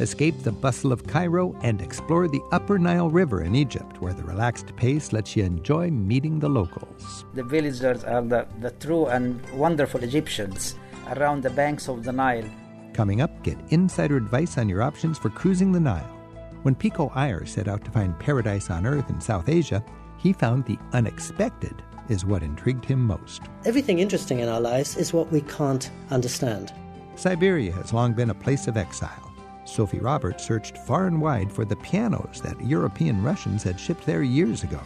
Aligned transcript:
Escape 0.00 0.42
the 0.42 0.50
bustle 0.50 0.92
of 0.92 1.06
Cairo 1.06 1.54
and 1.62 1.82
explore 1.82 2.26
the 2.26 2.40
Upper 2.52 2.78
Nile 2.78 3.10
River 3.10 3.42
in 3.42 3.54
Egypt, 3.54 4.00
where 4.00 4.14
the 4.14 4.22
relaxed 4.22 4.74
pace 4.74 5.12
lets 5.12 5.36
you 5.36 5.44
enjoy 5.44 5.90
meeting 5.90 6.38
the 6.38 6.48
locals. 6.48 7.26
The 7.34 7.42
villagers 7.42 8.02
are 8.04 8.22
the, 8.22 8.48
the 8.60 8.70
true 8.70 9.08
and 9.08 9.46
wonderful 9.50 10.02
Egyptians 10.02 10.76
around 11.08 11.42
the 11.42 11.50
banks 11.50 11.86
of 11.86 12.02
the 12.02 12.12
Nile. 12.12 12.48
Coming 12.94 13.20
up, 13.20 13.42
get 13.42 13.58
insider 13.68 14.16
advice 14.16 14.56
on 14.56 14.70
your 14.70 14.80
options 14.80 15.18
for 15.18 15.28
cruising 15.28 15.70
the 15.70 15.80
Nile. 15.80 16.16
When 16.62 16.74
Pico 16.74 17.12
Iyer 17.14 17.44
set 17.44 17.68
out 17.68 17.84
to 17.84 17.90
find 17.90 18.18
paradise 18.18 18.70
on 18.70 18.86
Earth 18.86 19.10
in 19.10 19.20
South 19.20 19.50
Asia, 19.50 19.84
he 20.16 20.32
found 20.32 20.64
the 20.64 20.78
unexpected 20.94 21.82
is 22.08 22.24
what 22.24 22.42
intrigued 22.42 22.86
him 22.86 23.06
most. 23.06 23.42
Everything 23.66 23.98
interesting 23.98 24.40
in 24.40 24.48
our 24.48 24.60
lives 24.62 24.96
is 24.96 25.12
what 25.12 25.30
we 25.30 25.42
can't 25.42 25.90
understand. 26.10 26.72
Siberia 27.16 27.72
has 27.72 27.92
long 27.92 28.14
been 28.14 28.30
a 28.30 28.34
place 28.34 28.66
of 28.66 28.78
exile. 28.78 29.29
Sophy 29.70 29.98
Roberts 29.98 30.44
searched 30.44 30.78
far 30.78 31.06
and 31.06 31.20
wide 31.20 31.52
for 31.52 31.64
the 31.64 31.76
pianos 31.76 32.40
that 32.42 32.60
European 32.64 33.22
Russians 33.22 33.62
had 33.62 33.78
shipped 33.78 34.04
there 34.04 34.22
years 34.22 34.62
ago. 34.62 34.80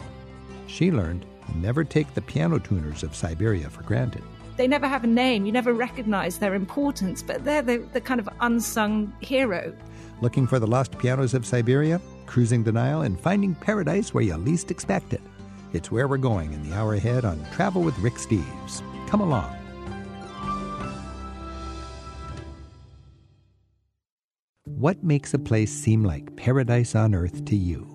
She 0.67 0.91
learned 0.91 1.25
never 1.55 1.83
take 1.83 2.13
the 2.13 2.21
piano 2.21 2.59
tuners 2.59 3.03
of 3.03 3.15
Siberia 3.15 3.69
for 3.69 3.83
granted. 3.83 4.23
They 4.57 4.67
never 4.67 4.87
have 4.87 5.03
a 5.03 5.07
name, 5.07 5.45
you 5.45 5.51
never 5.51 5.73
recognize 5.73 6.37
their 6.37 6.55
importance, 6.55 7.21
but 7.21 7.43
they're 7.43 7.61
the, 7.61 7.77
the 7.93 8.01
kind 8.01 8.19
of 8.19 8.29
unsung 8.39 9.13
hero. 9.19 9.75
Looking 10.21 10.47
for 10.47 10.59
the 10.59 10.67
lost 10.67 10.97
pianos 10.97 11.33
of 11.33 11.45
Siberia, 11.45 11.99
cruising 12.25 12.63
the 12.63 12.71
Nile, 12.71 13.01
and 13.01 13.19
finding 13.19 13.53
paradise 13.55 14.13
where 14.13 14.23
you 14.23 14.35
least 14.37 14.71
expect 14.71 15.13
it. 15.13 15.21
It's 15.73 15.91
where 15.91 16.07
we're 16.07 16.17
going 16.17 16.53
in 16.53 16.67
the 16.67 16.75
hour 16.75 16.93
ahead 16.93 17.25
on 17.25 17.45
Travel 17.51 17.81
with 17.81 17.97
Rick 17.99 18.13
Steves. 18.13 18.81
Come 19.09 19.21
along. 19.21 19.54
What 24.77 25.01
makes 25.01 25.33
a 25.33 25.39
place 25.39 25.71
seem 25.71 26.03
like 26.03 26.35
paradise 26.35 26.95
on 26.95 27.15
earth 27.15 27.45
to 27.45 27.55
you? 27.55 27.87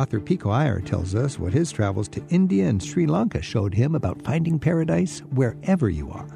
Author 0.00 0.18
Pico 0.18 0.48
Iyer 0.48 0.80
tells 0.80 1.14
us 1.14 1.38
what 1.38 1.52
his 1.52 1.70
travels 1.70 2.08
to 2.08 2.26
India 2.30 2.66
and 2.66 2.82
Sri 2.82 3.04
Lanka 3.04 3.42
showed 3.42 3.74
him 3.74 3.94
about 3.94 4.22
finding 4.22 4.58
paradise 4.58 5.18
wherever 5.34 5.90
you 5.90 6.10
are. 6.10 6.26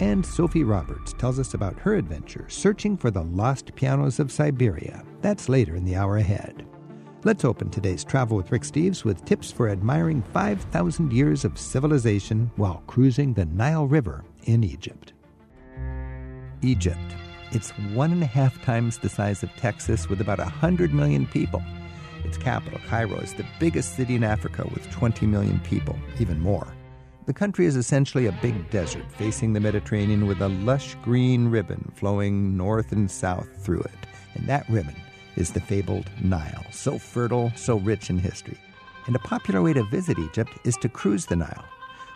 And 0.00 0.24
Sophy 0.24 0.64
Roberts 0.64 1.14
tells 1.14 1.38
us 1.38 1.54
about 1.54 1.78
her 1.78 1.94
adventure 1.94 2.44
searching 2.50 2.94
for 2.94 3.10
the 3.10 3.22
lost 3.22 3.74
pianos 3.74 4.20
of 4.20 4.30
Siberia. 4.30 5.02
That's 5.22 5.48
later 5.48 5.76
in 5.76 5.86
the 5.86 5.96
hour 5.96 6.18
ahead. 6.18 6.66
Let's 7.24 7.46
open 7.46 7.70
today's 7.70 8.04
Travel 8.04 8.36
with 8.36 8.52
Rick 8.52 8.64
Steves 8.64 9.02
with 9.02 9.24
tips 9.24 9.50
for 9.50 9.70
admiring 9.70 10.22
5,000 10.34 11.10
years 11.10 11.46
of 11.46 11.58
civilization 11.58 12.50
while 12.56 12.82
cruising 12.86 13.32
the 13.32 13.46
Nile 13.46 13.86
River 13.86 14.24
in 14.44 14.62
Egypt. 14.62 15.14
Egypt. 16.60 17.16
It's 17.54 17.68
one 17.92 18.12
and 18.12 18.22
a 18.22 18.26
half 18.26 18.62
times 18.62 18.96
the 18.96 19.10
size 19.10 19.42
of 19.42 19.54
Texas 19.56 20.08
with 20.08 20.22
about 20.22 20.38
100 20.38 20.94
million 20.94 21.26
people. 21.26 21.62
Its 22.24 22.38
capital, 22.38 22.80
Cairo, 22.88 23.18
is 23.18 23.34
the 23.34 23.44
biggest 23.60 23.94
city 23.94 24.14
in 24.14 24.24
Africa 24.24 24.66
with 24.72 24.90
20 24.90 25.26
million 25.26 25.60
people, 25.60 25.98
even 26.18 26.40
more. 26.40 26.66
The 27.26 27.34
country 27.34 27.66
is 27.66 27.76
essentially 27.76 28.24
a 28.24 28.38
big 28.40 28.70
desert 28.70 29.04
facing 29.12 29.52
the 29.52 29.60
Mediterranean 29.60 30.26
with 30.26 30.40
a 30.40 30.48
lush 30.48 30.94
green 31.02 31.48
ribbon 31.48 31.92
flowing 31.94 32.56
north 32.56 32.90
and 32.90 33.10
south 33.10 33.50
through 33.62 33.82
it. 33.82 34.06
And 34.34 34.48
that 34.48 34.66
ribbon 34.70 34.96
is 35.36 35.50
the 35.50 35.60
fabled 35.60 36.08
Nile, 36.22 36.64
so 36.70 36.98
fertile, 36.98 37.52
so 37.54 37.76
rich 37.76 38.08
in 38.08 38.18
history. 38.18 38.56
And 39.06 39.14
a 39.14 39.18
popular 39.18 39.60
way 39.60 39.74
to 39.74 39.82
visit 39.84 40.18
Egypt 40.18 40.52
is 40.64 40.78
to 40.78 40.88
cruise 40.88 41.26
the 41.26 41.36
Nile. 41.36 41.64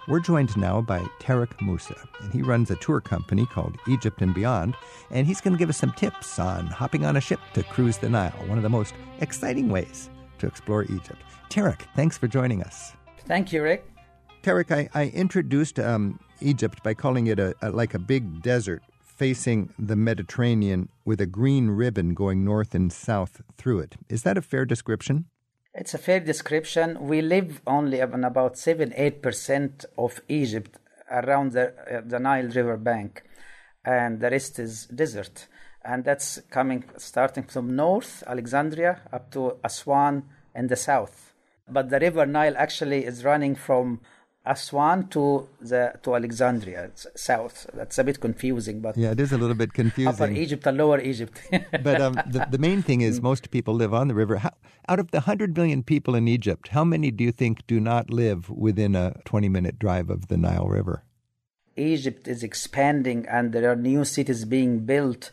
We're 0.09 0.21
joined 0.21 0.57
now 0.57 0.81
by 0.81 1.01
Tarek 1.19 1.61
Musa, 1.61 1.97
and 2.21 2.33
he 2.33 2.41
runs 2.41 2.71
a 2.71 2.77
tour 2.77 3.01
company 3.01 3.45
called 3.45 3.77
Egypt 3.89 4.23
and 4.23 4.33
Beyond, 4.33 4.77
and 5.11 5.27
he's 5.27 5.41
going 5.41 5.53
to 5.53 5.59
give 5.59 5.69
us 5.69 5.79
some 5.79 5.91
tips 5.95 6.39
on 6.39 6.69
hopping 6.69 7.05
on 7.05 7.17
a 7.17 7.21
ship 7.21 7.41
to 7.55 7.65
cruise 7.65 7.99
the 7.99 8.09
Nile, 8.09 8.31
one 8.47 8.57
of 8.57 8.63
the 8.63 8.69
most 8.69 8.95
exciting 9.21 9.69
ways 9.69 10.09
to 10.39 10.47
explore 10.47 10.85
Egypt. 10.85 11.21
Tarek, 11.51 11.81
thanks 11.97 12.17
for 12.17 12.29
joining 12.29 12.63
us. 12.63 12.93
Thank 13.27 13.53
you, 13.53 13.65
Rick. 13.65 13.91
Tarek, 14.45 14.71
I, 14.71 14.89
I 14.95 15.07
introduced 15.09 15.81
um, 15.81 16.21
Egypt 16.41 16.85
by 16.85 16.95
calling 16.95 17.27
it 17.27 17.41
a, 17.41 17.57
a, 17.61 17.71
like 17.71 17.93
a 17.93 17.99
big 17.99 18.43
desert 18.43 18.85
facing 19.03 19.75
the 19.77 19.97
Mediterranean 19.97 20.89
with 21.05 21.21
a 21.21 21.27
green 21.27 21.71
ribbon 21.71 22.15
going 22.15 22.45
north 22.45 22.77
and 22.77 22.93
south 22.93 23.43
through 23.57 23.81
it. 23.81 23.97
Is 24.09 24.23
that 24.23 24.39
a 24.39 24.43
fair 24.43 24.65
description? 24.65 25.25
It's 25.79 25.93
a 25.93 25.99
fair 25.99 26.21
description. 26.21 27.07
We 27.07 27.21
live 27.21 27.61
only 27.67 28.01
on 28.01 28.25
about 28.25 28.57
7 28.57 28.93
8% 28.93 29.85
of 29.99 30.23
Egypt 30.27 30.79
around 31.11 31.53
the, 31.53 31.67
uh, 31.69 32.01
the 32.03 32.19
Nile 32.19 32.49
River 32.49 32.79
bank, 32.79 33.23
and 33.85 34.19
the 34.19 34.31
rest 34.31 34.59
is 34.59 34.87
desert. 34.87 35.47
And 35.85 36.03
that's 36.03 36.41
coming 36.49 36.85
starting 36.97 37.45
from 37.45 37.77
north, 37.77 38.25
Alexandria, 38.27 39.03
up 39.13 39.31
to 39.33 39.59
Aswan 39.63 40.25
in 40.55 40.69
the 40.69 40.77
south. 40.77 41.35
But 41.69 41.91
the 41.91 42.01
river 42.01 42.25
Nile 42.25 42.57
actually 42.57 43.05
is 43.05 43.23
running 43.23 43.55
from 43.55 44.01
Aswan 44.47 45.09
to 45.09 45.49
the 45.61 45.99
to 46.03 46.15
Alexandria 46.15 46.91
south. 46.95 47.67
That's 47.75 47.99
a 47.99 48.05
bit 48.05 48.21
confusing, 48.21 48.81
but 48.81 48.97
yeah, 48.97 49.11
it 49.11 49.21
is 49.21 49.33
a 49.33 49.39
little 49.39 49.57
bit 49.57 49.73
confusing. 49.73 50.09
Upper 50.09 50.31
Egypt 50.31 50.67
and 50.67 50.79
Lower 50.79 51.01
Egypt. 51.01 51.41
but 51.83 52.01
um, 52.01 52.15
the, 52.27 52.47
the 52.51 52.59
main 52.59 52.83
thing 52.83 53.01
is 53.01 53.21
most 53.21 53.51
people 53.51 53.75
live 53.75 53.93
on 53.93 54.09
the 54.09 54.15
river. 54.15 54.37
How, 54.37 54.53
out 54.89 55.01
of 55.01 55.11
the 55.11 55.21
hundred 55.21 55.57
million 55.57 55.83
people 55.83 56.15
in 56.15 56.29
Egypt, 56.29 56.69
how 56.69 56.85
many 56.85 57.11
do 57.11 57.25
you 57.25 57.33
think 57.33 57.67
do 57.67 57.81
not 57.81 58.11
live 58.11 58.49
within 58.49 58.95
a 58.95 59.21
twenty-minute 59.25 59.79
drive 59.79 60.09
of 60.11 60.29
the 60.29 60.37
Nile 60.37 60.69
River? 60.69 61.03
Egypt 61.77 62.27
is 62.29 62.43
expanding, 62.43 63.27
and 63.29 63.53
there 63.53 63.71
are 63.71 63.77
new 63.77 64.05
cities 64.05 64.45
being 64.45 64.81
built 64.81 65.31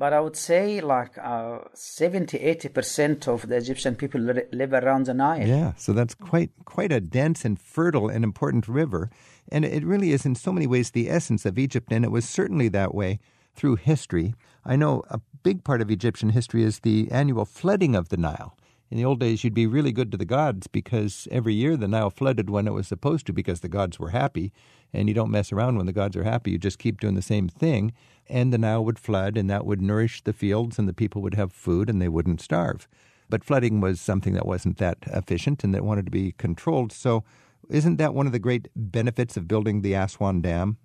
but 0.00 0.14
I 0.14 0.20
would 0.20 0.34
say 0.34 0.80
like 0.80 1.18
uh, 1.18 1.58
70 1.74 2.38
80% 2.38 3.28
of 3.28 3.46
the 3.46 3.56
Egyptian 3.56 3.94
people 3.94 4.18
live 4.18 4.72
around 4.72 5.04
the 5.04 5.12
Nile. 5.12 5.46
Yeah, 5.46 5.74
so 5.76 5.92
that's 5.92 6.14
quite 6.14 6.50
quite 6.64 6.90
a 6.90 7.02
dense 7.02 7.44
and 7.44 7.60
fertile 7.60 8.08
and 8.08 8.24
important 8.24 8.66
river. 8.66 9.10
And 9.52 9.62
it 9.62 9.84
really 9.84 10.12
is 10.12 10.24
in 10.24 10.34
so 10.36 10.52
many 10.52 10.66
ways 10.66 10.90
the 10.90 11.10
essence 11.10 11.44
of 11.44 11.58
Egypt, 11.58 11.92
and 11.92 12.02
it 12.02 12.10
was 12.10 12.26
certainly 12.26 12.68
that 12.68 12.94
way 12.94 13.20
through 13.54 13.76
history. 13.76 14.34
I 14.64 14.74
know 14.74 15.02
a 15.10 15.20
big 15.42 15.64
part 15.64 15.82
of 15.82 15.90
Egyptian 15.90 16.30
history 16.30 16.62
is 16.62 16.78
the 16.78 17.10
annual 17.10 17.44
flooding 17.44 17.94
of 17.94 18.08
the 18.08 18.16
Nile. 18.16 18.56
In 18.90 18.96
the 18.96 19.04
old 19.04 19.20
days, 19.20 19.44
you'd 19.44 19.54
be 19.54 19.68
really 19.68 19.92
good 19.92 20.10
to 20.10 20.18
the 20.18 20.24
gods 20.24 20.66
because 20.66 21.28
every 21.30 21.54
year 21.54 21.76
the 21.76 21.86
Nile 21.86 22.10
flooded 22.10 22.50
when 22.50 22.66
it 22.66 22.72
was 22.72 22.88
supposed 22.88 23.24
to 23.26 23.32
because 23.32 23.60
the 23.60 23.68
gods 23.68 24.00
were 24.00 24.10
happy. 24.10 24.52
And 24.92 25.06
you 25.08 25.14
don't 25.14 25.30
mess 25.30 25.52
around 25.52 25.76
when 25.76 25.86
the 25.86 25.92
gods 25.92 26.16
are 26.16 26.24
happy, 26.24 26.50
you 26.50 26.58
just 26.58 26.80
keep 26.80 27.00
doing 27.00 27.14
the 27.14 27.22
same 27.22 27.48
thing 27.48 27.92
and 28.30 28.52
the 28.52 28.58
Nile 28.58 28.84
would 28.84 28.98
flood, 28.98 29.36
and 29.36 29.50
that 29.50 29.66
would 29.66 29.82
nourish 29.82 30.22
the 30.22 30.32
fields, 30.32 30.78
and 30.78 30.88
the 30.88 30.94
people 30.94 31.20
would 31.20 31.34
have 31.34 31.52
food, 31.52 31.90
and 31.90 32.00
they 32.00 32.08
wouldn't 32.08 32.40
starve. 32.40 32.88
But 33.28 33.44
flooding 33.44 33.80
was 33.80 34.00
something 34.00 34.34
that 34.34 34.46
wasn't 34.46 34.78
that 34.78 34.98
efficient 35.08 35.62
and 35.64 35.74
that 35.74 35.84
wanted 35.84 36.06
to 36.06 36.10
be 36.10 36.32
controlled. 36.32 36.92
So, 36.92 37.24
isn't 37.68 37.96
that 37.96 38.14
one 38.14 38.26
of 38.26 38.32
the 38.32 38.38
great 38.38 38.68
benefits 38.74 39.36
of 39.36 39.46
building 39.46 39.82
the 39.82 39.94
Aswan 39.94 40.40
Dam? 40.40 40.78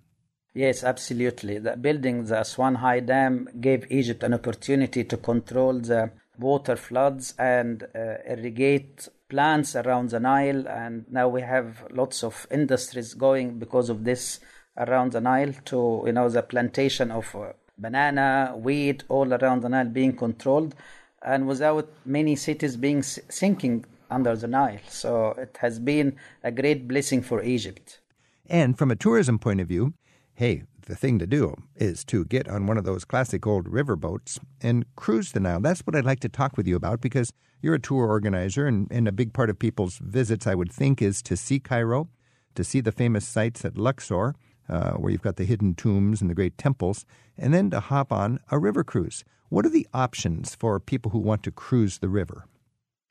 Yes, 0.54 0.84
absolutely. 0.84 1.58
The 1.58 1.76
building 1.76 2.24
the 2.24 2.40
Aswan 2.40 2.76
High 2.76 3.00
Dam 3.00 3.48
gave 3.60 3.90
Egypt 3.90 4.22
an 4.22 4.34
opportunity 4.34 5.04
to 5.04 5.16
control 5.16 5.80
the 5.80 6.12
water 6.38 6.76
floods 6.76 7.34
and 7.38 7.82
uh, 7.94 8.16
irrigate 8.26 9.08
plants 9.28 9.74
around 9.76 10.10
the 10.10 10.20
Nile. 10.20 10.66
And 10.68 11.04
now 11.10 11.28
we 11.28 11.42
have 11.42 11.84
lots 11.90 12.22
of 12.22 12.46
industries 12.50 13.14
going 13.14 13.58
because 13.58 13.88
of 13.88 14.04
this 14.04 14.40
around 14.76 15.12
the 15.12 15.20
Nile 15.20 15.54
to 15.66 16.02
you 16.06 16.12
know 16.12 16.28
the 16.28 16.42
plantation 16.42 17.10
of 17.10 17.34
uh, 17.34 17.52
banana, 17.78 18.54
wheat 18.56 19.04
all 19.08 19.32
around 19.32 19.62
the 19.62 19.68
Nile 19.68 19.86
being 19.86 20.16
controlled, 20.16 20.74
and 21.22 21.46
without 21.46 21.88
many 22.04 22.36
cities 22.36 22.76
being 22.76 23.02
sinking 23.02 23.84
under 24.10 24.36
the 24.36 24.46
Nile. 24.46 24.80
So 24.88 25.30
it 25.30 25.56
has 25.60 25.78
been 25.78 26.16
a 26.44 26.50
great 26.50 26.86
blessing 26.86 27.22
for 27.22 27.42
Egypt. 27.42 28.00
And 28.48 28.78
from 28.78 28.90
a 28.90 28.96
tourism 28.96 29.38
point 29.38 29.60
of 29.60 29.68
view, 29.68 29.94
hey, 30.34 30.62
the 30.86 30.96
thing 30.96 31.18
to 31.18 31.26
do 31.26 31.54
is 31.76 32.04
to 32.06 32.24
get 32.24 32.48
on 32.48 32.66
one 32.66 32.78
of 32.78 32.84
those 32.84 33.04
classic 33.04 33.46
old 33.46 33.68
river 33.68 33.96
boats 33.96 34.40
and 34.60 34.86
cruise 34.96 35.32
the 35.32 35.40
Nile. 35.40 35.60
That's 35.60 35.80
what 35.80 35.94
I'd 35.94 36.04
like 36.04 36.20
to 36.20 36.28
talk 36.28 36.56
with 36.56 36.66
you 36.66 36.76
about 36.76 37.00
because 37.00 37.32
you're 37.60 37.74
a 37.74 37.80
tour 37.80 38.06
organizer, 38.06 38.66
and, 38.66 38.86
and 38.90 39.08
a 39.08 39.12
big 39.12 39.32
part 39.32 39.50
of 39.50 39.58
people's 39.58 39.98
visits, 39.98 40.46
I 40.46 40.54
would 40.54 40.70
think, 40.70 41.02
is 41.02 41.22
to 41.22 41.36
see 41.36 41.58
Cairo, 41.58 42.08
to 42.54 42.62
see 42.62 42.80
the 42.80 42.92
famous 42.92 43.26
sites 43.26 43.64
at 43.64 43.76
Luxor, 43.76 44.34
uh, 44.68 44.92
where 44.92 45.10
you've 45.10 45.22
got 45.22 45.36
the 45.36 45.44
hidden 45.44 45.74
tombs 45.74 46.20
and 46.20 46.30
the 46.30 46.34
great 46.34 46.58
temples, 46.58 47.04
and 47.36 47.52
then 47.52 47.70
to 47.70 47.80
hop 47.80 48.12
on 48.12 48.40
a 48.50 48.58
river 48.58 48.84
cruise. 48.84 49.24
What 49.48 49.64
are 49.64 49.70
the 49.70 49.86
options 49.94 50.54
for 50.54 50.78
people 50.78 51.12
who 51.12 51.18
want 51.18 51.42
to 51.44 51.50
cruise 51.50 51.98
the 51.98 52.08
river? 52.08 52.46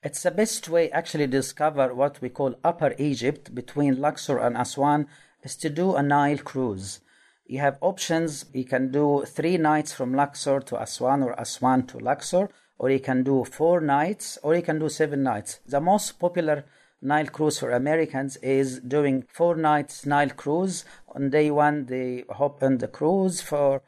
It's 0.03 0.23
the 0.23 0.31
best 0.31 0.69
way 0.69 0.91
actually 0.91 1.25
to 1.25 1.31
discover 1.31 1.93
what 1.93 2.21
we 2.21 2.29
call 2.29 2.55
Upper 2.63 2.93
Egypt 2.99 3.55
between 3.55 3.99
Luxor 3.99 4.37
and 4.37 4.55
Aswan 4.55 5.07
is 5.43 5.55
to 5.57 5.69
do 5.69 5.95
a 5.95 6.03
Nile 6.03 6.37
cruise. 6.37 6.99
You 7.47 7.59
have 7.59 7.77
options. 7.81 8.45
You 8.53 8.65
can 8.65 8.91
do 8.91 9.23
three 9.25 9.57
nights 9.57 9.93
from 9.93 10.13
Luxor 10.15 10.59
to 10.61 10.81
Aswan 10.81 11.21
or 11.21 11.33
Aswan 11.39 11.85
to 11.87 11.99
Luxor, 11.99 12.49
or 12.79 12.89
you 12.89 12.99
can 12.99 13.23
do 13.23 13.45
four 13.45 13.79
nights, 13.81 14.39
or 14.41 14.55
you 14.55 14.63
can 14.63 14.79
do 14.79 14.89
seven 14.89 15.21
nights. 15.21 15.59
The 15.67 15.79
most 15.79 16.19
popular 16.19 16.65
Nile 17.01 17.27
cruise 17.27 17.59
for 17.59 17.69
Americans 17.69 18.37
is 18.37 18.79
doing 18.79 19.25
four 19.31 19.55
nights 19.55 20.07
Nile 20.07 20.31
cruise. 20.31 20.85
On 21.09 21.29
day 21.29 21.51
one, 21.51 21.85
they 21.85 22.23
hop 22.31 22.63
on 22.63 22.79
the 22.79 22.87
cruise 22.87 23.41
for 23.41 23.83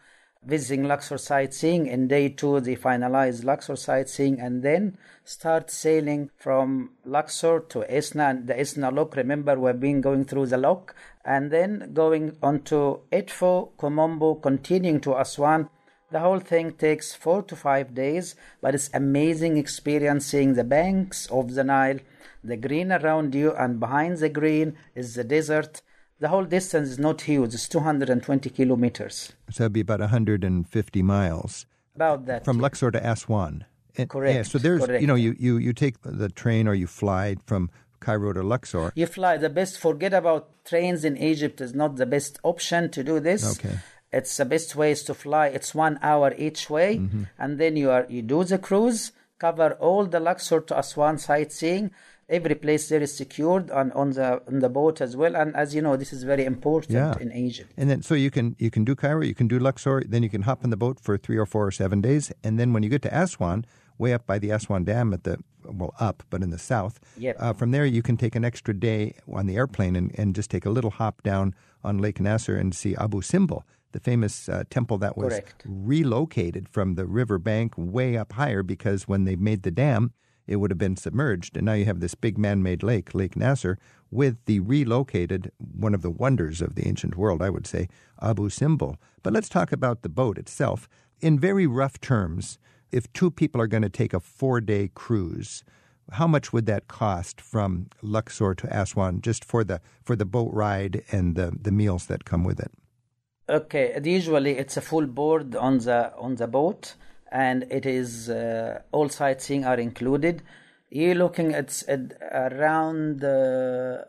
visiting 0.48 0.86
Luxor 0.86 1.18
sightseeing. 1.18 1.88
In 1.88 2.08
day 2.08 2.30
two, 2.30 2.62
they 2.62 2.78
finalize 2.78 3.44
Luxor 3.44 3.76
sightseeing 3.76 4.40
and 4.40 4.64
then 4.64 4.98
start 5.26 5.70
sailing 5.70 6.30
from 6.38 6.92
Luxor 7.04 7.60
to 7.68 7.80
Esna, 7.90 8.48
the 8.48 8.54
Esna 8.54 8.96
lock. 8.96 9.18
Remember, 9.18 9.60
we've 9.60 9.80
been 9.80 10.00
going 10.00 10.24
through 10.24 10.46
the 10.46 10.58
lock 10.58 10.96
and 11.26 11.52
then 11.52 11.92
going 11.94 12.38
on 12.42 12.62
to 12.64 13.02
Edfu, 13.12 13.72
Kom 13.78 13.98
Ombo, 13.98 14.42
continuing 14.42 15.02
to 15.02 15.20
Aswan. 15.20 15.70
The 16.10 16.22
whole 16.22 16.40
thing 16.40 16.72
takes 16.72 17.14
four 17.14 17.44
to 17.44 17.56
five 17.58 17.94
days, 17.94 18.36
but 18.62 18.74
it's 18.74 18.90
amazing 18.94 19.58
experience 19.58 20.28
seeing 20.28 20.54
the 20.54 20.64
banks 20.64 21.26
of 21.26 21.56
the 21.56 21.66
Nile, 21.66 22.00
the 22.42 22.56
green 22.56 22.94
around 22.94 23.36
you, 23.36 23.54
and 23.54 23.82
behind 23.82 24.20
the 24.20 24.30
green 24.30 24.78
is 24.96 25.16
the 25.16 25.26
desert. 25.26 25.82
The 26.20 26.30
whole 26.30 26.46
distance 26.46 26.90
is 26.90 26.98
not 27.00 27.22
huge, 27.22 27.54
it's 27.54 27.68
220 27.70 28.50
kilometers. 28.50 29.34
So 29.52 29.64
that'd 29.64 29.74
be 29.74 29.82
about 29.82 30.00
150 30.00 31.02
miles. 31.04 31.66
About 31.96 32.26
that. 32.26 32.44
From 32.46 32.60
Luxor 32.60 32.92
to 32.92 33.00
Aswan. 33.08 33.66
And, 33.98 34.10
correct. 34.10 34.36
Yeah, 34.36 34.44
so 34.44 34.58
there's, 34.58 34.86
correct. 34.86 35.02
you 35.02 35.08
know, 35.08 35.16
you, 35.16 35.36
you, 35.40 35.58
you 35.58 35.74
take 35.74 35.96
the 36.04 36.30
train 36.30 36.68
or 36.68 36.74
you 36.74 36.88
fly 36.88 37.36
from 37.46 37.70
Cairo 38.00 38.34
to 38.34 38.44
Luxor. 38.44 38.92
You 38.96 39.08
fly. 39.08 39.38
The 39.38 39.50
best, 39.50 39.80
forget 39.80 40.14
about 40.14 40.64
trains 40.66 41.04
in 41.04 41.18
Egypt, 41.18 41.62
is 41.62 41.74
not 41.74 41.96
the 41.98 42.06
best 42.06 42.40
option 42.44 42.90
to 42.92 43.04
do 43.04 43.20
this. 43.20 43.58
Okay. 43.60 43.78
It's 44.12 44.38
the 44.38 44.46
best 44.46 44.76
way 44.76 44.92
is 44.92 45.04
to 45.04 45.14
fly. 45.14 45.48
It's 45.48 45.74
one 45.76 46.00
hour 46.02 46.34
each 46.38 46.70
way, 46.70 46.98
Mm-hmm. 46.98 47.24
and 47.38 47.60
then 47.60 47.76
you 47.76 47.90
are 47.92 48.06
you 48.08 48.22
do 48.22 48.44
the 48.44 48.58
cruise, 48.58 49.12
cover 49.40 49.74
all 49.74 50.06
the 50.06 50.20
Luxor 50.20 50.62
to 50.62 50.80
Aswan 50.80 51.18
sightseeing. 51.18 51.92
Every 52.30 52.56
place 52.56 52.90
there 52.90 53.02
is 53.02 53.16
secured 53.16 53.72
on, 53.72 53.92
on 53.94 54.12
the 54.12 54.42
on 54.48 54.60
the 54.60 54.68
boat 54.68 55.00
as 55.00 55.16
well. 55.16 55.34
And 55.36 55.56
as 55.56 55.74
you 55.74 55.82
know, 55.82 55.96
this 55.96 56.12
is 56.12 56.24
very 56.24 56.44
important 56.44 56.92
Yeah. 56.94 57.16
in 57.22 57.32
Egypt. 57.32 57.72
And 57.78 57.90
then, 57.90 58.02
so 58.02 58.16
you 58.16 58.30
can 58.30 58.56
you 58.60 58.70
can 58.70 58.84
do 58.84 58.96
Cairo, 58.96 59.22
you 59.24 59.34
can 59.34 59.48
do 59.48 59.60
Luxor, 59.60 60.04
then 60.06 60.24
you 60.24 60.30
can 60.30 60.42
hop 60.42 60.64
in 60.66 60.70
the 60.70 60.76
boat 60.78 61.00
for 61.00 61.18
three 61.18 61.38
or 61.38 61.46
four 61.46 61.66
or 61.66 61.72
seven 61.72 62.02
days, 62.02 62.34
and 62.44 62.60
then 62.60 62.74
when 62.74 62.84
you 62.84 62.90
get 62.90 63.02
to 63.04 63.18
Aswan, 63.18 63.66
way 63.98 64.12
up 64.14 64.26
by 64.26 64.40
the 64.40 64.50
Aswan 64.50 64.84
Dam 64.84 65.14
at 65.14 65.24
the 65.24 65.38
well 65.64 65.94
up, 66.00 66.24
but 66.30 66.44
in 66.44 66.50
the 66.50 66.58
south. 66.58 67.00
Yep. 67.18 67.36
Uh, 67.40 67.54
from 67.54 67.72
there, 67.72 67.86
you 67.86 68.02
can 68.02 68.18
take 68.18 68.36
an 68.36 68.44
extra 68.44 68.74
day 68.74 69.14
on 69.32 69.48
the 69.48 69.56
airplane 69.56 69.96
and, 69.96 70.12
and 70.20 70.36
just 70.36 70.50
take 70.52 70.66
a 70.66 70.70
little 70.70 70.92
hop 70.92 71.24
down 71.24 71.56
on 71.84 71.98
Lake 71.98 72.20
Nasser 72.20 72.58
and 72.58 72.76
see 72.76 72.94
Abu 72.96 73.22
Simbel, 73.22 73.64
the 73.94 74.00
famous 74.02 74.50
uh, 74.50 74.64
temple 74.70 74.98
that 74.98 75.18
was 75.18 75.30
Correct. 75.34 75.64
relocated 75.66 76.68
from 76.70 76.96
the 76.96 77.06
river 77.06 77.38
bank 77.38 77.74
way 77.78 78.18
up 78.18 78.34
higher 78.34 78.64
because 78.64 79.08
when 79.08 79.24
they 79.24 79.36
made 79.38 79.64
the 79.64 79.72
dam, 79.72 80.12
it 80.48 80.56
would 80.56 80.72
have 80.72 80.78
been 80.78 80.96
submerged. 80.96 81.58
And 81.58 81.66
now 81.66 81.74
you 81.74 81.86
have 81.86 82.00
this 82.00 82.16
big 82.16 82.38
man 82.38 82.64
made 82.64 82.82
lake, 82.82 83.14
Lake 83.14 83.36
Nasser, 83.36 83.78
with 84.10 84.38
the 84.46 84.62
relocated, 84.62 85.52
one 85.58 85.94
of 85.94 86.02
the 86.02 86.10
wonders 86.10 86.62
of 86.62 86.76
the 86.76 86.88
ancient 86.88 87.18
world, 87.18 87.42
I 87.42 87.50
would 87.50 87.68
say, 87.68 87.90
Abu 88.22 88.50
Simbel. 88.50 88.98
But 89.22 89.34
let's 89.34 89.50
talk 89.50 89.72
about 89.72 90.02
the 90.02 90.10
boat 90.10 90.38
itself. 90.38 90.88
In 91.20 91.38
very 91.38 91.68
rough 91.68 92.00
terms, 92.00 92.58
if 92.92 93.12
two 93.12 93.30
people 93.30 93.60
are 93.60 93.68
going 93.68 93.84
to 93.84 93.90
take 93.90 94.14
a 94.14 94.20
four 94.20 94.62
day 94.62 94.90
cruise, 94.94 95.64
how 96.12 96.28
much 96.28 96.54
would 96.54 96.66
that 96.68 96.88
cost 96.88 97.42
from 97.42 97.88
Luxor 98.02 98.56
to 98.56 98.68
Aswan 98.68 99.20
just 99.22 99.44
for 99.44 99.64
the 99.64 99.82
for 100.04 100.16
the 100.16 100.26
boat 100.26 100.54
ride 100.54 101.04
and 101.12 101.36
the, 101.36 101.52
the 101.60 101.72
meals 101.72 102.06
that 102.06 102.24
come 102.24 102.46
with 102.46 102.60
it? 102.60 102.72
Okay, 103.50 104.00
usually 104.04 104.52
it's 104.52 104.78
a 104.78 104.82
full 104.82 105.08
board 105.08 105.56
on 105.56 105.80
the 105.80 106.14
on 106.18 106.36
the 106.36 106.48
boat, 106.48 106.96
and 107.32 107.66
it 107.70 107.86
is 107.86 108.30
uh, 108.30 108.82
all 108.92 109.10
sightseeing 109.10 109.66
are 109.66 109.80
included. 109.80 110.44
You're 110.90 111.16
looking 111.16 111.54
at, 111.54 111.84
at 111.88 112.14
around 112.32 113.24
uh, 113.24 114.04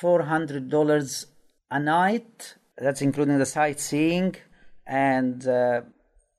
four 0.00 0.22
hundred 0.22 0.70
dollars 0.70 1.26
a 1.70 1.78
night. 1.78 2.56
That's 2.78 3.02
including 3.02 3.38
the 3.38 3.46
sightseeing 3.46 4.36
and 4.86 5.46
uh, 5.46 5.82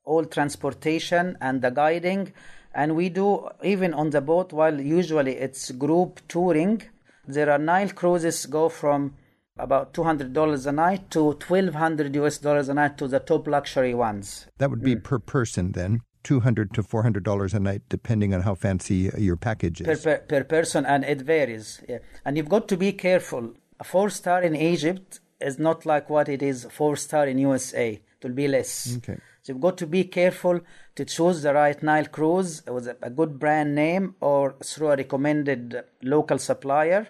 all 0.04 0.24
transportation 0.24 1.38
and 1.40 1.62
the 1.62 1.70
guiding. 1.70 2.32
And 2.74 2.96
we 2.96 3.08
do 3.08 3.48
even 3.62 3.94
on 3.94 4.10
the 4.10 4.20
boat. 4.20 4.52
While 4.52 4.80
usually 4.80 5.36
it's 5.36 5.70
group 5.70 6.20
touring, 6.28 6.82
there 7.26 7.50
are 7.50 7.58
Nile 7.58 7.90
cruises 7.90 8.46
go 8.46 8.68
from 8.68 9.14
about 9.56 9.94
two 9.94 10.02
hundred 10.02 10.32
dollars 10.32 10.66
a 10.66 10.72
night 10.72 11.08
to 11.12 11.34
twelve 11.34 11.74
hundred 11.74 12.16
US 12.16 12.38
dollars 12.38 12.68
a 12.68 12.74
night 12.74 12.98
to 12.98 13.06
the 13.06 13.20
top 13.20 13.46
luxury 13.46 13.94
ones. 13.94 14.48
That 14.58 14.70
would 14.70 14.82
be 14.82 14.96
per 14.96 15.20
person 15.20 15.72
then, 15.72 16.00
two 16.24 16.40
hundred 16.40 16.74
to 16.74 16.82
four 16.82 17.02
hundred 17.04 17.22
dollars 17.22 17.54
a 17.54 17.60
night, 17.60 17.82
depending 17.88 18.34
on 18.34 18.40
how 18.40 18.54
fancy 18.54 19.10
your 19.16 19.36
package 19.36 19.82
is. 19.82 20.02
per, 20.02 20.18
per 20.18 20.42
person, 20.42 20.84
and 20.84 21.04
it 21.04 21.20
varies. 21.20 21.80
Yeah. 21.88 21.98
And 22.24 22.36
you've 22.36 22.48
got 22.48 22.66
to 22.68 22.76
be 22.76 22.92
careful. 22.92 23.54
A 23.78 23.84
four 23.84 24.10
star 24.10 24.42
in 24.42 24.56
Egypt 24.56 25.20
is 25.40 25.58
not 25.58 25.86
like 25.86 26.10
what 26.10 26.28
it 26.28 26.42
is 26.42 26.66
four 26.70 26.96
star 26.96 27.26
in 27.28 27.38
USA. 27.38 27.92
It 27.92 28.26
will 28.26 28.34
be 28.34 28.48
less. 28.48 28.96
Okay. 28.96 29.18
So 29.42 29.52
you've 29.52 29.60
got 29.60 29.76
to 29.78 29.86
be 29.86 30.04
careful 30.04 30.60
to 30.96 31.04
choose 31.04 31.42
the 31.42 31.52
right 31.52 31.80
Nile 31.82 32.06
cruise 32.06 32.62
with 32.66 32.88
a, 32.88 32.96
a 33.02 33.10
good 33.10 33.38
brand 33.38 33.74
name 33.74 34.14
or 34.20 34.54
through 34.64 34.92
a 34.92 34.96
recommended 34.96 35.84
local 36.02 36.38
supplier, 36.38 37.08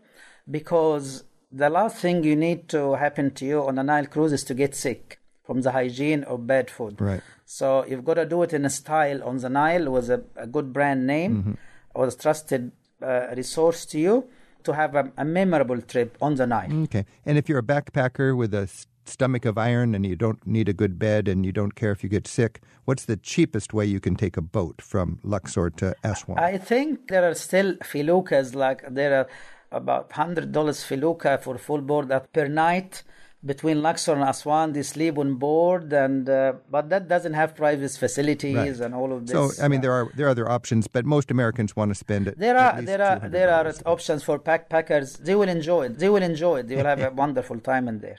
because 0.50 1.22
the 1.52 1.70
last 1.70 1.99
thing 1.99 2.25
you 2.25 2.34
need 2.34 2.69
to 2.70 2.94
happen 2.94 3.31
to 3.34 3.44
you 3.46 3.64
on 3.64 3.78
a 3.78 3.84
Nile 3.84 4.06
cruise 4.06 4.32
is 4.32 4.43
to 4.44 4.55
get 4.55 4.75
sick 4.75 5.20
from 5.44 5.61
the 5.61 5.73
hygiene 5.73 6.25
or 6.25 6.38
bad 6.38 6.70
food. 6.70 7.00
Right. 7.00 7.23
So 7.44 7.85
you've 7.87 8.05
got 8.05 8.14
to 8.14 8.26
do 8.26 8.43
it 8.43 8.52
in 8.52 8.64
a 8.64 8.70
style 8.70 9.23
on 9.23 9.38
the 9.38 9.50
Nile 9.50 9.91
with 9.91 10.11
a, 10.11 10.25
a 10.37 10.46
good 10.46 10.73
brand 10.73 11.06
name 11.06 11.58
or 11.94 12.06
a 12.08 12.12
trusted 12.12 12.73
uh, 13.02 13.26
resource 13.37 13.85
to 13.87 13.99
you 13.99 14.29
to 14.64 14.73
have 14.73 14.94
a, 14.94 15.12
a 15.19 15.25
memorable 15.25 15.81
trip 15.82 16.17
on 16.20 16.37
the 16.37 16.46
Nile. 16.46 16.73
Okay. 16.85 17.05
And 17.26 17.37
if 17.37 17.49
you're 17.49 17.58
a 17.58 17.62
backpacker 17.62 18.37
with 18.37 18.55
a 18.55 18.69
stomach 19.06 19.44
of 19.44 19.58
iron 19.58 19.94
and 19.94 20.06
you 20.06 20.17
don't 20.17 20.44
need 20.46 20.69
a 20.69 20.73
good 20.73 20.99
bed 20.99 21.29
and 21.29 21.44
you 21.44 21.52
don't 21.52 21.75
care 21.75 21.93
if 21.93 22.02
you 22.02 22.08
get 22.08 22.26
sick, 22.26 22.62
what's 22.87 23.05
the 23.05 23.17
cheapest 23.17 23.75
way 23.75 23.85
you 23.85 24.00
can 24.00 24.17
take 24.17 24.37
a 24.38 24.43
boat 24.43 24.81
from 24.81 25.19
Luxor 25.23 25.69
to 25.70 25.94
Aswan? 26.02 26.38
I 26.38 26.56
think 26.56 27.08
there 27.08 27.29
are 27.29 27.35
still 27.35 27.75
feluccas, 27.76 28.55
like 28.55 28.82
there 28.88 29.14
are 29.20 29.29
about 29.70 30.11
$100 30.11 30.85
felucca 30.85 31.38
for 31.43 31.58
full 31.58 31.82
board 31.82 32.11
up 32.11 32.32
per 32.32 32.49
night. 32.49 33.02
Between 33.44 33.82
Luxor 33.82 34.14
and 34.14 34.23
Aswan, 34.23 34.73
they 34.73 34.82
sleep 34.82 35.19
on 35.19 35.35
board, 35.35 35.93
and 35.93 36.29
uh, 36.29 36.55
but 36.70 36.88
that 36.88 37.08
doesn't 37.08 37.35
have 37.35 37.55
private 37.55 37.91
facilities 37.91 38.56
Right. 38.56 38.81
and 38.87 38.94
all 38.94 39.12
of 39.12 39.26
this. 39.26 39.56
so, 39.56 39.62
I 39.62 39.69
mean, 39.69 39.82
there 39.82 39.93
are 39.93 40.08
there 40.17 40.26
are 40.26 40.31
other 40.31 40.49
options, 40.49 40.88
but 40.88 41.05
most 41.05 41.31
Americans 41.31 41.76
want 41.76 41.91
to 41.91 41.94
spend 41.94 42.26
it. 42.26 42.38
There 42.38 42.56
are 42.56 42.81
there 42.81 43.02
are 43.02 43.19
there 43.29 43.50
are 43.52 43.67
options 43.85 44.23
for 44.23 44.38
backpackers. 44.38 45.19
They 45.19 45.35
will 45.35 45.49
enjoy 45.58 45.82
it. 45.87 45.99
They 45.99 46.08
will 46.08 46.23
enjoy 46.23 46.61
it. 46.61 46.69
They 46.69 46.76
will 46.76 46.87
have 46.94 47.02
a 47.02 47.11
wonderful 47.23 47.58
time 47.61 47.87
in 47.88 47.99
there. 48.00 48.19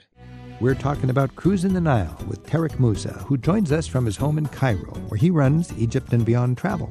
We're 0.60 0.74
talking 0.88 1.10
about 1.10 1.34
cruising 1.36 1.74
the 1.74 1.80
Nile 1.82 2.16
with 2.28 2.46
Tarek 2.46 2.78
Musa, 2.78 3.12
who 3.26 3.36
joins 3.36 3.72
us 3.72 3.86
from 3.86 4.06
his 4.06 4.16
home 4.16 4.38
in 4.38 4.46
Cairo, 4.46 4.94
where 5.08 5.18
he 5.18 5.30
runs 5.30 5.72
Egypt 5.76 6.12
and 6.12 6.24
Beyond 6.24 6.56
Travel. 6.56 6.90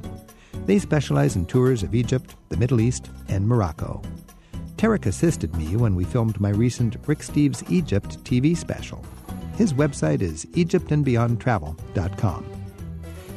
They 0.66 0.78
specialize 0.78 1.36
in 1.36 1.46
tours 1.46 1.84
of 1.84 1.96
Egypt, 1.96 2.36
the 2.50 2.58
Middle 2.58 2.80
East, 2.82 3.10
and 3.28 3.48
Morocco. 3.48 4.02
Tarek 4.78 5.06
assisted 5.06 5.56
me 5.56 5.78
when 5.78 5.96
we 5.96 6.04
filmed 6.04 6.40
my 6.42 6.50
recent 6.50 6.98
Rick 7.08 7.20
Steves 7.20 7.70
Egypt 7.72 8.22
TV 8.26 8.58
special. 8.58 9.04
His 9.56 9.74
website 9.74 10.22
is 10.22 10.46
egyptandbeyondtravel.com. 10.48 12.46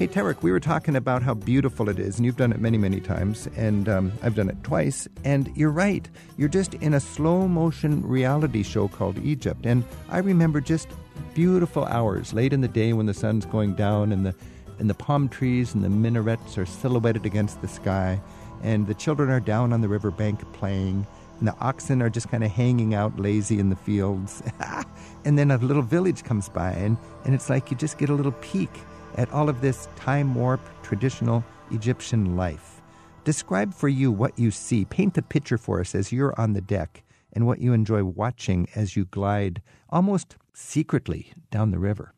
Hey, 0.01 0.09
Tarek, 0.09 0.43
we 0.43 0.51
were 0.51 0.61
talking 0.61 0.97
about 0.97 1.23
how 1.23 1.35
beautiful 1.35 1.89
it 1.89 2.01
is, 2.01 2.17
and 2.17 2.27
you've 2.27 2.37
done 2.37 2.53
it 2.53 2.61
many, 2.61 2.77
many 2.77 3.01
times, 3.01 3.49
and 3.57 3.89
um, 3.89 4.13
I've 4.23 4.35
done 4.35 4.49
it 4.49 4.63
twice. 4.65 5.07
And 5.25 5.51
you're 5.57 5.71
right, 5.71 6.09
you're 6.37 6.49
just 6.49 6.75
in 6.75 6.95
a 6.95 7.01
slow 7.01 7.47
motion 7.47 8.03
reality 8.03 8.65
show 8.65 8.89
called 8.89 9.19
Egypt. 9.19 9.65
And 9.65 9.85
I 10.09 10.19
remember 10.19 10.61
just 10.61 10.89
beautiful 11.35 11.85
hours 11.85 12.33
late 12.33 12.53
in 12.53 12.63
the 12.63 12.69
day 12.69 12.93
when 12.93 13.07
the 13.07 13.15
sun's 13.15 13.47
going 13.47 13.75
down 13.75 14.11
and 14.11 14.27
the, 14.27 14.35
and 14.81 14.91
the 14.91 14.95
palm 14.95 15.29
trees 15.29 15.73
and 15.73 15.85
the 15.85 15.89
minarets 15.89 16.59
are 16.59 16.67
silhouetted 16.67 17.27
against 17.27 17.61
the 17.61 17.69
sky, 17.69 18.21
and 18.63 18.89
the 18.89 18.95
children 18.95 19.31
are 19.31 19.41
down 19.41 19.73
on 19.73 19.83
the 19.83 19.89
riverbank 19.89 20.41
playing, 20.53 21.07
and 21.39 21.49
the 21.49 21.57
oxen 21.61 22.03
are 22.03 22.11
just 22.11 22.29
kind 22.29 22.45
of 22.45 22.51
hanging 22.51 22.95
out 22.95 23.19
lazy 23.19 23.59
in 23.59 23.71
the 23.71 23.77
fields. 23.77 24.43
and 25.25 25.39
then 25.39 25.51
a 25.51 25.59
little 25.59 25.83
village 25.83 26.25
comes 26.25 26.49
by, 26.49 26.73
and, 26.73 26.97
and 27.25 27.35
it's 27.35 27.49
like 27.49 27.71
you 27.71 27.77
just 27.77 27.99
get 27.99 28.11
a 28.11 28.15
little 28.15 28.33
peek 28.33 28.71
at 29.17 29.31
all 29.33 29.49
of 29.49 29.61
this 29.61 29.89
time 29.97 30.35
warp 30.35 30.61
traditional 30.83 31.45
Egyptian 31.71 32.37
life. 32.37 32.81
Describe 33.25 33.75
for 33.75 33.89
you 33.89 34.11
what 34.11 34.39
you 34.39 34.51
see. 34.51 34.85
Paint 34.85 35.15
the 35.15 35.23
picture 35.23 35.59
for 35.59 35.81
us 35.81 35.95
as 35.95 36.13
you're 36.13 36.39
on 36.41 36.55
the 36.55 36.61
deck 36.61 37.03
and 37.33 37.47
what 37.47 37.61
you 37.61 37.73
enjoy 37.73 38.03
watching 38.05 38.69
as 38.75 38.97
you 38.97 39.05
glide 39.05 39.61
almost 39.91 40.37
secretly 40.55 41.33
down 41.51 41.71
the 41.71 41.79
river. 41.79 42.15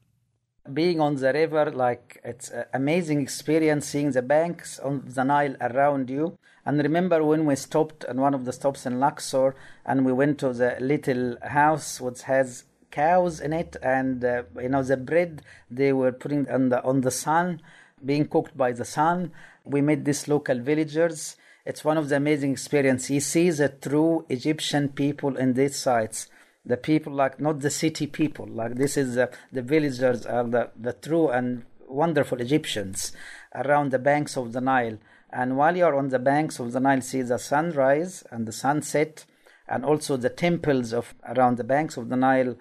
Being 0.72 1.00
on 1.00 1.16
the 1.16 1.32
river, 1.32 1.70
like 1.72 2.20
it's 2.22 2.50
an 2.50 2.64
amazing 2.74 3.20
experience 3.22 3.86
seeing 3.86 4.12
the 4.12 4.22
banks 4.22 4.78
on 4.78 5.02
the 5.04 5.24
Nile 5.24 5.56
around 5.60 6.10
you. 6.10 6.38
And 6.64 6.78
remember 6.78 7.24
when 7.24 7.46
we 7.46 7.56
stopped 7.56 8.04
at 8.04 8.16
one 8.16 8.34
of 8.34 8.44
the 8.44 8.52
stops 8.52 8.86
in 8.86 9.00
Luxor 9.00 9.54
and 9.84 10.04
we 10.04 10.12
went 10.12 10.38
to 10.40 10.52
the 10.52 10.76
little 10.80 11.36
house 11.42 12.00
which 12.00 12.22
has 12.22 12.64
cows 12.90 13.40
in 13.40 13.52
it 13.52 13.76
and 13.82 14.24
uh, 14.24 14.42
you 14.60 14.68
know 14.68 14.82
the 14.82 14.96
bread 14.96 15.42
they 15.70 15.92
were 15.92 16.10
putting 16.10 16.48
on 16.50 16.70
the 16.70 16.82
on 16.82 17.02
the 17.02 17.10
sun 17.10 17.62
being 18.04 18.26
cooked 18.26 18.56
by 18.56 18.72
the 18.72 18.84
sun. 18.84 19.32
We 19.64 19.80
met 19.80 20.04
these 20.04 20.26
local 20.26 20.58
villagers. 20.58 21.36
It's 21.64 21.84
one 21.84 21.98
of 21.98 22.08
the 22.08 22.16
amazing 22.16 22.52
experiences 22.52 23.10
you 23.10 23.20
see 23.20 23.50
the 23.50 23.68
true 23.68 24.24
egyptian 24.28 24.88
people 24.88 25.36
in 25.36 25.54
these 25.54 25.76
sites. 25.76 26.28
The 26.64 26.76
people 26.76 27.12
like 27.12 27.40
not 27.40 27.60
the 27.60 27.70
city 27.70 28.06
people 28.06 28.46
like 28.46 28.74
this 28.74 28.96
is 28.96 29.14
the, 29.14 29.30
the 29.52 29.62
villagers 29.62 30.26
are 30.26 30.44
the, 30.44 30.70
the 30.76 30.92
true 30.92 31.28
and 31.28 31.64
wonderful 31.90 32.40
Egyptians 32.40 33.12
around 33.54 33.90
the 33.90 33.98
banks 33.98 34.36
of 34.36 34.52
the 34.52 34.60
Nile. 34.60 34.98
And 35.32 35.56
while 35.56 35.76
you're 35.76 35.96
on 35.96 36.08
the 36.08 36.18
banks 36.18 36.58
of 36.58 36.72
the 36.72 36.80
Nile, 36.80 37.00
see 37.00 37.22
the 37.22 37.38
sunrise 37.38 38.24
and 38.30 38.46
the 38.46 38.52
sunset, 38.52 39.24
and 39.68 39.84
also 39.84 40.16
the 40.16 40.28
temples 40.28 40.92
of 40.92 41.14
around 41.28 41.56
the 41.56 41.64
banks 41.64 41.96
of 41.96 42.08
the 42.08 42.16
Nile, 42.16 42.56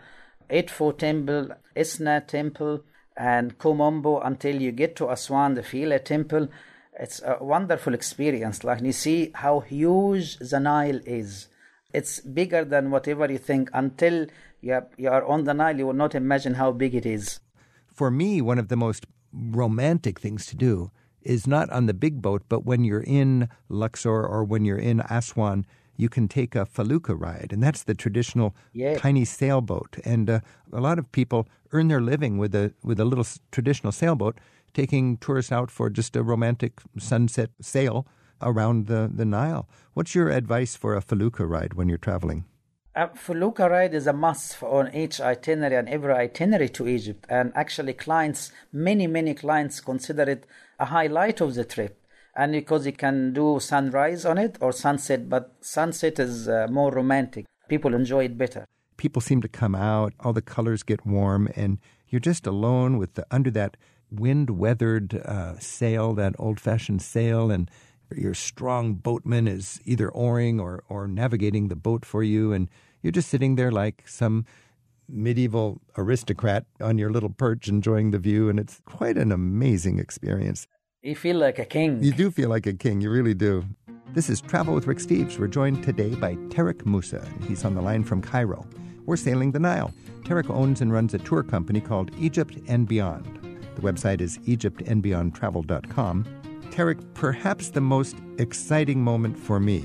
Edfu 0.50 0.98
Temple, 0.98 1.50
Esna 1.76 2.26
Temple, 2.28 2.84
and 3.18 3.58
Kom 3.58 3.80
Ombo 3.80 4.26
until 4.26 4.62
you 4.62 4.72
get 4.72 4.96
to 4.98 5.10
Aswan, 5.10 5.56
the 5.56 5.64
Philae 5.64 6.00
Temple. 6.00 6.48
It's 7.00 7.22
a 7.24 7.38
wonderful 7.44 7.94
experience. 7.94 8.64
Like 8.64 8.82
you 8.82 8.92
see 8.92 9.32
how 9.34 9.62
huge 9.62 10.38
the 10.38 10.60
Nile 10.60 11.00
is. 11.06 11.48
It's 11.92 12.20
bigger 12.20 12.64
than 12.64 12.92
whatever 12.92 13.32
you 13.32 13.40
think. 13.40 13.70
Until 13.74 14.28
you 14.62 14.74
are, 14.74 14.88
you 14.98 15.10
are 15.10 15.26
on 15.26 15.46
the 15.46 15.54
Nile, 15.54 15.78
you 15.78 15.88
will 15.88 15.94
not 15.94 16.14
imagine 16.14 16.54
how 16.54 16.72
big 16.72 16.94
it 16.94 17.06
is. 17.06 17.40
For 17.92 18.12
me, 18.12 18.42
one 18.42 18.60
of 18.60 18.68
the 18.68 18.78
most 18.78 19.08
romantic 19.34 20.20
things 20.20 20.46
to 20.48 20.56
do 20.56 20.92
is 21.22 21.48
not 21.48 21.70
on 21.70 21.86
the 21.86 21.94
big 21.94 22.22
boat, 22.22 22.44
but 22.50 22.66
when 22.66 22.84
you're 22.84 23.04
in 23.06 23.50
Luxor 23.68 24.26
or 24.26 24.44
when 24.44 24.66
you're 24.66 24.78
in 24.78 25.02
Aswan, 25.10 25.66
you 25.98 26.10
can 26.10 26.28
take 26.28 26.56
a 26.56 26.66
felucca 26.66 27.14
ride, 27.14 27.52
and 27.52 27.62
that's 27.62 27.84
the 27.84 27.94
traditional 27.94 28.56
Yeah. 28.72 28.98
tiny 28.98 29.26
sailboat. 29.26 29.98
And 30.06 30.30
uh, 30.30 30.40
a 30.72 30.80
lot 30.80 30.98
of 30.98 31.12
people 31.12 31.48
earn 31.74 31.90
their 31.90 32.02
living 32.02 32.38
with 32.38 32.56
a 32.56 32.74
with 32.84 33.00
a 33.00 33.06
little 33.06 33.26
s- 33.26 33.40
traditional 33.52 33.92
sailboat, 33.92 34.40
taking 34.74 35.18
tourists 35.18 35.52
out 35.52 35.70
for 35.70 35.90
just 35.90 36.16
a 36.16 36.24
romantic 36.24 36.80
sunset 36.98 37.50
sail 37.62 38.08
around 38.42 38.88
the, 38.88 39.12
the 39.14 39.26
Nile. 39.26 39.68
What's 39.94 40.16
your 40.16 40.30
advice 40.30 40.78
for 40.78 40.96
a 40.96 41.02
felucca 41.02 41.46
ride 41.46 41.74
when 41.74 41.90
you're 41.90 41.98
traveling? 41.98 42.46
A 42.96 43.08
felucca 43.10 43.70
ride 43.70 43.94
is 43.94 44.08
a 44.08 44.14
must 44.14 44.56
for 44.56 44.80
on 44.80 44.96
each 44.96 45.20
itinerary 45.22 45.76
and 45.76 45.90
every 45.90 46.14
itinerary 46.14 46.70
to 46.70 46.88
Egypt. 46.88 47.26
And 47.30 47.52
actually, 47.56 47.94
clients, 47.94 48.52
many, 48.72 49.06
many 49.08 49.34
clients 49.34 49.82
consider 49.82 50.24
it 50.24 50.46
a 50.80 50.86
highlight 50.86 51.42
of 51.42 51.56
the 51.56 51.66
trip. 51.66 52.02
And 52.36 52.54
because 52.54 52.86
you 52.86 52.94
can 52.94 53.34
do 53.34 53.60
sunrise 53.60 54.26
on 54.26 54.38
it 54.38 54.58
or 54.62 54.72
sunset, 54.72 55.30
but 55.30 55.56
sunset 55.62 56.20
is 56.20 56.48
uh, 56.48 56.68
more 56.70 56.92
romantic. 56.92 57.46
People 57.68 57.94
enjoy 57.94 58.26
it 58.26 58.38
better. 58.38 58.66
people 59.00 59.22
seem 59.22 59.42
to 59.42 59.48
come 59.48 59.74
out, 59.74 60.14
all 60.20 60.34
the 60.34 60.42
colors 60.42 60.84
get 60.84 61.06
warm, 61.06 61.50
and 61.56 61.80
you're 62.10 62.20
just 62.20 62.46
alone 62.46 62.98
with 62.98 63.14
the 63.16 63.26
under 63.32 63.50
that 63.50 63.78
wind 64.12 64.50
weathered 64.50 65.16
uh, 65.16 65.58
sail, 65.58 66.14
that 66.14 66.36
old 66.38 66.60
fashioned 66.60 67.02
sail, 67.02 67.50
and 67.50 67.72
your 68.16 68.34
strong 68.34 68.96
boatman 68.96 69.48
is 69.48 69.80
either 69.86 70.10
oaring 70.10 70.60
or, 70.60 70.84
or 70.90 71.08
navigating 71.08 71.70
the 71.70 71.76
boat 71.76 72.06
for 72.06 72.22
you, 72.24 72.52
and 72.52 72.70
you're 73.02 73.12
just 73.12 73.30
sitting 73.30 73.56
there 73.56 73.72
like 73.72 74.04
some 74.06 74.46
medieval 75.10 75.82
aristocrat 75.98 76.66
on 76.80 76.98
your 76.98 77.12
little 77.12 77.30
perch 77.30 77.68
enjoying 77.68 78.12
the 78.12 78.20
view, 78.20 78.50
and 78.50 78.60
it's 78.60 78.82
quite 78.86 79.18
an 79.18 79.32
amazing 79.32 80.00
experience. 80.00 80.68
You 81.02 81.16
feel 81.16 81.38
like 81.38 81.60
a 81.60 81.66
king. 81.66 82.04
You 82.04 82.12
do 82.12 82.30
feel 82.32 82.50
like 82.50 82.68
a 82.68 82.74
king, 82.74 83.02
you 83.02 83.10
really 83.10 83.34
do. 83.34 83.66
This 84.14 84.30
is 84.30 84.42
Travel 84.42 84.74
with 84.74 84.88
Rick 84.88 84.98
Steves. 84.98 85.38
We're 85.38 85.48
joined 85.48 85.84
today 85.84 86.16
by 86.16 86.36
Tarek 86.50 86.86
Musa, 86.86 87.20
and 87.20 87.46
he's 87.46 87.64
on 87.64 87.76
the 87.76 87.82
line 87.82 88.04
from 88.04 88.22
Cairo. 88.22 88.66
We're 89.06 89.18
sailing 89.18 89.52
the 89.52 89.60
Nile. 89.60 89.94
Tarek 90.24 90.50
owns 90.50 90.82
and 90.82 90.92
runs 90.92 91.14
a 91.14 91.20
tour 91.20 91.44
company 91.44 91.80
called 91.80 92.12
Egypt 92.20 92.58
and 92.68 92.88
Beyond. 92.88 93.60
The 93.76 93.82
website 93.82 94.20
is 94.22 94.38
egyptandbeyondtravel.com. 94.40 96.26
Tarek, 96.72 97.14
perhaps 97.14 97.70
the 97.70 97.82
most 97.82 98.16
exciting 98.38 99.04
moment 99.04 99.38
for 99.38 99.60
me 99.60 99.84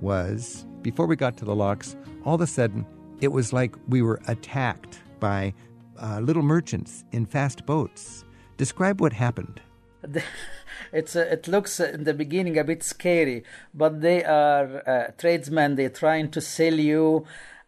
was 0.00 0.66
before 0.82 1.06
we 1.06 1.14
got 1.14 1.36
to 1.36 1.44
the 1.44 1.54
locks, 1.54 1.96
all 2.24 2.34
of 2.34 2.40
a 2.40 2.46
sudden 2.46 2.84
it 3.22 3.32
was 3.32 3.52
like 3.52 3.74
we 3.88 4.02
were 4.02 4.20
attacked 4.26 5.00
by 5.20 5.54
uh, 6.02 6.18
little 6.20 6.42
merchants 6.42 7.04
in 7.12 7.24
fast 7.24 7.64
boats. 7.64 8.24
Describe 8.56 9.00
what 9.00 9.12
happened. 9.12 9.60
it's 10.92 11.14
uh, 11.14 11.28
it 11.30 11.46
looks 11.46 11.78
uh, 11.78 11.92
in 11.94 12.04
the 12.04 12.12
beginning 12.12 12.58
a 12.58 12.64
bit 12.64 12.82
scary, 12.82 13.44
but 13.72 14.00
they 14.00 14.24
are 14.24 14.82
uh, 14.88 15.12
tradesmen. 15.16 15.76
They're 15.76 15.88
trying 15.88 16.32
to 16.32 16.40
sell 16.40 16.74
you 16.74 17.24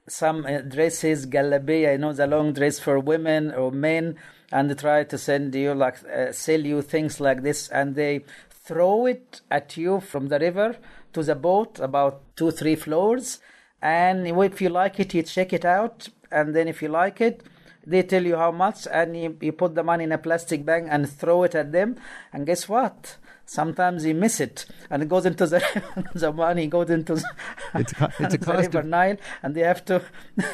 some 0.08 0.44
uh, 0.44 0.58
dresses, 0.62 1.26
galabeya, 1.26 1.92
you 1.92 1.99
know, 1.99 2.12
the 2.12 2.26
long 2.26 2.52
dress 2.52 2.80
for 2.80 2.99
women 2.99 3.52
or 3.52 3.70
men, 3.70 4.16
and 4.50 4.68
they 4.68 4.75
try 4.75 5.04
to 5.04 5.16
send 5.16 5.54
you 5.54 5.73
like 5.75 6.04
uh, 6.04 6.32
sell 6.32 6.61
you 6.61 6.82
things 6.82 7.20
like 7.20 7.42
this, 7.42 7.68
and 7.68 7.94
they 7.94 8.25
throw 8.50 9.06
it 9.06 9.42
at 9.50 9.76
you 9.76 10.00
from 10.00 10.26
the 10.26 10.40
river 10.40 10.76
to 11.12 11.23
the 11.23 11.37
boat 11.37 11.78
about 11.78 12.20
two 12.34 12.50
three 12.50 12.75
floors, 12.75 13.38
and 13.85 14.26
if 14.26 14.61
you 14.61 14.71
like 14.71 14.99
it, 14.99 15.14
you 15.14 15.23
check 15.23 15.53
it 15.53 15.64
out, 15.64 16.09
and 16.33 16.57
then 16.57 16.67
if 16.67 16.83
you 16.83 16.88
like 16.88 17.21
it 17.21 17.43
they 17.87 18.03
tell 18.03 18.25
you 18.25 18.37
how 18.37 18.50
much 18.50 18.87
and 18.91 19.17
you, 19.17 19.37
you 19.41 19.53
put 19.53 19.75
the 19.75 19.83
money 19.83 20.05
in 20.05 20.12
a 20.12 20.19
plastic 20.19 20.64
bag 20.64 20.87
and 20.88 21.09
throw 21.09 21.43
it 21.43 21.55
at 21.55 21.73
them. 21.73 21.97
And 22.33 22.47
guess 22.47 22.69
what? 22.69 23.17
Sometimes 23.47 24.07
you 24.07 24.14
miss 24.14 24.41
it. 24.41 24.64
And 24.91 25.03
it 25.03 25.09
goes 25.09 25.26
into 25.26 25.47
the 25.47 25.62
the 26.14 26.33
money 26.33 26.67
goes 26.67 26.91
into 26.91 27.17
the, 27.17 27.31
It's 27.75 27.93
a 28.00 28.12
it's 28.19 28.35
a 28.35 28.38
the 28.38 28.53
river 28.55 28.79
of- 28.79 28.87
Nile 28.87 29.17
and 29.43 29.55
they 29.55 29.61
have 29.61 29.85
to 29.87 30.03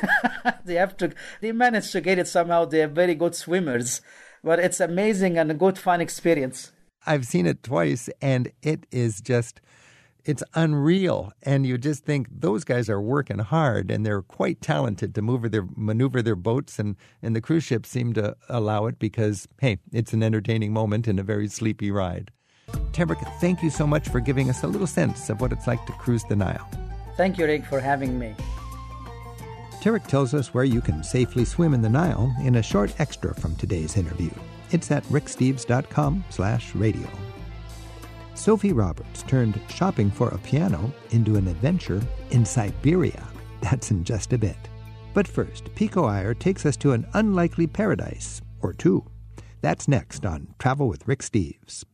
they 0.65 0.75
have 0.75 0.97
to 0.99 1.13
they 1.41 1.53
manage 1.53 1.93
to 1.93 2.01
get 2.01 2.19
it 2.19 2.27
somehow. 2.29 2.65
They 2.65 2.83
are 2.83 2.89
very 2.89 3.15
good 3.15 3.35
swimmers. 3.35 4.01
But 4.43 4.59
it's 4.59 4.81
amazing 4.81 5.39
and 5.39 5.51
a 5.51 5.55
good 5.55 5.79
fun 5.79 6.01
experience. 6.01 6.73
I've 7.07 7.27
seen 7.27 7.47
it 7.47 7.63
twice, 7.63 8.11
and 8.21 8.53
it 8.63 8.87
is 8.91 9.21
just, 9.23 9.61
it's 10.31 10.43
unreal. 10.55 11.33
And 11.43 11.67
you 11.67 11.77
just 11.77 12.05
think 12.05 12.29
those 12.31 12.65
guys 12.65 12.89
are 12.89 13.01
working 13.01 13.41
hard, 13.41 13.91
and 13.91 14.07
they're 14.07 14.23
quite 14.23 14.61
talented 14.61 15.15
to 15.15 15.23
maneuver 15.23 15.49
their 15.49 15.67
maneuver 15.77 16.23
their 16.23 16.37
boats, 16.37 16.79
and 16.79 16.97
and 17.23 17.35
the 17.37 17.41
cruise 17.41 17.65
ships 17.65 17.89
seem 17.89 18.13
to 18.15 18.37
allow 18.49 18.87
it 18.87 18.99
because 18.99 19.49
hey, 19.61 19.79
it's 19.93 20.13
an 20.13 20.23
entertaining 20.23 20.73
moment 20.73 21.09
in 21.09 21.19
a 21.19 21.23
very 21.23 21.49
sleepy 21.49 21.91
ride. 21.91 22.31
Tarek, 22.93 23.21
thank 23.41 23.63
you 23.63 23.71
so 23.71 23.87
much 23.87 24.09
for 24.09 24.21
giving 24.21 24.49
us 24.49 24.63
a 24.63 24.69
little 24.69 24.87
sense 24.87 25.29
of 25.29 25.41
what 25.41 25.53
it's 25.53 25.67
like 25.67 25.85
to 25.87 25.93
cruise 25.93 26.25
the 26.29 26.37
Nile. 26.37 26.69
thank 27.17 27.37
you 27.37 27.45
Rick 27.45 27.65
for 27.67 27.81
having 27.81 28.17
me 28.17 28.33
Tarek 29.81 30.07
tells 30.07 30.35
us 30.35 30.53
where 30.53 30.65
you 30.65 30.83
can 30.83 31.03
safely 31.03 31.45
swim 31.45 31.73
in 31.73 31.81
the 31.81 31.89
Nile 31.89 32.35
in 32.43 32.57
a 32.57 32.63
short 32.63 32.95
extra 33.01 33.35
from 33.35 33.57
today's 33.57 33.97
interview. 33.97 34.31
It's 34.71 34.91
at 34.91 35.03
ricksteves.com 35.05 36.25
slash 36.29 36.75
radio. 36.75 37.09
Sophy 38.35 38.73
Roberts 38.73 39.23
turned 39.23 39.61
shopping 39.69 40.11
for 40.11 40.29
a 40.29 40.39
piano 40.39 40.93
into 41.11 41.37
an 41.37 41.49
adventure 41.49 42.01
in 42.31 42.45
Siberia. 42.45 43.27
That's 43.61 43.91
in 43.91 44.05
just 44.05 44.33
a 44.33 44.39
bit. 44.39 44.57
But 45.13 45.29
first, 45.29 45.75
Pico 45.75 46.05
Iyer 46.05 46.35
takes 46.35 46.65
us 46.65 46.77
to 46.79 46.93
an 46.93 47.07
unlikely 47.15 47.67
paradise, 47.67 48.41
or 48.63 48.73
two. 48.73 49.05
That's 49.61 49.89
next 49.89 50.25
on 50.25 50.55
Travel 50.59 50.89
with 50.89 51.07
Rick 51.07 51.21
Steves. 51.21 51.85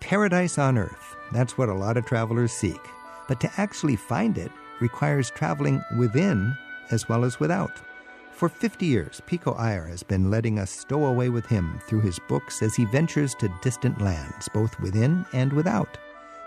Paradise 0.00 0.58
on 0.58 0.76
Earth. 0.76 1.16
That's 1.32 1.56
what 1.56 1.68
a 1.70 1.74
lot 1.74 1.96
of 1.96 2.06
travelers 2.06 2.52
seek. 2.52 2.80
But 3.26 3.40
to 3.40 3.50
actually 3.56 3.96
find 3.96 4.36
it 4.36 4.52
requires 4.80 5.30
traveling 5.30 5.82
within 5.98 6.54
as 6.90 7.08
well 7.08 7.24
as 7.24 7.40
without. 7.40 7.72
For 8.34 8.48
50 8.48 8.84
years, 8.84 9.22
Pico 9.26 9.52
Iyer 9.52 9.86
has 9.86 10.02
been 10.02 10.28
letting 10.28 10.58
us 10.58 10.68
stow 10.72 11.04
away 11.04 11.28
with 11.28 11.46
him 11.46 11.78
through 11.86 12.00
his 12.00 12.18
books 12.28 12.62
as 12.62 12.74
he 12.74 12.84
ventures 12.86 13.32
to 13.36 13.48
distant 13.62 14.00
lands, 14.00 14.48
both 14.52 14.78
within 14.80 15.24
and 15.32 15.52
without. 15.52 15.96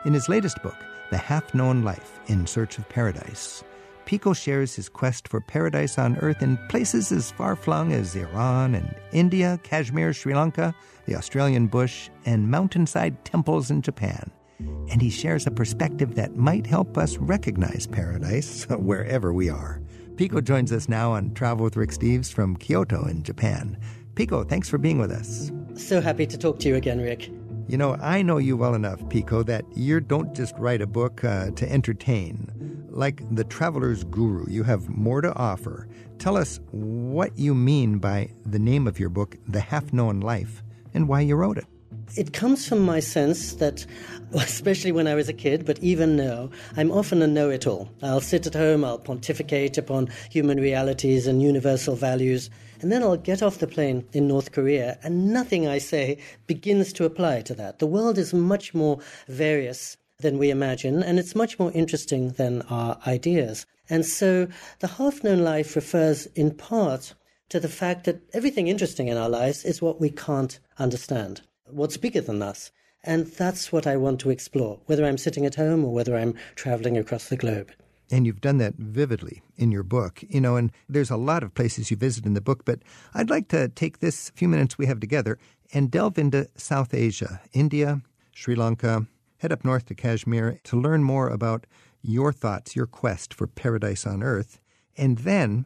In 0.03 0.13
his 0.13 0.27
latest 0.27 0.61
book, 0.61 0.75
The 1.11 1.17
Half 1.17 1.53
Known 1.53 1.83
Life 1.83 2.19
in 2.27 2.45
Search 2.45 2.77
of 2.77 2.89
Paradise, 2.89 3.63
Pico 4.03 4.33
shares 4.33 4.75
his 4.75 4.89
quest 4.89 5.29
for 5.29 5.39
paradise 5.39 5.97
on 5.97 6.17
earth 6.17 6.41
in 6.41 6.57
places 6.67 7.13
as 7.13 7.31
far 7.31 7.55
flung 7.55 7.93
as 7.93 8.17
Iran 8.17 8.75
and 8.75 8.93
India, 9.13 9.57
Kashmir, 9.63 10.11
Sri 10.11 10.35
Lanka, 10.35 10.75
the 11.05 11.15
Australian 11.15 11.67
bush, 11.67 12.09
and 12.25 12.51
mountainside 12.51 13.23
temples 13.23 13.71
in 13.71 13.81
Japan. 13.81 14.29
And 14.59 15.01
he 15.01 15.09
shares 15.09 15.47
a 15.47 15.51
perspective 15.51 16.15
that 16.15 16.35
might 16.35 16.67
help 16.67 16.97
us 16.97 17.15
recognize 17.17 17.87
paradise 17.87 18.63
wherever 18.69 19.31
we 19.31 19.49
are. 19.49 19.81
Pico 20.17 20.41
joins 20.41 20.71
us 20.71 20.89
now 20.89 21.11
on 21.11 21.31
Travel 21.35 21.63
with 21.63 21.77
Rick 21.77 21.91
Steves 21.91 22.33
from 22.33 22.55
Kyoto 22.57 23.05
in 23.05 23.21
Japan. 23.21 23.77
Pico, 24.15 24.43
thanks 24.43 24.67
for 24.67 24.79
being 24.79 24.97
with 24.97 25.11
us. 25.11 25.51
So 25.75 26.01
happy 26.01 26.25
to 26.25 26.35
talk 26.39 26.57
to 26.61 26.67
you 26.67 26.73
again, 26.73 26.99
Rick. 26.99 27.29
You 27.67 27.77
know, 27.77 27.93
I 28.01 28.23
know 28.23 28.39
you 28.39 28.57
well 28.57 28.73
enough, 28.73 29.07
Pico, 29.09 29.43
that 29.43 29.63
you 29.75 29.99
don't 29.99 30.33
just 30.33 30.55
write 30.57 30.81
a 30.81 30.87
book 30.87 31.23
uh, 31.23 31.51
to 31.51 31.71
entertain. 31.71 32.87
Like 32.89 33.21
the 33.29 33.43
traveler's 33.43 34.03
guru, 34.05 34.49
you 34.49 34.63
have 34.63 34.89
more 34.89 35.21
to 35.21 35.31
offer. 35.35 35.87
Tell 36.17 36.35
us 36.35 36.59
what 36.71 37.37
you 37.37 37.53
mean 37.53 37.99
by 37.99 38.31
the 38.43 38.57
name 38.57 38.87
of 38.87 38.99
your 38.99 39.09
book, 39.09 39.35
The 39.47 39.59
Half 39.59 39.93
Known 39.93 40.19
Life, 40.19 40.63
and 40.95 41.07
why 41.07 41.21
you 41.21 41.35
wrote 41.35 41.59
it. 41.59 41.67
It 42.15 42.33
comes 42.33 42.67
from 42.67 42.79
my 42.79 42.99
sense 42.99 43.53
that, 43.55 43.85
especially 44.33 44.91
when 44.91 45.07
I 45.07 45.15
was 45.15 45.29
a 45.29 45.33
kid, 45.33 45.65
but 45.65 45.79
even 45.79 46.15
now, 46.15 46.49
I'm 46.75 46.91
often 46.91 47.21
a 47.21 47.27
know 47.27 47.49
it 47.49 47.67
all. 47.67 47.89
I'll 48.01 48.21
sit 48.21 48.47
at 48.47 48.53
home, 48.53 48.83
I'll 48.85 48.97
pontificate 48.97 49.77
upon 49.77 50.09
human 50.31 50.59
realities 50.59 51.27
and 51.27 51.41
universal 51.41 51.95
values, 51.95 52.49
and 52.81 52.91
then 52.91 53.03
I'll 53.03 53.17
get 53.17 53.43
off 53.43 53.59
the 53.59 53.67
plane 53.67 54.05
in 54.13 54.27
North 54.27 54.51
Korea, 54.51 54.97
and 55.03 55.33
nothing 55.33 55.67
I 55.67 55.79
say 55.79 56.17
begins 56.45 56.93
to 56.93 57.05
apply 57.05 57.41
to 57.41 57.53
that. 57.55 57.79
The 57.79 57.87
world 57.87 58.17
is 58.17 58.33
much 58.33 58.73
more 58.73 58.99
various 59.27 59.97
than 60.19 60.37
we 60.37 60.49
imagine, 60.49 61.03
and 61.03 61.19
it's 61.19 61.35
much 61.35 61.59
more 61.59 61.71
interesting 61.73 62.31
than 62.31 62.61
our 62.63 62.97
ideas. 63.05 63.65
And 63.89 64.05
so 64.05 64.47
the 64.79 64.87
half 64.87 65.23
known 65.23 65.43
life 65.43 65.75
refers 65.75 66.25
in 66.27 66.51
part 66.51 67.13
to 67.49 67.59
the 67.59 67.69
fact 67.69 68.03
that 68.05 68.21
everything 68.33 68.67
interesting 68.67 69.07
in 69.07 69.17
our 69.17 69.29
lives 69.29 69.63
is 69.63 69.81
what 69.81 70.01
we 70.01 70.09
can't 70.09 70.59
understand, 70.79 71.41
what's 71.69 71.97
bigger 71.97 72.21
than 72.21 72.41
us. 72.41 72.71
And 73.03 73.27
that's 73.27 73.71
what 73.71 73.87
I 73.87 73.95
want 73.95 74.19
to 74.21 74.29
explore, 74.29 74.79
whether 74.85 75.05
I'm 75.05 75.17
sitting 75.17 75.45
at 75.45 75.55
home 75.55 75.85
or 75.85 75.93
whether 75.93 76.17
I'm 76.17 76.35
traveling 76.55 76.97
across 76.97 77.29
the 77.29 77.37
globe. 77.37 77.71
And 78.09 78.25
you've 78.25 78.41
done 78.41 78.57
that 78.57 78.75
vividly 78.75 79.41
in 79.57 79.71
your 79.71 79.83
book, 79.83 80.23
you 80.27 80.39
know, 80.39 80.55
and 80.55 80.71
there's 80.87 81.11
a 81.11 81.17
lot 81.17 81.43
of 81.43 81.53
places 81.53 81.91
you 81.91 81.97
visit 81.97 82.25
in 82.25 82.33
the 82.33 82.41
book, 82.41 82.63
but 82.63 82.79
I'd 83.13 83.29
like 83.29 83.49
to 83.49 83.67
take 83.69 83.99
this 83.99 84.29
few 84.31 84.47
minutes 84.47 84.77
we 84.77 84.85
have 84.85 84.99
together 84.99 85.37
and 85.73 85.91
delve 85.91 86.17
into 86.17 86.47
South 86.55 86.93
Asia, 86.93 87.41
India, 87.53 88.01
Sri 88.33 88.55
Lanka, 88.55 89.07
head 89.39 89.51
up 89.51 89.65
north 89.65 89.85
to 89.87 89.95
Kashmir 89.95 90.59
to 90.63 90.79
learn 90.79 91.03
more 91.03 91.27
about 91.27 91.65
your 92.01 92.31
thoughts, 92.31 92.75
your 92.75 92.87
quest 92.87 93.33
for 93.33 93.47
paradise 93.47 94.05
on 94.07 94.23
earth, 94.23 94.59
and 94.95 95.19
then 95.19 95.65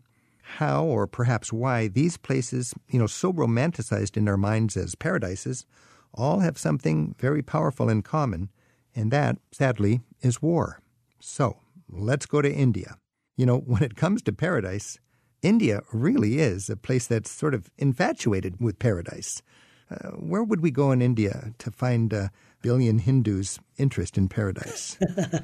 how 0.57 0.83
or 0.83 1.07
perhaps 1.07 1.53
why 1.53 1.87
these 1.87 2.17
places, 2.17 2.73
you 2.89 2.99
know, 2.99 3.07
so 3.07 3.31
romanticized 3.31 4.17
in 4.17 4.27
our 4.27 4.37
minds 4.37 4.75
as 4.75 4.95
paradises, 4.95 5.65
all 6.13 6.39
have 6.39 6.57
something 6.57 7.15
very 7.19 7.41
powerful 7.41 7.89
in 7.89 8.01
common, 8.01 8.49
and 8.95 9.11
that, 9.11 9.37
sadly, 9.51 10.01
is 10.21 10.41
war. 10.41 10.81
So, 11.19 11.57
let's 11.89 12.25
go 12.25 12.41
to 12.41 12.51
India. 12.51 12.97
You 13.37 13.45
know, 13.45 13.57
when 13.57 13.83
it 13.83 13.95
comes 13.95 14.21
to 14.23 14.33
paradise, 14.33 14.99
India 15.41 15.81
really 15.91 16.39
is 16.39 16.69
a 16.69 16.75
place 16.75 17.07
that's 17.07 17.31
sort 17.31 17.53
of 17.53 17.69
infatuated 17.77 18.59
with 18.59 18.79
paradise. 18.79 19.41
Uh, 19.89 20.11
where 20.11 20.43
would 20.43 20.61
we 20.61 20.71
go 20.71 20.91
in 20.91 21.01
India 21.01 21.53
to 21.57 21.71
find 21.71 22.13
a 22.13 22.31
billion 22.61 22.99
Hindus' 22.99 23.59
interest 23.77 24.17
in 24.17 24.29
paradise? 24.29 24.97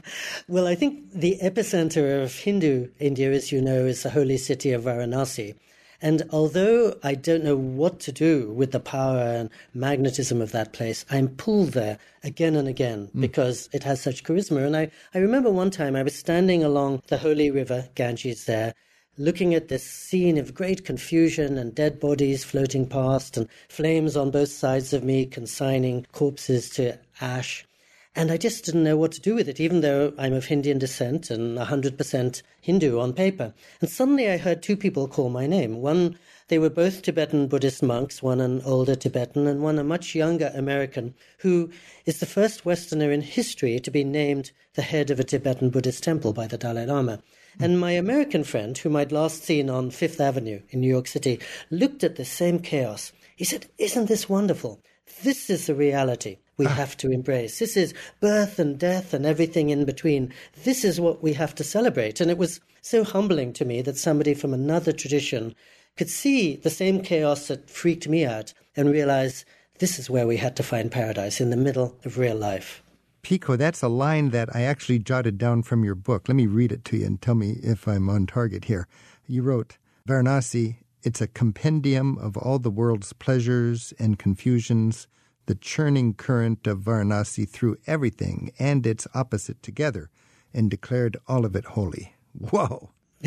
well, 0.48 0.68
I 0.68 0.76
think 0.76 1.12
the 1.12 1.38
epicenter 1.42 2.24
of 2.24 2.34
Hindu 2.34 2.90
India, 3.00 3.32
as 3.32 3.52
you 3.52 3.62
know, 3.62 3.86
is 3.86 4.04
the 4.04 4.10
holy 4.10 4.38
city 4.38 4.72
of 4.72 4.84
Varanasi. 4.84 5.56
And 6.02 6.24
although 6.30 6.96
I 7.02 7.16
don't 7.16 7.44
know 7.44 7.56
what 7.56 8.00
to 8.02 8.12
do 8.12 8.52
with 8.52 8.72
the 8.72 8.80
power 8.80 9.20
and 9.20 9.50
magnetism 9.74 10.42
of 10.42 10.52
that 10.52 10.72
place, 10.72 11.06
I'm 11.10 11.30
pulled 11.30 11.70
there 11.70 11.98
again 12.24 12.56
and 12.56 12.68
again 12.68 13.10
mm. 13.16 13.22
because 13.22 13.68
it 13.74 13.84
has 13.84 14.02
such 14.02 14.24
charisma. 14.24 14.66
And 14.66 14.78
I, 14.78 14.92
I 15.16 15.18
remember 15.18 15.50
one 15.50 15.72
time 15.72 15.96
I 15.96 16.04
was 16.04 16.16
standing 16.16 16.64
along 16.64 17.02
the 17.08 17.18
holy 17.18 17.50
river, 17.50 17.90
Ganges, 17.96 18.46
there, 18.46 18.76
looking 19.18 19.56
at 19.56 19.70
this 19.70 19.84
scene 19.84 20.38
of 20.38 20.54
great 20.54 20.86
confusion 20.86 21.58
and 21.58 21.74
dead 21.74 22.00
bodies 22.00 22.44
floating 22.44 22.88
past 22.88 23.36
and 23.36 23.48
flames 23.68 24.16
on 24.16 24.30
both 24.30 24.50
sides 24.50 24.94
of 24.94 25.04
me 25.04 25.26
consigning 25.26 26.06
corpses 26.12 26.70
to 26.70 27.00
ash. 27.20 27.66
And 28.18 28.32
I 28.32 28.38
just 28.38 28.66
didn't 28.66 28.84
know 28.84 28.98
what 28.98 29.12
to 29.12 29.22
do 29.22 29.36
with 29.36 29.48
it, 29.48 29.60
even 29.60 29.82
though 29.82 30.12
I'm 30.18 30.34
of 30.34 30.50
Indian 30.50 30.80
descent 30.80 31.30
and 31.30 31.56
100% 31.56 32.42
Hindu 32.62 33.00
on 33.00 33.14
paper. 33.14 33.54
And 33.80 33.92
suddenly 33.92 34.28
I 34.28 34.38
heard 34.38 34.64
two 34.64 34.76
people 34.76 35.08
call 35.08 35.30
my 35.30 35.46
name. 35.46 35.84
One, 35.84 36.18
they 36.48 36.58
were 36.58 36.72
both 36.72 37.04
Tibetan 37.04 37.48
Buddhist 37.48 37.84
monks, 37.84 38.24
one 38.24 38.42
an 38.42 38.64
older 38.64 38.96
Tibetan 38.96 39.46
and 39.46 39.62
one 39.62 39.78
a 39.78 39.84
much 39.84 40.16
younger 40.16 40.52
American, 40.56 41.14
who 41.38 41.70
is 42.08 42.20
the 42.20 42.26
first 42.26 42.66
Westerner 42.66 43.12
in 43.12 43.22
history 43.22 43.80
to 43.80 43.92
be 43.92 44.04
named 44.04 44.50
the 44.74 44.82
head 44.82 45.12
of 45.12 45.20
a 45.20 45.24
Tibetan 45.24 45.70
Buddhist 45.70 46.04
temple 46.04 46.34
by 46.34 46.48
the 46.48 46.58
Dalai 46.58 46.88
Lama. 46.88 47.22
And 47.60 47.80
my 47.80 47.92
American 47.92 48.44
friend, 48.44 48.76
whom 48.76 48.96
I'd 48.96 49.12
last 49.12 49.44
seen 49.44 49.70
on 49.70 49.92
Fifth 49.92 50.20
Avenue 50.20 50.62
in 50.72 50.82
New 50.82 50.90
York 50.90 51.06
City, 51.06 51.40
looked 51.70 52.04
at 52.04 52.16
the 52.16 52.26
same 52.26 52.58
chaos. 52.58 53.12
He 53.36 53.46
said, 53.46 53.68
Isn't 53.78 54.08
this 54.08 54.28
wonderful? 54.28 54.82
This 55.22 55.52
is 55.52 55.68
the 55.68 55.76
reality 55.76 56.38
we 56.58 56.66
ah. 56.66 56.70
have 56.70 56.98
to 56.98 57.12
embrace. 57.12 57.60
This 57.60 57.78
is 57.78 57.94
birth 58.20 58.60
and 58.60 58.78
death 58.78 59.14
and 59.14 59.26
everything 59.26 59.70
in 59.70 59.86
between. 59.86 60.34
This 60.64 60.84
is 60.84 61.00
what 61.00 61.22
we 61.22 61.34
have 61.34 61.56
to 61.56 61.64
celebrate. 61.64 62.20
And 62.20 62.32
it 62.32 62.38
was 62.38 62.60
so 62.82 63.04
humbling 63.04 63.54
to 63.54 63.66
me 63.66 63.82
that 63.84 63.98
somebody 63.98 64.34
from 64.34 64.54
another 64.54 64.92
tradition 64.92 65.56
could 65.98 66.10
see 66.10 66.56
the 66.56 66.70
same 66.70 67.02
chaos 67.02 67.48
that 67.48 67.70
freaked 67.70 68.08
me 68.08 68.26
out 68.26 68.54
and 68.76 68.92
realize 68.92 69.46
this 69.80 70.00
is 70.00 70.10
where 70.10 70.28
we 70.28 70.38
had 70.38 70.56
to 70.56 70.64
find 70.64 70.92
paradise 70.92 71.40
in 71.40 71.50
the 71.50 71.58
middle 71.58 71.96
of 72.06 72.18
real 72.18 72.36
life. 72.36 72.84
Pico, 73.22 73.56
that's 73.56 73.82
a 73.82 73.88
line 73.88 74.30
that 74.30 74.56
I 74.56 74.62
actually 74.62 75.00
jotted 75.00 75.38
down 75.38 75.64
from 75.64 75.84
your 75.84 75.96
book. 75.96 76.30
Let 76.30 76.36
me 76.36 76.48
read 76.48 76.72
it 76.72 76.86
to 76.86 76.98
you 76.98 77.06
and 77.06 77.22
tell 77.22 77.36
me 77.36 77.58
if 77.62 77.88
I'm 77.88 78.10
on 78.10 78.26
target 78.26 78.66
here. 78.66 78.88
You 79.28 79.42
wrote, 79.42 79.78
Varanasi, 80.08 80.78
it's 81.04 81.20
a 81.20 81.28
compendium 81.28 82.18
of 82.20 82.38
all 82.38 82.60
the 82.60 82.72
world's 82.72 83.12
pleasures 83.14 83.94
and 84.00 84.18
confusions, 84.18 85.08
the 85.48 85.56
churning 85.56 86.14
current 86.14 86.68
of 86.68 86.80
Varanasi 86.80 87.50
threw 87.50 87.78
everything 87.88 88.52
and 88.60 88.86
its 88.86 89.08
opposite 89.14 89.64
together 89.64 90.10
and 90.54 90.70
declared 90.70 91.18
all 91.28 91.46
of 91.46 91.56
it 91.56 91.66
holy. 91.66 92.14
Whoa! 92.34 92.92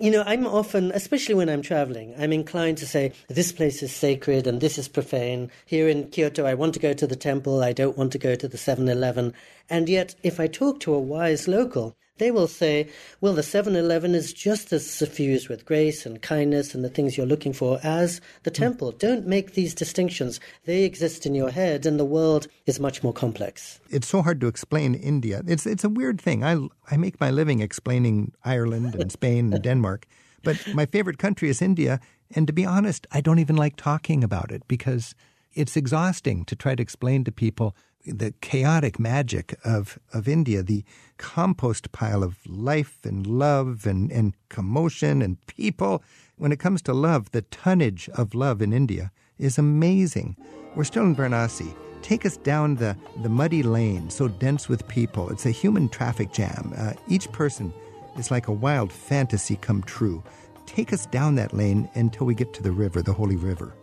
you 0.00 0.10
know, 0.10 0.22
I'm 0.26 0.46
often, 0.46 0.92
especially 0.92 1.34
when 1.34 1.48
I'm 1.48 1.62
traveling, 1.62 2.14
I'm 2.18 2.32
inclined 2.32 2.76
to 2.78 2.86
say, 2.86 3.12
this 3.28 3.52
place 3.52 3.82
is 3.82 3.94
sacred 3.94 4.46
and 4.46 4.60
this 4.60 4.76
is 4.76 4.88
profane. 4.88 5.50
Here 5.64 5.88
in 5.88 6.10
Kyoto, 6.10 6.44
I 6.44 6.54
want 6.54 6.74
to 6.74 6.80
go 6.80 6.92
to 6.92 7.06
the 7.06 7.16
temple, 7.16 7.62
I 7.62 7.72
don't 7.72 7.96
want 7.96 8.12
to 8.12 8.18
go 8.18 8.34
to 8.34 8.46
the 8.46 8.58
7 8.58 8.88
Eleven. 8.88 9.32
And 9.70 9.88
yet, 9.88 10.14
if 10.22 10.38
I 10.38 10.46
talk 10.46 10.80
to 10.80 10.94
a 10.94 11.00
wise 11.00 11.48
local, 11.48 11.96
they 12.18 12.30
will 12.30 12.48
say, 12.48 12.88
well, 13.20 13.34
the 13.34 13.42
7 13.42 13.74
Eleven 13.74 14.14
is 14.14 14.32
just 14.32 14.72
as 14.72 14.88
suffused 14.88 15.48
with 15.48 15.64
grace 15.64 16.04
and 16.04 16.20
kindness 16.20 16.74
and 16.74 16.84
the 16.84 16.88
things 16.88 17.16
you're 17.16 17.26
looking 17.26 17.52
for 17.52 17.78
as 17.82 18.20
the 18.42 18.50
hmm. 18.50 18.54
temple. 18.54 18.92
Mm. 18.92 18.98
Don't 18.98 19.26
make 19.26 19.54
these 19.54 19.74
distinctions. 19.74 20.40
They 20.64 20.84
exist 20.84 21.26
in 21.26 21.34
your 21.34 21.50
head, 21.50 21.86
and 21.86 21.98
the 21.98 22.04
world 22.04 22.48
is 22.66 22.80
much 22.80 23.02
more 23.02 23.12
complex. 23.12 23.80
It's 23.90 24.08
so 24.08 24.22
hard 24.22 24.40
to 24.40 24.46
explain 24.46 24.94
India. 24.94 25.42
It's, 25.46 25.66
it's 25.66 25.84
a 25.84 25.88
weird 25.88 26.20
thing. 26.20 26.44
I, 26.44 26.58
I 26.90 26.96
make 26.96 27.20
my 27.20 27.30
living 27.30 27.60
explaining 27.60 28.32
Ireland 28.44 28.94
and 28.94 29.10
Spain 29.10 29.52
and 29.52 29.62
Denmark, 29.68 30.06
but 30.42 30.56
my 30.74 30.86
favorite 30.86 31.18
country 31.18 31.48
is 31.48 31.62
India. 31.62 32.00
And 32.34 32.46
to 32.46 32.52
be 32.52 32.64
honest, 32.66 33.06
I 33.12 33.20
don't 33.20 33.38
even 33.38 33.56
like 33.56 33.76
talking 33.76 34.22
about 34.22 34.52
it 34.52 34.62
because 34.68 35.14
it's 35.54 35.76
exhausting 35.76 36.44
to 36.44 36.56
try 36.56 36.74
to 36.74 36.82
explain 36.82 37.24
to 37.24 37.32
people 37.32 37.74
the 38.06 38.32
chaotic 38.40 38.98
magic 38.98 39.58
of, 39.64 39.98
of 40.12 40.28
India, 40.28 40.62
the 40.62 40.84
compost 41.16 41.92
pile 41.92 42.22
of 42.22 42.36
life 42.46 42.98
and 43.04 43.26
love 43.26 43.86
and, 43.86 44.10
and 44.10 44.34
commotion 44.48 45.22
and 45.22 45.44
people. 45.46 46.02
When 46.36 46.52
it 46.52 46.58
comes 46.58 46.82
to 46.82 46.94
love, 46.94 47.30
the 47.32 47.42
tonnage 47.42 48.08
of 48.14 48.34
love 48.34 48.62
in 48.62 48.72
India 48.72 49.10
is 49.38 49.58
amazing. 49.58 50.36
We're 50.74 50.84
still 50.84 51.04
in 51.04 51.16
Varanasi. 51.16 51.74
Take 52.02 52.24
us 52.24 52.36
down 52.36 52.76
the, 52.76 52.96
the 53.22 53.28
muddy 53.28 53.62
lane, 53.62 54.08
so 54.10 54.28
dense 54.28 54.68
with 54.68 54.86
people. 54.88 55.30
It's 55.30 55.46
a 55.46 55.50
human 55.50 55.88
traffic 55.88 56.32
jam. 56.32 56.72
Uh, 56.76 56.92
each 57.08 57.30
person 57.32 57.72
is 58.16 58.30
like 58.30 58.48
a 58.48 58.52
wild 58.52 58.92
fantasy 58.92 59.56
come 59.56 59.82
true. 59.82 60.22
Take 60.66 60.92
us 60.92 61.06
down 61.06 61.34
that 61.36 61.54
lane 61.54 61.88
until 61.94 62.26
we 62.26 62.34
get 62.34 62.52
to 62.54 62.62
the 62.62 62.72
river, 62.72 63.02
the 63.02 63.12
holy 63.12 63.36
river. 63.36 63.74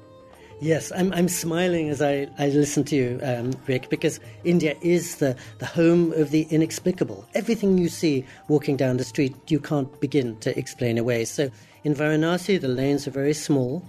Yes, 0.65 0.91
I'm, 0.95 1.13
I'm 1.13 1.29
smiling 1.29 1.89
as 1.89 2.01
I, 2.01 2.27
I 2.39 2.47
listen 2.47 2.83
to 2.85 2.95
you, 2.95 3.19
um, 3.21 3.53
Rick, 3.67 3.87
because 3.91 4.19
India 4.43 4.75
is 4.81 5.17
the, 5.17 5.35
the 5.59 5.65
home 5.67 6.11
of 6.13 6.31
the 6.31 6.47
inexplicable. 6.49 7.23
Everything 7.35 7.77
you 7.77 7.87
see 7.87 8.25
walking 8.47 8.75
down 8.75 8.97
the 8.97 9.03
street, 9.03 9.35
you 9.51 9.59
can't 9.59 10.01
begin 10.01 10.39
to 10.39 10.57
explain 10.57 10.97
away. 10.97 11.25
So 11.25 11.51
in 11.83 11.93
Varanasi, 11.93 12.59
the 12.59 12.67
lanes 12.67 13.07
are 13.07 13.11
very 13.11 13.35
small. 13.35 13.85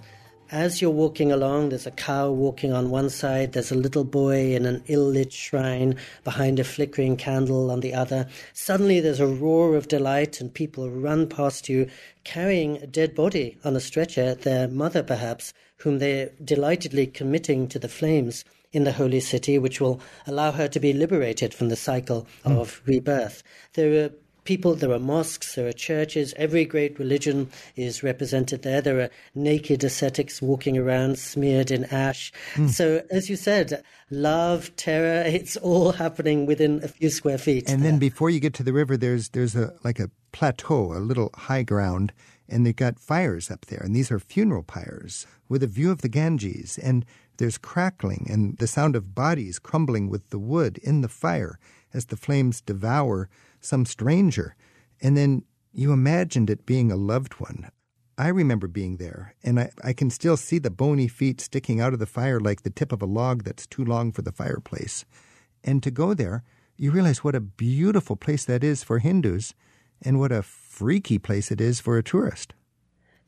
As 0.51 0.79
you're 0.79 0.91
walking 0.91 1.31
along, 1.31 1.69
there's 1.69 1.87
a 1.87 1.91
cow 1.91 2.29
walking 2.29 2.73
on 2.73 2.91
one 2.91 3.09
side, 3.09 3.53
there's 3.53 3.71
a 3.71 3.75
little 3.75 4.03
boy 4.03 4.53
in 4.53 4.67
an 4.67 4.83
ill 4.85 5.07
lit 5.07 5.33
shrine 5.33 5.95
behind 6.23 6.59
a 6.59 6.63
flickering 6.63 7.17
candle 7.17 7.71
on 7.71 7.79
the 7.79 7.95
other. 7.95 8.27
Suddenly, 8.53 8.99
there's 8.99 9.19
a 9.19 9.25
roar 9.25 9.75
of 9.75 9.87
delight, 9.87 10.39
and 10.39 10.53
people 10.53 10.91
run 10.91 11.27
past 11.27 11.69
you 11.69 11.89
carrying 12.23 12.77
a 12.77 12.85
dead 12.85 13.15
body 13.15 13.57
on 13.63 13.75
a 13.75 13.79
stretcher, 13.79 14.35
their 14.35 14.67
mother 14.67 15.01
perhaps, 15.01 15.53
whom 15.77 15.99
they're 15.99 16.31
delightedly 16.43 17.07
committing 17.07 17.67
to 17.67 17.79
the 17.79 17.89
flames 17.89 18.43
in 18.71 18.83
the 18.83 18.93
holy 18.93 19.19
city, 19.19 19.57
which 19.57 19.79
will 19.79 19.99
allow 20.25 20.51
her 20.51 20.67
to 20.67 20.79
be 20.79 20.93
liberated 20.93 21.53
from 21.53 21.69
the 21.69 21.75
cycle 21.75 22.27
mm. 22.45 22.57
of 22.59 22.81
rebirth. 22.85 23.43
There 23.73 24.05
are 24.05 24.09
people, 24.47 24.73
there 24.75 24.93
are 24.93 24.99
mosques, 24.99 25.55
there 25.55 25.67
are 25.67 25.73
churches, 25.73 26.33
every 26.37 26.63
great 26.63 26.97
religion 26.97 27.49
is 27.75 28.01
represented 28.01 28.63
there. 28.63 28.81
There 28.81 29.01
are 29.01 29.09
naked 29.35 29.83
ascetics 29.83 30.41
walking 30.41 30.77
around 30.77 31.19
smeared 31.19 31.69
in 31.69 31.83
ash. 31.85 32.31
Mm. 32.55 32.69
So, 32.69 33.03
as 33.11 33.29
you 33.29 33.35
said, 33.35 33.83
love, 34.09 34.73
terror, 34.77 35.21
it's 35.27 35.57
all 35.57 35.91
happening 35.91 36.45
within 36.45 36.81
a 36.81 36.87
few 36.87 37.09
square 37.09 37.37
feet. 37.37 37.69
And 37.69 37.83
there. 37.83 37.91
then 37.91 37.99
before 37.99 38.29
you 38.29 38.39
get 38.39 38.53
to 38.55 38.63
the 38.63 38.73
river, 38.73 38.95
there's, 38.95 39.29
there's 39.29 39.55
a, 39.55 39.73
like 39.83 39.99
a 39.99 40.09
plateau, 40.31 40.93
a 40.93 41.03
little 41.03 41.29
high 41.35 41.63
ground, 41.63 42.13
and 42.47 42.65
they've 42.65 42.75
got 42.75 42.99
fires 42.99 43.51
up 43.51 43.65
there, 43.65 43.81
and 43.83 43.93
these 43.93 44.09
are 44.09 44.19
funeral 44.19 44.63
pyres 44.63 45.27
with 45.49 45.61
a 45.61 45.67
view 45.67 45.91
of 45.91 46.01
the 46.01 46.09
Ganges, 46.09 46.77
and 46.77 47.05
there's 47.35 47.57
crackling 47.57 48.27
and 48.29 48.57
the 48.57 48.67
sound 48.67 48.95
of 48.95 49.13
bodies 49.13 49.59
crumbling 49.59 50.09
with 50.09 50.29
the 50.29 50.39
wood 50.39 50.77
in 50.79 51.01
the 51.01 51.09
fire 51.09 51.59
as 51.93 52.05
the 52.05 52.17
flames 52.17 52.61
devour 52.61 53.29
some 53.67 53.85
stranger. 53.85 54.55
And 55.01 55.15
then 55.15 55.43
you 55.73 55.91
imagined 55.91 56.49
it 56.49 56.65
being 56.65 56.91
a 56.91 56.95
loved 56.95 57.33
one. 57.33 57.69
I 58.17 58.29
remember 58.29 58.67
being 58.67 58.97
there, 58.97 59.35
and 59.43 59.59
I, 59.59 59.69
I 59.83 59.93
can 59.93 60.09
still 60.09 60.37
see 60.37 60.57
the 60.57 60.71
bony 60.71 61.07
feet 61.07 61.39
sticking 61.39 61.79
out 61.79 61.93
of 61.93 61.99
the 61.99 62.07
fire 62.07 62.39
like 62.39 62.63
the 62.63 62.71
tip 62.71 62.91
of 62.91 63.03
a 63.03 63.05
log 63.05 63.43
that's 63.43 63.67
too 63.67 63.85
long 63.85 64.11
for 64.11 64.23
the 64.23 64.31
fireplace. 64.31 65.05
And 65.63 65.83
to 65.83 65.91
go 65.91 66.15
there, 66.15 66.43
you 66.77 66.89
realize 66.89 67.23
what 67.23 67.35
a 67.35 67.39
beautiful 67.39 68.15
place 68.15 68.43
that 68.45 68.63
is 68.63 68.83
for 68.83 68.99
Hindus 68.99 69.53
and 70.01 70.19
what 70.19 70.31
a 70.31 70.41
freaky 70.41 71.19
place 71.19 71.51
it 71.51 71.61
is 71.61 71.79
for 71.79 71.97
a 71.97 72.03
tourist. 72.03 72.53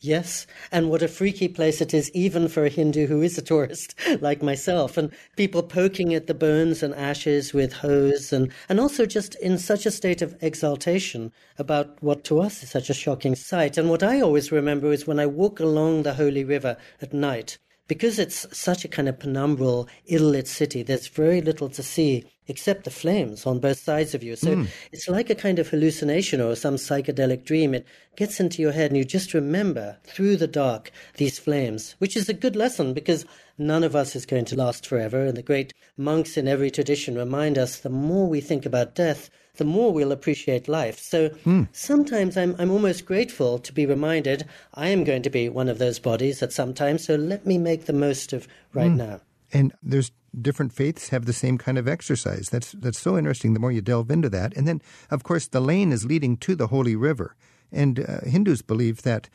Yes, 0.02 0.48
and 0.72 0.90
what 0.90 1.02
a 1.02 1.10
freaky 1.10 1.50
place 1.50 1.82
it 1.82 1.94
is, 1.94 2.10
even 2.12 2.48
for 2.48 2.64
a 2.64 2.70
Hindu 2.70 3.08
who 3.08 3.22
is 3.22 3.38
a 3.38 3.42
tourist 3.42 3.96
like 4.22 4.42
myself, 4.42 4.96
and 4.96 5.12
people 5.36 5.62
poking 5.62 6.14
at 6.14 6.26
the 6.26 6.34
bones 6.34 6.82
and 6.82 6.96
ashes 6.96 7.54
with 7.54 7.74
hoes, 7.74 8.32
and, 8.32 8.50
and 8.70 8.80
also 8.80 9.06
just 9.06 9.36
in 9.36 9.58
such 9.58 9.86
a 9.86 9.92
state 9.92 10.22
of 10.22 10.38
exaltation 10.42 11.34
about 11.58 12.02
what 12.02 12.24
to 12.26 12.40
us 12.40 12.64
is 12.64 12.70
such 12.70 12.90
a 12.90 12.94
shocking 12.94 13.36
sight. 13.36 13.78
And 13.78 13.90
what 13.90 14.02
I 14.02 14.22
always 14.22 14.54
remember 14.54 14.94
is 14.94 15.06
when 15.06 15.20
I 15.20 15.26
walk 15.26 15.60
along 15.60 16.04
the 16.04 16.14
Holy 16.14 16.46
River 16.46 16.78
at 17.02 17.12
night, 17.12 17.58
because 17.90 18.20
it's 18.20 18.46
such 18.58 18.86
a 18.86 18.88
kind 18.88 19.10
of 19.10 19.20
penumbral, 19.20 19.90
ill 20.06 20.24
lit 20.24 20.48
city, 20.48 20.82
there's 20.82 21.08
very 21.08 21.42
little 21.42 21.68
to 21.68 21.84
see 21.84 22.24
except 22.50 22.84
the 22.84 22.92
flames 22.92 23.46
on 23.46 23.60
both 23.60 23.80
sides 23.80 24.14
of 24.16 24.24
you. 24.24 24.36
So 24.36 24.56
mm. 24.56 24.68
it's 24.92 25.08
like 25.08 25.30
a 25.30 25.36
kind 25.36 25.60
of 25.60 25.70
hallucination 25.70 26.42
or 26.42 26.56
some 26.56 26.76
psychedelic 26.76 27.46
dream. 27.46 27.74
It 27.74 27.86
gets 28.16 28.40
into 28.40 28.62
your 28.62 28.72
head 28.72 28.92
and 28.92 28.98
you 28.98 29.06
just 29.06 29.34
remember 29.34 29.98
through 30.04 30.38
the 30.38 30.48
dark 30.48 30.92
these 31.18 31.40
flames, 31.40 31.96
which 32.00 32.18
is 32.18 32.28
a 32.28 32.34
good 32.34 32.56
lesson 32.56 32.94
because 32.94 33.26
none 33.58 33.84
of 33.84 33.96
us 33.96 34.16
is 34.16 34.26
going 34.26 34.46
to 34.46 34.56
last 34.56 34.86
forever. 34.86 35.26
And 35.26 35.38
the 35.38 35.44
great 35.44 35.74
monks 35.96 36.38
in 36.38 36.48
every 36.48 36.72
tradition 36.72 37.16
remind 37.16 37.58
us 37.58 37.80
the 37.80 37.90
more 37.90 38.28
we 38.28 38.42
think 38.42 38.66
about 38.66 38.96
death, 38.96 39.30
the 39.58 39.66
more 39.66 39.94
we'll 39.94 40.12
appreciate 40.12 40.68
life. 40.68 40.98
So 40.98 41.30
mm. 41.30 41.68
sometimes 41.72 42.36
I'm, 42.36 42.56
I'm 42.58 42.72
almost 42.72 43.06
grateful 43.06 43.60
to 43.60 43.74
be 43.74 43.86
reminded 43.86 44.46
I 44.74 44.88
am 44.90 45.04
going 45.04 45.22
to 45.22 45.30
be 45.30 45.50
one 45.50 45.70
of 45.70 45.78
those 45.78 46.00
bodies 46.00 46.42
at 46.42 46.54
some 46.54 46.74
time. 46.74 46.98
So 46.98 47.16
let 47.16 47.46
me 47.46 47.58
make 47.58 47.86
the 47.86 47.94
most 47.94 48.34
of 48.34 48.48
right 48.74 48.92
mm. 48.92 48.98
now. 48.98 49.22
And 49.52 49.74
there's 49.82 50.12
different 50.40 50.74
faiths 50.74 51.10
have 51.10 51.26
the 51.26 51.34
same 51.34 51.58
kind 51.58 51.78
of 51.78 51.88
exercise. 51.88 52.50
That's 52.50 52.72
that's 52.74 53.00
so 53.00 53.18
interesting. 53.18 53.54
The 53.54 53.60
more 53.60 53.72
you 53.72 53.82
delve 53.82 54.12
into 54.12 54.30
that, 54.30 54.56
and 54.56 54.68
then 54.68 54.82
of 55.10 55.24
course 55.24 55.48
the 55.48 55.60
lane 55.60 55.92
is 55.92 56.06
leading 56.06 56.38
to 56.38 56.56
the 56.56 56.68
holy 56.68 56.96
river. 56.96 57.36
And 57.72 58.00
uh, 58.00 58.22
Hindus 58.22 58.64
believe 58.64 59.04
that 59.04 59.30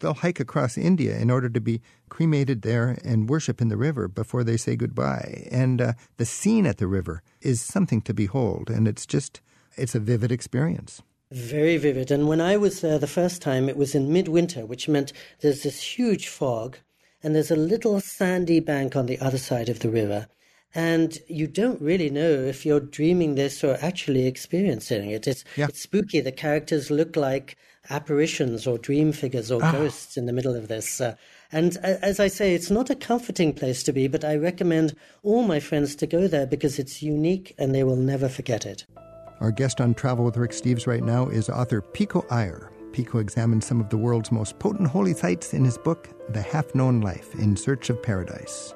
they'll 0.00 0.14
hike 0.14 0.40
across 0.40 0.76
India 0.76 1.16
in 1.16 1.30
order 1.30 1.48
to 1.48 1.60
be 1.60 1.80
cremated 2.10 2.60
there 2.60 2.98
and 3.02 3.30
worship 3.30 3.62
in 3.62 3.68
the 3.68 3.78
river 3.78 4.08
before 4.08 4.44
they 4.44 4.58
say 4.58 4.76
goodbye. 4.76 5.48
And 5.50 5.80
uh, 5.80 5.92
the 6.18 6.26
scene 6.26 6.66
at 6.66 6.76
the 6.76 6.86
river 6.86 7.22
is 7.40 7.62
something 7.62 8.02
to 8.02 8.12
behold, 8.12 8.68
and 8.68 8.86
it's 8.86 9.06
just 9.06 9.40
it's 9.76 9.94
a 9.94 10.00
vivid 10.00 10.32
experience. 10.32 11.02
Very 11.30 11.76
vivid. 11.76 12.10
And 12.10 12.26
when 12.26 12.40
I 12.40 12.56
was 12.56 12.80
there 12.80 12.98
the 12.98 13.06
first 13.06 13.42
time, 13.42 13.68
it 13.68 13.76
was 13.76 13.94
in 13.94 14.12
midwinter, 14.12 14.64
which 14.64 14.88
meant 14.88 15.12
there's 15.40 15.62
this 15.62 15.80
huge 15.82 16.28
fog, 16.28 16.78
and 17.22 17.34
there's 17.34 17.50
a 17.50 17.56
little 17.56 18.00
sandy 18.00 18.60
bank 18.60 18.96
on 18.96 19.06
the 19.06 19.18
other 19.20 19.38
side 19.38 19.68
of 19.68 19.80
the 19.80 19.90
river. 19.90 20.28
And 20.74 21.18
you 21.28 21.46
don't 21.46 21.80
really 21.80 22.10
know 22.10 22.30
if 22.30 22.66
you're 22.66 22.80
dreaming 22.80 23.34
this 23.34 23.64
or 23.64 23.78
actually 23.80 24.26
experiencing 24.26 25.10
it. 25.10 25.26
It's, 25.26 25.44
yeah. 25.56 25.66
it's 25.68 25.82
spooky. 25.82 26.20
The 26.20 26.30
characters 26.30 26.90
look 26.90 27.16
like 27.16 27.56
apparitions 27.90 28.66
or 28.66 28.76
dream 28.76 29.12
figures 29.12 29.50
or 29.50 29.64
ah. 29.64 29.72
ghosts 29.72 30.16
in 30.16 30.26
the 30.26 30.32
middle 30.32 30.54
of 30.54 30.68
this. 30.68 31.00
Uh, 31.00 31.14
and 31.50 31.78
as 31.78 32.20
I 32.20 32.28
say, 32.28 32.54
it's 32.54 32.70
not 32.70 32.90
a 32.90 32.94
comforting 32.94 33.54
place 33.54 33.82
to 33.84 33.92
be, 33.92 34.08
but 34.08 34.24
I 34.24 34.36
recommend 34.36 34.94
all 35.22 35.42
my 35.42 35.58
friends 35.58 35.96
to 35.96 36.06
go 36.06 36.28
there 36.28 36.46
because 36.46 36.78
it's 36.78 37.02
unique 37.02 37.54
and 37.58 37.74
they 37.74 37.84
will 37.84 37.96
never 37.96 38.28
forget 38.28 38.66
it. 38.66 38.84
Our 39.40 39.50
guest 39.50 39.80
on 39.80 39.94
Travel 39.94 40.26
with 40.26 40.36
Rick 40.36 40.50
Steves 40.50 40.86
right 40.86 41.02
now 41.02 41.28
is 41.28 41.48
author 41.48 41.80
Pico 41.80 42.26
Iyer. 42.30 42.70
Pico 42.92 43.18
examines 43.18 43.66
some 43.66 43.80
of 43.80 43.88
the 43.88 43.96
world's 43.96 44.32
most 44.32 44.58
potent 44.58 44.88
holy 44.88 45.14
sites 45.14 45.54
in 45.54 45.64
his 45.64 45.78
book, 45.78 46.08
The 46.30 46.42
Half 46.42 46.74
Known 46.74 47.00
Life 47.00 47.34
In 47.34 47.56
Search 47.56 47.90
of 47.90 48.02
Paradise. 48.02 48.74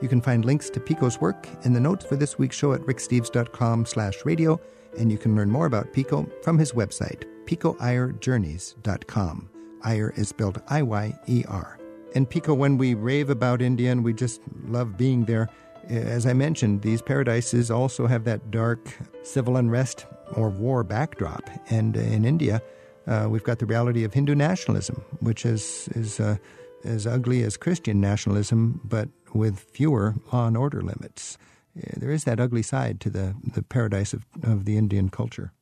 You 0.00 0.08
can 0.08 0.20
find 0.20 0.44
links 0.44 0.68
to 0.70 0.80
Pico's 0.80 1.20
work 1.20 1.46
in 1.64 1.72
the 1.72 1.80
notes 1.80 2.04
for 2.04 2.16
this 2.16 2.38
week's 2.38 2.56
show 2.56 2.72
at 2.72 2.80
ricksteves.com 2.82 3.86
slash 3.86 4.24
radio, 4.24 4.60
and 4.98 5.12
you 5.12 5.18
can 5.18 5.36
learn 5.36 5.50
more 5.50 5.66
about 5.66 5.92
Pico 5.92 6.28
from 6.42 6.58
his 6.58 6.72
website, 6.72 7.24
picoiyerjourneys.com. 7.46 9.48
Iyer 9.84 10.12
is 10.16 10.28
spelled 10.28 10.62
I-Y-E-R. 10.68 11.78
And 12.14 12.28
Pico, 12.28 12.54
when 12.54 12.78
we 12.78 12.94
rave 12.94 13.30
about 13.30 13.62
India 13.62 13.90
and 13.90 14.04
we 14.04 14.12
just 14.12 14.40
love 14.66 14.96
being 14.96 15.24
there, 15.24 15.48
as 15.88 16.26
I 16.26 16.32
mentioned, 16.32 16.82
these 16.82 17.02
paradises 17.02 17.70
also 17.70 18.06
have 18.06 18.24
that 18.24 18.50
dark 18.50 18.96
civil 19.22 19.56
unrest 19.56 20.06
or 20.34 20.48
war 20.48 20.84
backdrop. 20.84 21.50
And 21.70 21.96
in 21.96 22.24
India, 22.24 22.62
uh, 23.06 23.26
we've 23.28 23.44
got 23.44 23.58
the 23.58 23.66
reality 23.66 24.04
of 24.04 24.14
Hindu 24.14 24.34
nationalism, 24.34 25.02
which 25.20 25.44
is, 25.44 25.88
is 25.94 26.20
uh, 26.20 26.36
as 26.84 27.06
ugly 27.06 27.42
as 27.42 27.56
Christian 27.56 28.00
nationalism, 28.00 28.80
but 28.84 29.08
with 29.34 29.60
fewer 29.60 30.14
law 30.32 30.46
and 30.46 30.56
order 30.56 30.82
limits. 30.82 31.38
There 31.74 32.10
is 32.10 32.24
that 32.24 32.38
ugly 32.38 32.62
side 32.62 33.00
to 33.00 33.10
the, 33.10 33.34
the 33.54 33.62
paradise 33.62 34.12
of, 34.12 34.26
of 34.42 34.64
the 34.64 34.76
Indian 34.76 35.08
culture. 35.08 35.52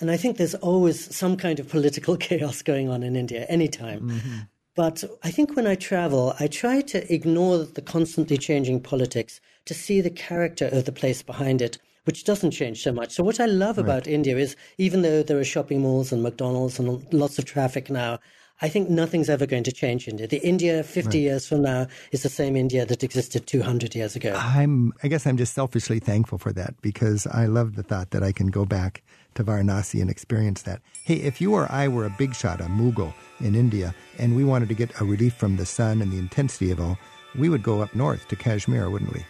And 0.00 0.10
I 0.10 0.16
think 0.16 0.36
there's 0.36 0.54
always 0.56 1.14
some 1.14 1.36
kind 1.36 1.58
of 1.58 1.68
political 1.68 2.16
chaos 2.28 2.62
going 2.62 2.88
on 2.88 3.02
in 3.02 3.16
India 3.16 3.46
anytime. 3.48 4.10
Mm-hmm. 4.10 4.38
But 4.74 5.04
I 5.22 5.30
think 5.30 5.56
when 5.56 5.66
I 5.66 5.74
travel, 5.74 6.34
I 6.38 6.48
try 6.48 6.82
to 6.82 7.12
ignore 7.12 7.64
the 7.64 7.80
constantly 7.80 8.36
changing 8.36 8.82
politics 8.82 9.40
to 9.64 9.72
see 9.72 10.02
the 10.02 10.10
character 10.10 10.66
of 10.66 10.84
the 10.84 10.92
place 10.92 11.22
behind 11.22 11.62
it, 11.62 11.78
which 12.06 12.24
doesn't 12.24 12.52
change 12.52 12.82
so 12.82 12.92
much. 12.92 13.12
So 13.12 13.24
what 13.24 13.40
I 13.40 13.46
love 13.46 13.76
right. 13.76 13.84
about 13.84 14.06
India 14.06 14.36
is 14.36 14.56
even 14.78 15.02
though 15.02 15.22
there 15.22 15.38
are 15.38 15.44
shopping 15.44 15.82
malls 15.82 16.12
and 16.12 16.22
McDonald's 16.22 16.78
and 16.78 17.12
lots 17.12 17.38
of 17.38 17.44
traffic 17.44 17.90
now, 17.90 18.20
I 18.62 18.70
think 18.70 18.88
nothing's 18.88 19.28
ever 19.28 19.44
going 19.44 19.64
to 19.64 19.72
change 19.72 20.08
India. 20.08 20.26
The 20.26 20.38
India 20.38 20.82
50 20.82 21.08
right. 21.08 21.14
years 21.14 21.46
from 21.46 21.62
now 21.62 21.88
is 22.12 22.22
the 22.22 22.30
same 22.30 22.56
India 22.56 22.86
that 22.86 23.02
existed 23.02 23.46
200 23.46 23.94
years 23.94 24.16
ago. 24.16 24.34
I'm, 24.34 24.94
I 25.02 25.08
guess 25.08 25.26
I'm 25.26 25.36
just 25.36 25.52
selfishly 25.52 25.98
thankful 25.98 26.38
for 26.38 26.52
that 26.54 26.80
because 26.80 27.26
I 27.26 27.46
love 27.46 27.74
the 27.74 27.82
thought 27.82 28.12
that 28.12 28.22
I 28.22 28.32
can 28.32 28.46
go 28.46 28.64
back 28.64 29.02
to 29.34 29.44
Varanasi 29.44 30.00
and 30.00 30.08
experience 30.08 30.62
that. 30.62 30.80
Hey, 31.04 31.16
if 31.16 31.40
you 31.40 31.52
or 31.52 31.70
I 31.70 31.88
were 31.88 32.06
a 32.06 32.14
big 32.16 32.34
shot, 32.34 32.62
a 32.62 32.64
Mughal 32.64 33.12
in 33.40 33.54
India, 33.54 33.94
and 34.18 34.34
we 34.34 34.44
wanted 34.44 34.68
to 34.70 34.74
get 34.74 34.98
a 35.02 35.04
relief 35.04 35.34
from 35.34 35.56
the 35.56 35.66
sun 35.66 36.00
and 36.00 36.10
the 36.10 36.18
intensity 36.18 36.70
of 36.70 36.80
all, 36.80 36.96
we 37.36 37.50
would 37.50 37.62
go 37.62 37.82
up 37.82 37.94
north 37.94 38.26
to 38.28 38.36
Kashmir, 38.36 38.88
wouldn't 38.88 39.12
we? 39.12 39.26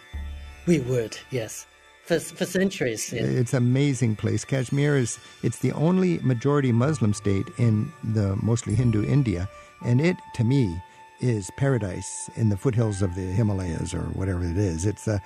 We 0.67 0.79
would, 0.79 1.17
yes. 1.31 1.65
For, 2.07 2.19
for 2.19 2.45
centuries. 2.45 3.11
Yeah. 3.11 3.23
It's 3.23 3.53
an 3.53 3.57
amazing 3.57 4.15
place. 4.15 4.45
Kashmir 4.45 4.95
is 4.95 5.19
it's 5.43 5.59
the 5.59 5.73
only 5.73 6.19
majority 6.19 6.71
Muslim 6.71 7.13
state 7.13 7.47
in 7.57 7.91
the 8.01 8.37
mostly 8.37 8.75
Hindu 8.75 9.05
India, 9.05 9.49
and 9.83 9.99
it 9.99 10.15
to 10.35 10.43
me 10.43 10.81
is 11.19 11.51
paradise 11.57 12.29
in 12.35 12.49
the 12.49 12.57
foothills 12.57 13.01
of 13.01 13.15
the 13.15 13.21
Himalayas 13.21 13.93
or 13.93 14.03
whatever 14.13 14.45
it 14.45 14.57
is. 14.57 14.85
It's 14.85 15.07
a, 15.07 15.21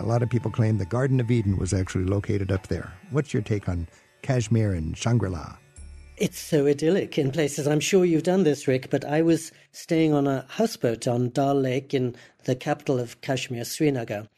a 0.00 0.02
lot 0.02 0.22
of 0.22 0.28
people 0.28 0.50
claim 0.50 0.78
the 0.78 0.84
Garden 0.84 1.20
of 1.20 1.30
Eden 1.30 1.56
was 1.56 1.72
actually 1.72 2.04
located 2.04 2.52
up 2.52 2.66
there. 2.66 2.92
What's 3.10 3.32
your 3.32 3.42
take 3.42 3.68
on 3.68 3.86
Kashmir 4.22 4.72
and 4.72 4.96
Shangri 4.96 5.30
La. 5.30 5.56
It's 6.16 6.38
so 6.38 6.66
idyllic 6.66 7.16
in 7.16 7.30
places. 7.30 7.68
I'm 7.68 7.80
sure 7.80 8.04
you've 8.04 8.24
done 8.24 8.42
this, 8.42 8.66
Rick, 8.66 8.90
but 8.90 9.04
I 9.04 9.22
was 9.22 9.52
staying 9.70 10.12
on 10.12 10.26
a 10.26 10.44
houseboat 10.48 11.06
on 11.06 11.30
Dal 11.30 11.54
Lake 11.54 11.94
in 11.94 12.16
the 12.44 12.56
capital 12.56 12.98
of 12.98 13.20
Kashmir, 13.20 13.64
Srinagar. 13.64 14.28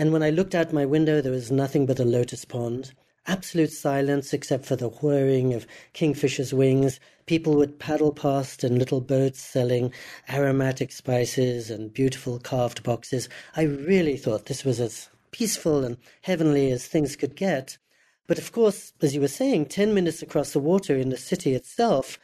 And 0.00 0.12
when 0.12 0.22
I 0.22 0.30
looked 0.30 0.54
out 0.54 0.72
my 0.72 0.86
window, 0.86 1.20
there 1.20 1.32
was 1.32 1.50
nothing 1.50 1.84
but 1.84 1.98
a 1.98 2.04
lotus 2.04 2.44
pond. 2.44 2.92
Absolute 3.26 3.72
silence 3.72 4.32
except 4.32 4.64
for 4.64 4.76
the 4.76 4.88
whirring 4.88 5.52
of 5.52 5.66
kingfishers' 5.92 6.52
wings. 6.52 7.00
People 7.26 7.56
would 7.56 7.80
paddle 7.80 8.12
past 8.12 8.62
in 8.62 8.78
little 8.78 9.00
boats 9.00 9.40
selling 9.40 9.92
aromatic 10.30 10.92
spices 10.92 11.68
and 11.68 11.92
beautiful 11.92 12.38
carved 12.38 12.84
boxes. 12.84 13.28
I 13.56 13.62
really 13.62 14.16
thought 14.16 14.46
this 14.46 14.64
was 14.64 14.78
as 14.78 15.08
peaceful 15.32 15.84
and 15.84 15.96
heavenly 16.22 16.70
as 16.70 16.86
things 16.86 17.16
could 17.16 17.34
get. 17.34 17.76
But 18.28 18.38
of 18.38 18.52
course, 18.52 18.92
as 19.02 19.16
you 19.16 19.20
were 19.20 19.26
saying, 19.26 19.66
10 19.66 19.92
minutes 19.94 20.22
across 20.22 20.52
the 20.52 20.60
water 20.60 20.96
in 20.96 21.08
the 21.08 21.16
city 21.16 21.54
itself, 21.54 22.20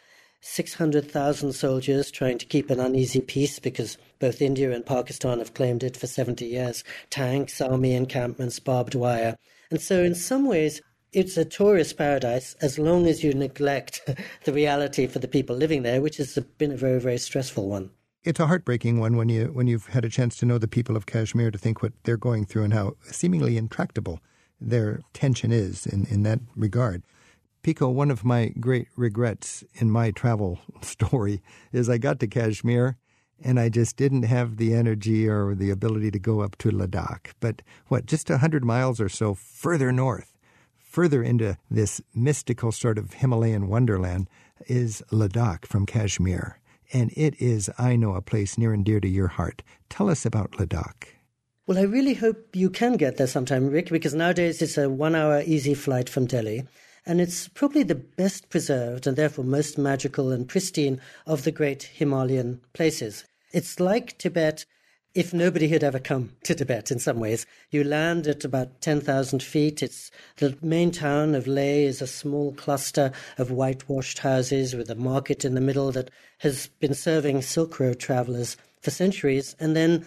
600,000 0.47 1.55
soldiers 1.55 2.11
trying 2.11 2.37
to 2.37 2.45
keep 2.45 2.69
an 2.69 2.79
uneasy 2.79 3.23
peace 3.23 3.59
because 3.59 3.97
both 4.19 4.43
India 4.43 4.73
and 4.73 4.85
Pakistan 4.85 5.39
have 5.39 5.55
claimed 5.55 5.83
it 5.83 5.97
for 5.97 6.07
70 6.07 6.45
years, 6.45 6.85
tanks, 7.09 7.63
army 7.63 7.95
encampments, 7.95 8.61
barbed 8.61 8.95
wire. 8.95 9.37
And 9.71 9.81
so, 9.81 10.03
in 10.03 10.15
some 10.15 10.47
ways, 10.47 10.83
it's 11.15 11.39
a 11.39 11.47
tourist 11.47 11.97
paradise 11.97 12.55
as 12.61 12.79
long 12.79 13.07
as 13.07 13.25
you 13.25 13.33
neglect 13.33 14.03
the 14.45 14.53
reality 14.53 15.07
for 15.07 15.19
the 15.19 15.29
people 15.29 15.57
living 15.57 15.83
there, 15.83 16.03
which 16.03 16.19
has 16.19 16.39
been 16.59 16.73
a 16.73 16.77
very, 16.77 17.01
very 17.01 17.19
stressful 17.19 17.67
one. 17.67 17.89
It's 18.23 18.41
a 18.41 18.47
heartbreaking 18.47 19.01
one 19.01 19.17
when 19.17 19.31
you 19.31 19.47
when 19.47 19.67
you've 19.67 19.87
had 19.87 20.05
a 20.05 20.11
chance 20.11 20.37
to 20.37 20.47
know 20.47 20.59
the 20.59 20.69
people 20.69 20.95
of 20.95 21.07
Kashmir 21.07 21.51
to 21.51 21.59
think 21.59 21.83
what 21.83 21.95
they're 22.03 22.19
going 22.19 22.45
through 22.45 22.65
and 22.65 22.75
how 22.75 22.97
seemingly 23.03 23.57
intractable 23.57 24.21
their 24.61 25.01
tension 25.15 25.53
is 25.53 25.87
in, 25.87 26.07
in 26.11 26.23
that 26.25 26.41
regard. 26.55 27.03
Pico, 27.65 27.89
one 27.89 28.11
of 28.11 28.27
my 28.27 28.53
great 28.61 28.89
regrets 28.95 29.65
in 29.77 29.91
my 29.91 30.11
travel 30.11 30.61
story 30.83 31.43
is 31.73 31.89
I 31.89 31.97
got 31.97 32.21
to 32.21 32.27
Kashmir 32.27 32.99
and 33.43 33.59
I 33.59 33.71
just 33.71 33.97
didn't 33.97 34.25
have 34.25 34.59
the 34.59 34.75
energy 34.75 35.27
or 35.27 35.55
the 35.55 35.71
ability 35.71 36.11
to 36.11 36.19
go 36.19 36.41
up 36.41 36.59
to 36.59 36.71
Ladakh. 36.71 37.33
But 37.41 37.63
what, 37.89 38.05
just 38.05 38.29
a 38.29 38.37
hundred 38.37 38.67
miles 38.67 39.01
or 39.01 39.09
so 39.09 39.33
further 39.33 39.91
north, 39.93 40.37
further 40.77 41.23
into 41.23 41.57
this 41.71 42.03
mystical 42.15 42.71
sort 42.71 42.99
of 42.99 43.15
Himalayan 43.15 43.69
wonderland, 43.69 44.29
is 44.67 45.03
Ladakh 45.11 45.65
from 45.65 45.87
Kashmir. 45.87 46.61
And 46.93 47.13
it 47.17 47.35
is, 47.41 47.71
I 47.79 47.97
know, 47.97 48.15
a 48.15 48.21
place 48.21 48.59
near 48.59 48.75
and 48.75 48.85
dear 48.85 49.01
to 49.01 49.09
your 49.09 49.29
heart. 49.29 49.63
Tell 49.89 50.11
us 50.11 50.27
about 50.27 50.53
Ladakh. 50.53 51.07
Well, 51.67 51.79
I 51.79 51.83
really 51.83 52.13
hope 52.13 52.55
you 52.55 52.69
can 52.69 52.99
get 52.99 53.17
there 53.17 53.27
sometime, 53.27 53.71
Rick, 53.71 53.89
because 53.89 54.13
nowadays 54.13 54.61
it's 54.61 54.77
a 54.77 54.91
one 54.91 55.15
hour 55.15 55.43
easy 55.47 55.73
flight 55.73 56.11
from 56.11 56.27
Delhi. 56.27 56.65
And 57.07 57.21
it's 57.21 57.49
probably 57.49 57.83
the 57.83 57.95
best 57.95 58.49
preserved 58.49 59.07
and 59.07 59.17
therefore 59.17 59.45
most 59.45 59.79
magical 59.79 60.33
and 60.33 60.49
pristine 60.49 61.01
of 61.27 61.45
the 61.45 61.53
great 61.53 61.85
Himalayan 61.85 62.61
places. 62.73 63.25
It's 63.53 63.79
like 63.79 64.19
Tibet 64.19 64.65
if 65.15 65.33
nobody 65.33 65.69
had 65.69 65.85
ever 65.85 66.01
come 66.01 66.31
to 66.43 66.55
Tibet 66.55 66.91
in 66.91 66.99
some 66.99 67.21
ways. 67.21 67.47
You 67.71 67.85
land 67.85 68.27
at 68.27 68.45
about 68.45 68.81
10,000 68.81 69.43
feet. 69.43 69.83
It's 69.83 70.11
the 70.39 70.59
main 70.61 70.91
town 70.91 71.37
of 71.37 71.47
Leh 71.47 71.87
is 71.87 72.03
a 72.03 72.07
small 72.07 72.53
cluster 72.53 73.13
of 73.39 73.53
whitewashed 73.53 74.19
houses 74.19 74.75
with 74.75 74.91
a 74.91 74.97
market 74.97 75.45
in 75.45 75.55
the 75.55 75.61
middle 75.61 75.93
that 75.93 76.11
has 76.39 76.67
been 76.81 76.95
serving 76.95 77.43
Silk 77.43 77.79
Road 77.79 78.01
travelers 78.01 78.57
for 78.81 78.91
centuries. 78.91 79.55
And 79.61 79.77
then 79.77 80.05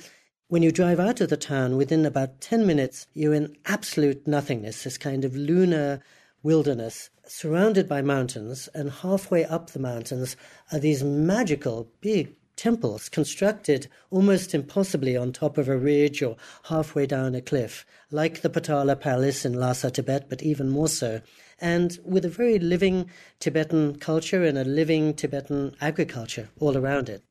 when 0.49 0.61
you 0.61 0.71
drive 0.73 0.99
out 0.99 1.21
of 1.21 1.29
the 1.29 1.37
town, 1.37 1.77
within 1.77 2.05
about 2.05 2.41
10 2.41 2.67
minutes, 2.67 3.07
you're 3.13 3.33
in 3.33 3.55
absolute 3.65 4.27
nothingness, 4.27 4.83
this 4.83 4.97
kind 4.97 5.23
of 5.23 5.35
lunar 5.35 6.01
wilderness 6.43 7.09
surrounded 7.25 7.87
by 7.87 8.01
mountains. 8.01 8.69
And 8.73 8.89
halfway 8.89 9.45
up 9.45 9.71
the 9.71 9.79
mountains 9.79 10.35
are 10.71 10.79
these 10.79 11.03
magical, 11.03 11.89
big, 12.01 12.35
temples 12.57 13.07
constructed 13.07 13.87
almost 14.09 14.53
impossibly 14.53 15.15
on 15.15 15.31
top 15.31 15.57
of 15.57 15.69
a 15.69 15.77
ridge 15.77 16.21
or 16.21 16.35
halfway 16.63 17.05
down 17.05 17.35
a 17.35 17.41
cliff, 17.41 17.85
like 18.11 18.41
the 18.41 18.49
Potala 18.49 18.99
Palace 18.99 19.45
in 19.45 19.53
Lhasa, 19.53 19.91
Tibet, 19.91 20.27
but 20.27 20.43
even 20.43 20.69
more 20.69 20.89
so. 20.89 21.21
And 21.61 21.97
with 22.03 22.25
a 22.25 22.29
very 22.29 22.59
living 22.59 23.09
Tibetan 23.39 23.97
culture 23.99 24.43
and 24.43 24.57
a 24.57 24.63
living 24.63 25.13
Tibetan 25.13 25.75
agriculture 25.79 26.49
all 26.59 26.75
around 26.75 27.09
it. 27.09 27.23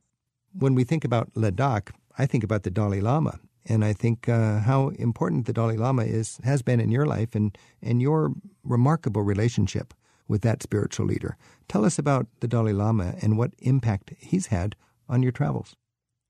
When 0.58 0.74
we 0.74 0.84
think 0.84 1.04
about 1.04 1.32
Ladakh, 1.34 1.90
I 2.16 2.24
think 2.26 2.42
about 2.42 2.62
the 2.62 2.70
Dalai 2.70 3.00
Lama. 3.00 3.38
And 3.68 3.84
I 3.84 3.92
think 3.92 4.28
uh, 4.28 4.60
how 4.60 4.88
important 4.90 5.46
the 5.46 5.52
Dalai 5.52 5.76
Lama 5.76 6.04
is 6.04 6.38
has 6.44 6.62
been 6.62 6.80
in 6.80 6.90
your 6.90 7.06
life 7.06 7.34
and, 7.34 7.56
and 7.82 8.00
your 8.00 8.32
remarkable 8.64 9.22
relationship 9.22 9.92
with 10.28 10.42
that 10.42 10.62
spiritual 10.62 11.06
leader. 11.06 11.36
Tell 11.68 11.84
us 11.84 11.98
about 11.98 12.26
the 12.40 12.48
Dalai 12.48 12.72
Lama 12.72 13.14
and 13.22 13.38
what 13.38 13.52
impact 13.58 14.12
he's 14.18 14.46
had 14.46 14.76
on 15.08 15.22
your 15.22 15.32
travels. 15.32 15.76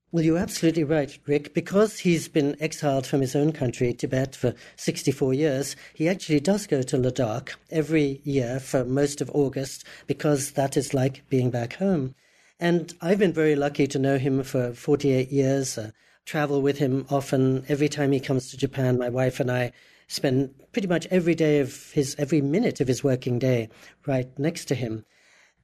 Well, 0.09 0.23
you're 0.23 0.37
absolutely 0.37 0.85
right, 0.85 1.17
Rick. 1.25 1.53
Because 1.53 1.99
he's 1.99 2.29
been 2.29 2.55
exiled 2.61 3.05
from 3.05 3.19
his 3.19 3.35
own 3.35 3.51
country, 3.51 3.93
Tibet, 3.93 4.35
for 4.35 4.55
64 4.77 5.33
years, 5.33 5.75
he 5.93 6.07
actually 6.07 6.39
does 6.39 6.65
go 6.65 6.81
to 6.81 6.97
Ladakh 6.97 7.55
every 7.69 8.21
year 8.23 8.59
for 8.61 8.85
most 8.85 9.19
of 9.19 9.29
August 9.33 9.83
because 10.07 10.51
that 10.51 10.77
is 10.77 10.93
like 10.93 11.27
being 11.29 11.51
back 11.51 11.73
home. 11.73 12.15
And 12.57 12.93
I've 13.01 13.19
been 13.19 13.33
very 13.33 13.55
lucky 13.55 13.85
to 13.87 13.99
know 13.99 14.17
him 14.17 14.43
for 14.43 14.73
48 14.73 15.29
years, 15.29 15.77
uh, 15.77 15.91
travel 16.27 16.61
with 16.61 16.77
him 16.77 17.05
often. 17.09 17.63
Every 17.69 17.87
time 17.87 18.11
he 18.11 18.19
comes 18.19 18.51
to 18.51 18.57
Japan, 18.57 18.99
my 18.99 19.09
wife 19.09 19.39
and 19.39 19.49
I 19.49 19.71
spend 20.07 20.53
pretty 20.73 20.87
much 20.87 21.07
every 21.09 21.33
day 21.33 21.59
of 21.59 21.91
his, 21.93 22.15
every 22.19 22.41
minute 22.41 22.79
of 22.81 22.87
his 22.87 23.03
working 23.03 23.39
day 23.39 23.69
right 24.05 24.27
next 24.37 24.65
to 24.65 24.75
him. 24.75 25.05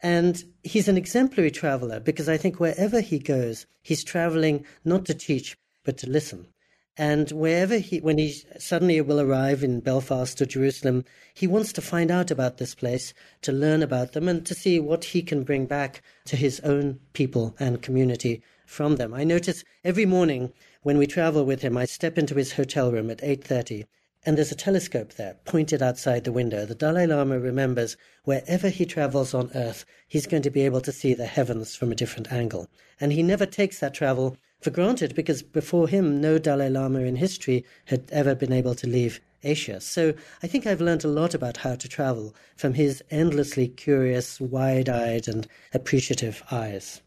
And 0.02 0.44
he's 0.64 0.88
an 0.88 0.98
exemplary 0.98 1.52
traveler 1.52 2.00
because 2.00 2.28
I 2.28 2.38
think 2.38 2.60
wherever 2.60 3.02
he 3.02 3.20
goes, 3.20 3.66
he's 3.82 4.04
traveling 4.04 4.66
not 4.84 5.06
to 5.06 5.14
teach, 5.14 5.58
but 5.84 5.98
to 6.00 6.10
listen. 6.10 6.48
And 6.96 7.30
wherever 7.32 7.78
he, 7.78 8.00
when 8.00 8.18
he 8.18 8.44
suddenly 8.58 9.02
will 9.02 9.20
arrive 9.20 9.64
in 9.64 9.80
Belfast 9.80 10.42
or 10.42 10.46
Jerusalem, 10.46 11.04
he 11.34 11.48
wants 11.48 11.74
to 11.74 11.82
find 11.82 12.12
out 12.12 12.32
about 12.32 12.58
this 12.58 12.76
place, 12.76 13.14
to 13.42 13.52
learn 13.52 13.82
about 13.82 14.12
them, 14.12 14.30
and 14.30 14.46
to 14.46 14.54
see 14.54 14.80
what 14.80 15.06
he 15.06 15.24
can 15.24 15.44
bring 15.44 15.66
back 15.66 16.02
to 16.26 16.36
his 16.36 16.60
own 16.62 17.00
people 17.14 17.56
and 17.60 17.82
community 17.82 18.44
from 18.66 18.96
them. 18.96 19.14
I 19.14 19.24
notice 19.24 19.64
every 19.84 20.06
morning 20.06 20.54
when 20.82 20.98
we 20.98 21.08
travel 21.08 21.46
with 21.46 21.62
him, 21.62 21.78
I 21.78 21.86
step 21.86 22.18
into 22.18 22.36
his 22.36 22.54
hotel 22.54 22.92
room 22.92 23.10
at 23.10 23.20
8.30 23.20 23.86
and 24.26 24.38
there's 24.38 24.52
a 24.54 24.56
telescope 24.56 25.14
there 25.14 25.36
pointed 25.44 25.82
outside 25.82 26.24
the 26.24 26.32
window. 26.32 26.66
The 26.66 26.76
Dalai 26.76 27.06
Lama 27.08 27.40
remembers 27.40 27.98
wherever 28.24 28.70
he 28.70 28.86
travels 28.86 29.34
on 29.34 29.52
earth, 29.54 29.86
he's 30.08 30.28
going 30.28 30.44
to 30.44 30.50
be 30.50 30.62
able 30.62 30.80
to 30.82 30.94
see 30.94 31.14
the 31.14 31.26
heavens 31.26 31.76
from 31.76 31.92
a 31.92 31.96
different 31.96 32.32
angle. 32.32 32.70
And 33.02 33.12
he 33.12 33.22
never 33.22 33.46
takes 33.46 33.80
that 33.80 33.94
travel 33.94 34.38
for 34.62 34.70
granted 34.70 35.14
because 35.14 35.44
before 35.44 35.90
him, 35.90 36.22
no 36.22 36.38
Dalai 36.38 36.70
Lama 36.70 37.00
in 37.00 37.18
history 37.18 37.66
had 37.86 38.06
ever 38.12 38.34
been 38.34 38.54
able 38.54 38.76
to 38.76 38.88
leave 38.88 39.20
Asia. 39.44 39.82
So 39.82 40.14
I 40.42 40.48
think 40.48 40.66
I've 40.66 40.80
learned 40.80 41.04
a 41.04 41.10
lot 41.10 41.34
about 41.34 41.58
how 41.58 41.76
to 41.76 41.90
travel 41.90 42.34
from 42.56 42.76
his 42.76 43.04
endlessly 43.12 43.68
curious, 43.68 44.40
wide 44.40 44.88
eyed, 44.88 45.28
and 45.28 45.48
appreciative 45.74 46.44
eyes. 46.50 47.02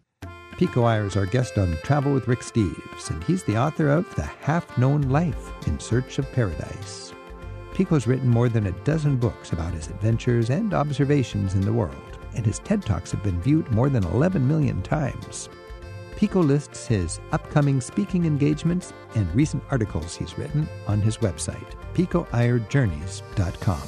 Pico 0.57 0.85
Iyer 0.85 1.05
is 1.05 1.19
our 1.19 1.27
guest 1.27 1.59
on 1.59 1.77
Travel 1.83 2.15
with 2.15 2.29
Rick 2.29 2.41
Steves, 2.41 3.11
and 3.11 3.23
he's 3.25 3.45
the 3.45 3.59
author 3.59 3.91
of 3.91 4.13
The 4.15 4.23
Half 4.23 4.79
Known 4.79 5.03
Life 5.03 5.53
in 5.67 5.79
Search 5.79 6.19
of 6.19 6.33
Paradise. 6.33 7.13
Pico's 7.75 8.07
written 8.07 8.31
more 8.31 8.49
than 8.49 8.69
a 8.69 8.73
dozen 8.83 9.19
books 9.19 9.53
about 9.53 9.75
his 9.75 9.89
adventures 9.89 10.49
and 10.49 10.73
observations 10.73 11.53
in 11.53 11.61
the 11.61 11.75
world, 11.75 12.19
and 12.35 12.47
his 12.47 12.61
TED 12.61 12.81
Talks 12.87 13.11
have 13.11 13.23
been 13.23 13.39
viewed 13.43 13.71
more 13.71 13.91
than 13.91 14.05
11 14.05 14.49
million 14.49 14.81
times. 14.81 15.51
Pico 16.17 16.41
lists 16.41 16.87
his 16.87 17.21
upcoming 17.33 17.79
speaking 17.79 18.25
engagements 18.25 18.95
and 19.15 19.35
recent 19.35 19.63
articles 19.71 20.17
he's 20.17 20.39
written 20.39 20.67
on 20.87 21.03
his 21.03 21.19
website, 21.19 21.71
picoiyerjourneys.com. 21.93 23.83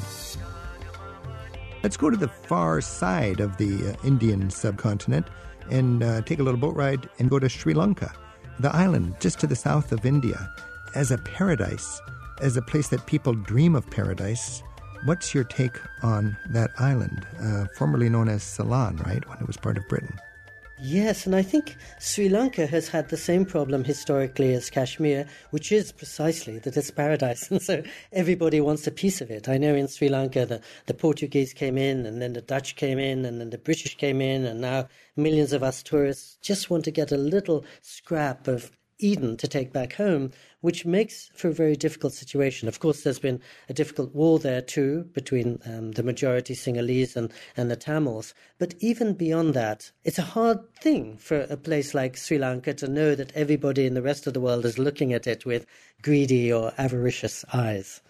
Let's 1.82 1.96
go 1.96 2.10
to 2.10 2.16
the 2.16 2.28
far 2.28 2.82
side 2.82 3.40
of 3.40 3.56
the 3.56 3.92
uh, 3.92 4.06
Indian 4.06 4.50
subcontinent 4.50 5.28
and 5.70 6.02
uh, 6.02 6.22
take 6.22 6.38
a 6.38 6.42
little 6.42 6.60
boat 6.60 6.76
ride 6.76 7.08
and 7.18 7.30
go 7.30 7.38
to 7.38 7.48
Sri 7.48 7.74
Lanka, 7.74 8.12
the 8.60 8.74
island 8.74 9.16
just 9.20 9.38
to 9.40 9.46
the 9.46 9.56
south 9.56 9.92
of 9.92 10.04
India, 10.04 10.52
as 10.94 11.10
a 11.10 11.18
paradise 11.18 12.00
as 12.40 12.56
a 12.56 12.62
place 12.62 12.88
that 12.88 13.06
people 13.06 13.34
dream 13.34 13.74
of 13.74 13.88
paradise. 13.90 14.62
What's 15.04 15.34
your 15.34 15.44
take 15.44 15.78
on 16.02 16.36
that 16.50 16.70
island, 16.78 17.26
uh, 17.40 17.66
formerly 17.76 18.08
known 18.08 18.28
as 18.28 18.42
Ceylon, 18.42 18.96
right, 18.98 19.26
when 19.28 19.38
it 19.38 19.46
was 19.46 19.56
part 19.56 19.76
of 19.76 19.88
Britain? 19.88 20.18
Yes, 20.80 21.26
and 21.26 21.34
I 21.34 21.42
think 21.42 21.76
Sri 21.98 22.28
Lanka 22.28 22.64
has 22.66 22.88
had 22.88 23.08
the 23.08 23.16
same 23.16 23.44
problem 23.44 23.82
historically 23.82 24.54
as 24.54 24.70
Kashmir, 24.70 25.26
which 25.50 25.72
is 25.72 25.90
precisely 25.90 26.60
that 26.60 26.76
it's 26.76 26.92
paradise. 26.92 27.50
And 27.50 27.60
so 27.60 27.82
everybody 28.12 28.60
wants 28.60 28.86
a 28.86 28.92
piece 28.92 29.20
of 29.20 29.28
it. 29.28 29.48
I 29.48 29.58
know 29.58 29.74
in 29.74 29.88
Sri 29.88 30.08
Lanka 30.08 30.46
the, 30.46 30.60
the 30.86 30.94
Portuguese 30.94 31.52
came 31.52 31.76
in, 31.76 32.06
and 32.06 32.22
then 32.22 32.34
the 32.34 32.42
Dutch 32.42 32.76
came 32.76 33.00
in, 33.00 33.24
and 33.24 33.40
then 33.40 33.50
the 33.50 33.58
British 33.58 33.96
came 33.96 34.20
in, 34.20 34.46
and 34.46 34.60
now 34.60 34.86
millions 35.16 35.52
of 35.52 35.64
us 35.64 35.82
tourists 35.82 36.38
just 36.42 36.70
want 36.70 36.84
to 36.84 36.92
get 36.92 37.10
a 37.10 37.16
little 37.16 37.64
scrap 37.82 38.46
of 38.46 38.70
Eden 39.00 39.36
to 39.36 39.48
take 39.48 39.72
back 39.72 39.94
home, 39.94 40.30
which 40.60 40.84
makes 40.84 41.30
for 41.34 41.48
a 41.48 41.52
very 41.52 41.76
difficult 41.76 42.12
situation. 42.12 42.68
Of 42.68 42.80
course, 42.80 43.02
there's 43.02 43.18
been 43.18 43.40
a 43.68 43.74
difficult 43.74 44.14
war 44.14 44.38
there 44.38 44.60
too 44.60 45.04
between 45.12 45.60
um, 45.64 45.92
the 45.92 46.02
majority 46.02 46.54
Sinhalese 46.54 47.16
and, 47.16 47.32
and 47.56 47.70
the 47.70 47.76
Tamils. 47.76 48.34
But 48.58 48.74
even 48.80 49.14
beyond 49.14 49.54
that, 49.54 49.90
it's 50.04 50.18
a 50.18 50.22
hard 50.22 50.58
thing 50.74 51.16
for 51.16 51.40
a 51.42 51.56
place 51.56 51.94
like 51.94 52.16
Sri 52.16 52.38
Lanka 52.38 52.74
to 52.74 52.88
know 52.88 53.14
that 53.14 53.32
everybody 53.34 53.86
in 53.86 53.94
the 53.94 54.02
rest 54.02 54.26
of 54.26 54.34
the 54.34 54.40
world 54.40 54.64
is 54.64 54.78
looking 54.78 55.12
at 55.12 55.26
it 55.26 55.46
with 55.46 55.66
greedy 56.02 56.52
or 56.52 56.72
avaricious 56.78 57.44
eyes. 57.52 58.00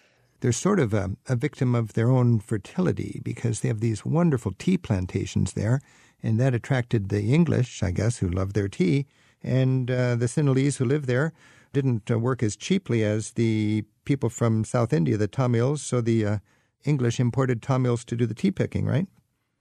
They're 0.41 0.53
sort 0.53 0.79
of 0.79 0.95
a, 0.95 1.11
a 1.27 1.37
victim 1.37 1.75
of 1.75 1.95
their 1.95 2.11
own 2.11 2.39
fertility 2.39 3.21
because 3.25 3.61
they 3.61 3.69
have 3.69 3.81
these 3.81 4.05
wonderful 4.05 4.53
tea 4.59 4.79
plantations 4.79 5.55
there, 5.55 5.81
and 6.23 6.39
that 6.39 6.55
attracted 6.55 7.09
the 7.09 7.35
English, 7.35 7.83
I 7.83 7.91
guess, 7.91 8.19
who 8.19 8.29
love 8.29 8.53
their 8.53 8.69
tea 8.69 9.07
and 9.43 9.91
uh, 9.91 10.17
the 10.17 10.27
Sinhalese 10.27 10.79
who 10.79 10.85
live 10.85 11.07
there 11.07 11.33
didn't 11.73 12.11
uh, 12.11 12.19
work 12.19 12.43
as 12.43 12.57
cheaply 12.57 13.05
as 13.05 13.33
the 13.33 13.85
people 14.05 14.29
from 14.29 14.65
South 14.65 14.93
India, 14.93 15.17
the 15.17 15.29
Tamils. 15.29 15.83
So 15.83 16.01
the 16.01 16.25
uh, 16.25 16.39
English 16.85 17.21
imported 17.21 17.63
Tamils 17.63 18.05
to 18.07 18.17
do 18.17 18.27
the 18.27 18.35
tea 18.35 18.51
picking, 18.51 18.87
right? 18.87 19.07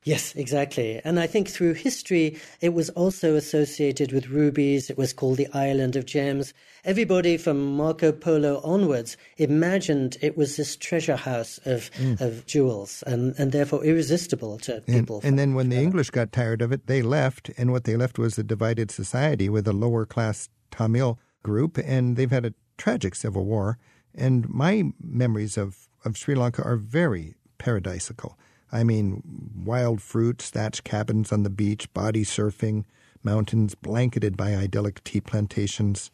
Yes, 0.03 0.33
exactly. 0.35 1.01
And 1.03 1.19
I 1.19 1.27
think 1.27 1.49
through 1.49 1.73
history, 1.73 2.39
it 2.61 2.73
was 2.73 2.89
also 2.91 3.35
associated 3.35 4.13
with 4.13 4.29
rubies. 4.29 4.89
It 4.89 4.97
was 4.97 5.11
called 5.11 5.35
the 5.35 5.49
Island 5.53 5.97
of 5.97 6.05
Gems. 6.05 6.53
Everybody 6.85 7.35
from 7.35 7.75
Marco 7.75 8.13
Polo 8.13 8.61
onwards 8.63 9.17
imagined 9.35 10.15
it 10.21 10.37
was 10.37 10.55
this 10.55 10.77
treasure 10.77 11.17
house 11.17 11.59
of, 11.65 11.91
mm. 11.95 12.21
of 12.21 12.45
jewels 12.45 13.03
and, 13.05 13.35
and 13.37 13.51
therefore 13.51 13.83
irresistible 13.83 14.59
to 14.59 14.79
people. 14.81 15.17
And, 15.17 15.31
and 15.31 15.39
then 15.39 15.55
when 15.55 15.67
the 15.67 15.77
English 15.77 16.11
got 16.11 16.31
tired 16.31 16.61
of 16.61 16.71
it, 16.71 16.87
they 16.87 17.01
left. 17.01 17.49
And 17.57 17.73
what 17.73 17.83
they 17.83 17.97
left 17.97 18.17
was 18.17 18.37
a 18.37 18.43
divided 18.43 18.91
society 18.91 19.49
with 19.49 19.67
a 19.67 19.73
lower 19.73 20.05
class 20.05 20.47
Tamil 20.71 21.19
group. 21.47 21.77
And 21.77 22.17
they've 22.17 22.37
had 22.37 22.45
a 22.45 22.53
tragic 22.77 23.15
civil 23.15 23.45
war. 23.45 23.77
And 24.13 24.49
my 24.49 24.91
memories 25.01 25.57
of, 25.57 25.87
of 26.03 26.17
Sri 26.17 26.35
Lanka 26.35 26.61
are 26.63 26.75
very 26.75 27.35
paradisical. 27.57 28.33
I 28.71 28.83
mean, 28.83 29.23
wild 29.55 30.01
fruits, 30.01 30.49
thatched 30.49 30.83
cabins 30.83 31.31
on 31.31 31.43
the 31.43 31.49
beach, 31.49 31.91
body 31.93 32.25
surfing, 32.25 32.83
mountains 33.23 33.75
blanketed 33.75 34.35
by 34.35 34.55
idyllic 34.55 35.01
tea 35.05 35.21
plantations. 35.21 36.11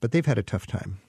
But 0.00 0.12
they've 0.12 0.26
had 0.26 0.38
a 0.38 0.42
tough 0.42 0.66
time. 0.66 1.00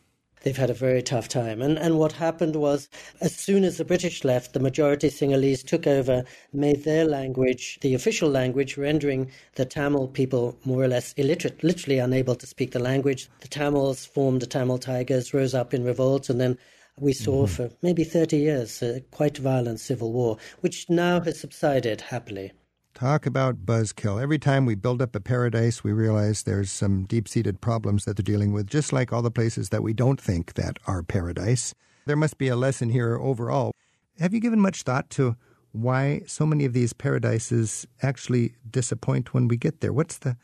They've 0.46 0.56
had 0.56 0.70
a 0.70 0.76
very 0.76 1.02
tough 1.02 1.28
time. 1.28 1.60
And, 1.60 1.76
and 1.80 1.98
what 1.98 2.12
happened 2.12 2.56
was, 2.56 2.88
as 3.20 3.36
soon 3.36 3.64
as 3.64 3.78
the 3.78 3.84
British 3.84 4.24
left, 4.24 4.54
the 4.54 4.60
majority 4.60 5.10
Sinhalese 5.10 5.66
took 5.66 5.88
over, 5.88 6.24
made 6.54 6.84
their 6.84 7.04
language 7.04 7.80
the 7.82 7.96
official 7.96 8.30
language, 8.30 8.78
rendering 8.78 9.32
the 9.56 9.66
Tamil 9.66 10.08
people 10.08 10.56
more 10.64 10.84
or 10.84 10.88
less 10.88 11.14
illiterate, 11.14 11.64
literally 11.64 11.98
unable 11.98 12.36
to 12.36 12.46
speak 12.46 12.74
the 12.74 12.80
language. 12.80 13.28
The 13.40 13.48
Tamils 13.48 14.06
formed 14.06 14.40
the 14.40 14.46
Tamil 14.46 14.78
Tigers, 14.78 15.34
rose 15.34 15.56
up 15.56 15.74
in 15.74 15.84
revolt, 15.84 16.30
and 16.30 16.40
then 16.40 16.60
we 17.00 17.12
saw 17.14 17.48
mm-hmm. 17.48 17.70
for 17.70 17.72
maybe 17.82 18.04
30 18.04 18.38
years 18.38 18.84
a 18.84 19.02
quite 19.10 19.40
violent 19.40 19.80
civil 19.80 20.14
war, 20.14 20.38
which 20.60 20.92
now 20.92 21.22
has 21.22 21.40
subsided 21.40 22.02
happily. 22.02 22.52
Talk 22.96 23.26
about 23.26 23.66
buzzkill. 23.66 24.24
Every 24.24 24.40
time 24.40 24.66
we 24.66 24.74
build 24.74 25.02
up 25.02 25.18
a 25.18 25.20
paradise, 25.20 25.84
we 25.84 25.92
realize 25.92 26.44
there's 26.44 26.72
some 26.72 27.04
deep 27.04 27.28
seated 27.28 27.60
problems 27.60 28.06
that 28.06 28.16
they're 28.16 28.24
dealing 28.24 28.54
with, 28.54 28.68
just 28.68 28.94
like 28.94 29.12
all 29.12 29.22
the 29.22 29.30
places 29.30 29.68
that 29.68 29.84
we 29.84 29.92
don't 29.92 30.20
think 30.20 30.54
that 30.54 30.80
are 30.88 31.04
paradise. 31.04 31.74
There 32.06 32.16
must 32.16 32.38
be 32.38 32.48
a 32.48 32.56
lesson 32.56 32.88
here 32.88 33.18
overall. 33.18 33.74
Have 34.18 34.34
you 34.34 34.40
given 34.40 34.62
much 34.62 34.84
thought 34.84 35.10
to 35.10 35.36
why 35.74 36.22
so 36.26 36.46
many 36.46 36.64
of 36.64 36.72
these 36.72 36.94
paradises 36.94 37.86
actually 38.02 38.56
disappoint 38.72 39.34
when 39.34 39.50
we 39.50 39.58
get 39.58 39.82
there? 39.82 39.92
What's 39.92 40.18
the 40.18 40.38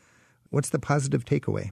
what's 0.50 0.68
the 0.68 0.78
positive 0.78 1.24
takeaway? 1.24 1.70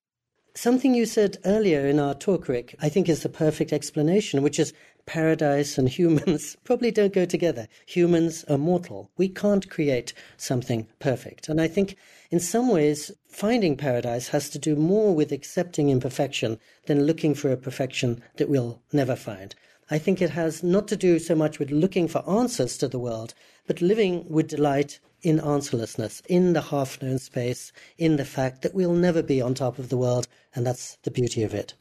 Something 0.55 0.95
you 0.95 1.07
said 1.07 1.39
earlier 1.45 1.87
in 1.87 2.01
our 2.01 2.13
talk, 2.13 2.49
Rick, 2.49 2.75
I 2.81 2.89
think 2.89 3.09
is 3.09 3.23
the 3.23 3.29
perfect 3.29 3.73
explanation, 3.73 4.43
which 4.43 4.59
is 4.59 4.73
paradise 5.07 5.79
and 5.79 5.89
humans 5.99 6.57
probably 6.65 6.91
don't 6.91 7.13
go 7.13 7.25
together. 7.25 7.69
Humans 7.87 8.45
are 8.49 8.59
mortal. 8.59 9.11
We 9.17 9.29
can't 9.29 9.71
create 9.71 10.13
something 10.37 10.89
perfect. 10.99 11.49
And 11.49 11.61
I 11.61 11.69
think 11.69 11.97
in 12.31 12.41
some 12.41 12.69
ways, 12.69 13.13
finding 13.29 13.77
paradise 13.77 14.29
has 14.29 14.51
to 14.51 14.59
do 14.59 14.75
more 14.75 15.15
with 15.15 15.31
accepting 15.31 15.89
imperfection 15.89 16.59
than 16.87 17.05
looking 17.05 17.35
for 17.35 17.53
a 17.53 17.57
perfection 17.57 18.21
that 18.37 18.49
we'll 18.49 18.81
never 18.93 19.15
find. 19.15 19.55
I 19.89 19.99
think 19.99 20.21
it 20.21 20.31
has 20.31 20.63
not 20.63 20.89
to 20.89 20.97
do 20.97 21.19
so 21.21 21.35
much 21.35 21.59
with 21.59 21.71
looking 21.71 22.09
for 22.09 22.29
answers 22.29 22.77
to 22.79 22.89
the 22.89 22.99
world, 22.99 23.35
but 23.67 23.81
living 23.81 24.25
with 24.29 24.49
delight 24.49 24.99
in 25.23 25.41
answerlessness, 25.41 26.23
in 26.29 26.53
the 26.53 26.63
half 26.63 27.01
known 27.03 27.19
space, 27.19 27.73
in 27.99 28.17
the 28.17 28.25
fact 28.25 28.63
that 28.63 28.75
we'll 28.75 28.93
never 28.93 29.23
be 29.23 29.41
on 29.41 29.55
top 29.55 29.79
of 29.79 29.89
the 29.89 29.97
world, 29.97 30.27
and 30.55 30.67
that's 30.67 30.97
the 31.03 31.11
beauty 31.11 31.43
of 31.43 31.55
it. 31.55 31.75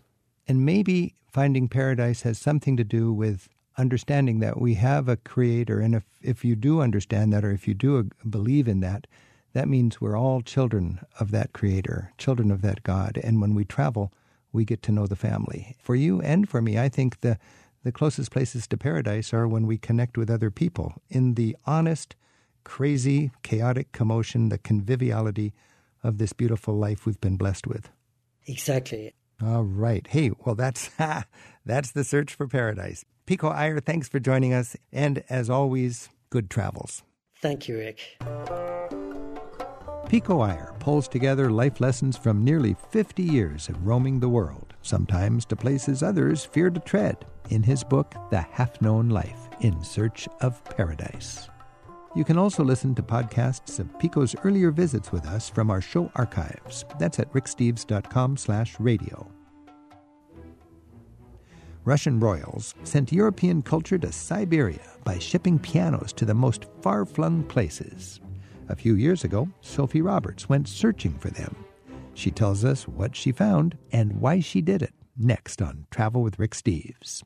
And 0.47 0.65
maybe 0.65 1.15
finding 1.31 1.67
paradise 1.67 2.23
has 2.23 2.37
something 2.37 2.75
to 2.77 2.83
do 2.83 3.13
with 3.13 3.49
understanding 3.77 4.39
that 4.39 4.59
we 4.59 4.73
have 4.75 5.07
a 5.07 5.17
creator. 5.17 5.79
And 5.79 5.95
if, 5.95 6.03
if 6.21 6.43
you 6.43 6.55
do 6.55 6.81
understand 6.81 7.31
that, 7.33 7.45
or 7.45 7.51
if 7.51 7.67
you 7.67 7.73
do 7.73 8.09
believe 8.29 8.67
in 8.67 8.81
that, 8.81 9.07
that 9.53 9.67
means 9.67 9.99
we're 9.99 10.17
all 10.17 10.41
children 10.41 10.99
of 11.19 11.31
that 11.31 11.53
creator, 11.53 12.11
children 12.17 12.51
of 12.51 12.61
that 12.61 12.83
God. 12.83 13.19
And 13.23 13.41
when 13.41 13.55
we 13.55 13.65
travel, 13.65 14.11
we 14.51 14.65
get 14.65 14.83
to 14.83 14.91
know 14.91 15.07
the 15.07 15.15
family. 15.15 15.75
For 15.79 15.95
you 15.95 16.21
and 16.21 16.47
for 16.47 16.61
me, 16.61 16.77
I 16.77 16.89
think 16.89 17.21
the, 17.21 17.37
the 17.83 17.91
closest 17.91 18.31
places 18.31 18.67
to 18.67 18.77
paradise 18.77 19.33
are 19.33 19.47
when 19.47 19.65
we 19.65 19.77
connect 19.77 20.17
with 20.17 20.29
other 20.29 20.51
people 20.51 20.95
in 21.09 21.35
the 21.35 21.55
honest, 21.65 22.15
crazy, 22.63 23.31
chaotic 23.43 23.91
commotion, 23.91 24.49
the 24.49 24.57
conviviality 24.57 25.53
of 26.03 26.17
this 26.17 26.33
beautiful 26.33 26.75
life 26.75 27.05
we've 27.05 27.21
been 27.21 27.37
blessed 27.37 27.67
with. 27.67 27.89
Exactly. 28.47 29.13
All 29.41 29.63
right. 29.63 30.05
Hey, 30.07 30.31
well, 30.45 30.55
that's 30.55 30.89
that's 31.65 31.91
the 31.91 32.03
search 32.03 32.33
for 32.33 32.47
paradise. 32.47 33.05
Pico 33.25 33.49
Iyer, 33.49 33.79
thanks 33.79 34.09
for 34.09 34.19
joining 34.19 34.53
us, 34.53 34.75
and 34.91 35.23
as 35.29 35.49
always, 35.49 36.09
good 36.29 36.49
travels. 36.49 37.03
Thank 37.41 37.67
you, 37.67 37.77
Rick. 37.77 38.17
Pico 40.09 40.39
Iyer 40.39 40.73
pulls 40.79 41.07
together 41.07 41.51
life 41.51 41.79
lessons 41.79 42.17
from 42.17 42.43
nearly 42.43 42.75
50 42.89 43.21
years 43.21 43.69
of 43.69 43.85
roaming 43.85 44.19
the 44.19 44.27
world, 44.27 44.73
sometimes 44.81 45.45
to 45.45 45.55
places 45.55 46.01
others 46.01 46.43
fear 46.43 46.71
to 46.71 46.79
tread, 46.79 47.25
in 47.49 47.61
his 47.61 47.83
book, 47.83 48.15
The 48.31 48.41
Half 48.41 48.81
Known 48.81 49.09
Life 49.09 49.47
In 49.61 49.83
Search 49.83 50.27
of 50.41 50.63
Paradise. 50.65 51.47
You 52.15 52.23
can 52.23 52.37
also 52.37 52.63
listen 52.63 52.95
to 52.95 53.03
podcasts 53.03 53.79
of 53.79 53.97
Pico's 53.99 54.35
earlier 54.43 54.71
visits 54.71 55.11
with 55.11 55.27
us 55.27 55.47
from 55.47 55.69
our 55.69 55.79
show 55.79 56.11
archives. 56.15 56.83
That's 56.97 57.19
at 57.19 57.31
ricksteves.com 57.33 58.37
slash 58.37 58.79
radio. 58.79 59.31
Russian 61.85 62.19
royals 62.19 62.75
sent 62.83 63.11
European 63.11 63.61
culture 63.61 63.97
to 63.99 64.11
Siberia 64.11 64.91
by 65.03 65.17
shipping 65.17 65.57
pianos 65.57 66.11
to 66.13 66.25
the 66.25 66.33
most 66.33 66.65
far-flung 66.81 67.43
places. 67.43 68.19
A 68.67 68.75
few 68.75 68.95
years 68.95 69.23
ago, 69.23 69.47
Sophy 69.61 70.01
Roberts 70.01 70.49
went 70.49 70.67
searching 70.67 71.17
for 71.17 71.29
them. 71.29 71.55
She 72.15 72.31
tells 72.31 72.65
us 72.65 72.87
what 72.87 73.15
she 73.15 73.31
found 73.31 73.77
and 73.91 74.19
why 74.19 74.39
she 74.39 74.61
did 74.61 74.81
it 74.81 74.93
next 75.17 75.61
on 75.61 75.85
Travel 75.89 76.21
with 76.21 76.37
Rick 76.37 76.51
Steves. 76.51 77.23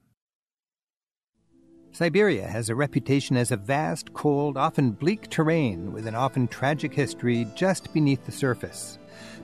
Siberia 1.93 2.47
has 2.47 2.69
a 2.69 2.75
reputation 2.75 3.37
as 3.37 3.51
a 3.51 3.55
vast, 3.55 4.11
cold, 4.15 4.57
often 4.57 4.89
bleak 4.89 5.29
terrain 5.29 5.93
with 5.93 6.07
an 6.07 6.15
often 6.15 6.47
tragic 6.47 6.91
history 6.91 7.47
just 7.53 7.93
beneath 7.93 8.25
the 8.25 8.31
surface. 8.31 8.97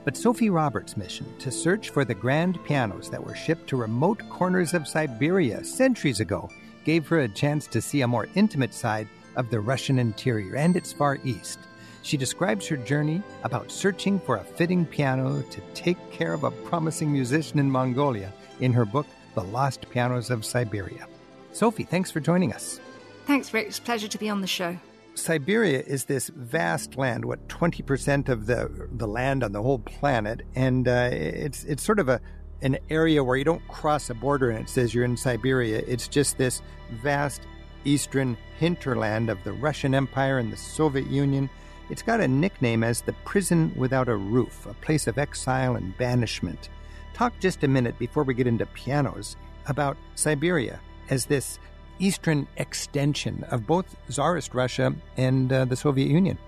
But 0.04 0.16
Sophy 0.16 0.50
Roberts' 0.50 0.96
mission 0.96 1.32
to 1.38 1.52
search 1.52 1.90
for 1.90 2.04
the 2.04 2.12
grand 2.12 2.58
pianos 2.64 3.08
that 3.10 3.24
were 3.24 3.36
shipped 3.36 3.68
to 3.68 3.76
remote 3.76 4.28
corners 4.28 4.74
of 4.74 4.88
Siberia 4.88 5.62
centuries 5.62 6.18
ago 6.18 6.50
gave 6.84 7.06
her 7.06 7.20
a 7.20 7.28
chance 7.28 7.68
to 7.68 7.80
see 7.80 8.00
a 8.00 8.08
more 8.08 8.26
intimate 8.34 8.74
side 8.74 9.06
of 9.36 9.48
the 9.48 9.60
Russian 9.60 10.00
interior 10.00 10.56
and 10.56 10.74
its 10.74 10.92
far 10.92 11.18
east. 11.22 11.60
She 12.02 12.16
describes 12.16 12.66
her 12.66 12.76
journey 12.76 13.22
about 13.44 13.70
searching 13.70 14.18
for 14.18 14.38
a 14.38 14.44
fitting 14.44 14.84
piano 14.86 15.40
to 15.40 15.60
take 15.74 16.10
care 16.10 16.32
of 16.32 16.42
a 16.42 16.50
promising 16.50 17.12
musician 17.12 17.60
in 17.60 17.70
Mongolia 17.70 18.32
in 18.58 18.72
her 18.72 18.84
book, 18.84 19.06
The 19.36 19.44
Lost 19.44 19.88
Pianos 19.88 20.30
of 20.30 20.44
Siberia. 20.44 21.06
Sophy, 21.52 21.84
thanks 21.84 22.10
for 22.10 22.20
joining 22.20 22.52
us. 22.52 22.80
Thanks, 23.26 23.52
Rick. 23.52 23.68
It's 23.68 23.78
a 23.78 23.82
pleasure 23.82 24.08
to 24.08 24.18
be 24.18 24.28
on 24.28 24.40
the 24.40 24.46
show. 24.46 24.76
Siberia 25.14 25.82
is 25.82 26.04
this 26.04 26.28
vast 26.28 26.96
land, 26.96 27.24
what 27.24 27.48
twenty 27.48 27.82
percent 27.82 28.28
of 28.28 28.46
the 28.46 28.88
the 28.92 29.06
land 29.06 29.42
on 29.42 29.52
the 29.52 29.62
whole 29.62 29.80
planet, 29.80 30.42
and 30.54 30.88
uh, 30.88 31.10
it's 31.12 31.64
it's 31.64 31.82
sort 31.82 31.98
of 31.98 32.08
a 32.08 32.20
an 32.62 32.78
area 32.88 33.24
where 33.24 33.36
you 33.36 33.44
don't 33.44 33.66
cross 33.68 34.10
a 34.10 34.14
border 34.14 34.50
and 34.50 34.60
it 34.60 34.68
says 34.68 34.94
you're 34.94 35.04
in 35.04 35.16
Siberia. 35.16 35.82
It's 35.86 36.08
just 36.08 36.38
this 36.38 36.62
vast 37.02 37.42
eastern 37.84 38.36
hinterland 38.58 39.30
of 39.30 39.42
the 39.44 39.52
Russian 39.52 39.94
Empire 39.94 40.38
and 40.38 40.52
the 40.52 40.56
Soviet 40.56 41.06
Union. 41.06 41.48
It's 41.88 42.02
got 42.02 42.20
a 42.20 42.28
nickname 42.28 42.84
as 42.84 43.00
the 43.00 43.14
prison 43.24 43.72
without 43.76 44.08
a 44.08 44.16
roof, 44.16 44.66
a 44.66 44.74
place 44.74 45.06
of 45.06 45.18
exile 45.18 45.76
and 45.76 45.96
banishment. 45.96 46.68
Talk 47.14 47.32
just 47.40 47.64
a 47.64 47.68
minute 47.68 47.98
before 47.98 48.22
we 48.22 48.34
get 48.34 48.46
into 48.46 48.66
pianos 48.66 49.36
about 49.66 49.96
Siberia 50.14 50.80
as 51.10 51.26
this 51.26 51.58
eastern 51.98 52.46
extension 52.56 53.44
of 53.50 53.66
both 53.66 53.96
Tsarist 54.08 54.54
Russia 54.54 54.94
and 55.16 55.52
uh, 55.52 55.64
the 55.66 55.76
Soviet 55.76 56.08
Union. 56.08 56.38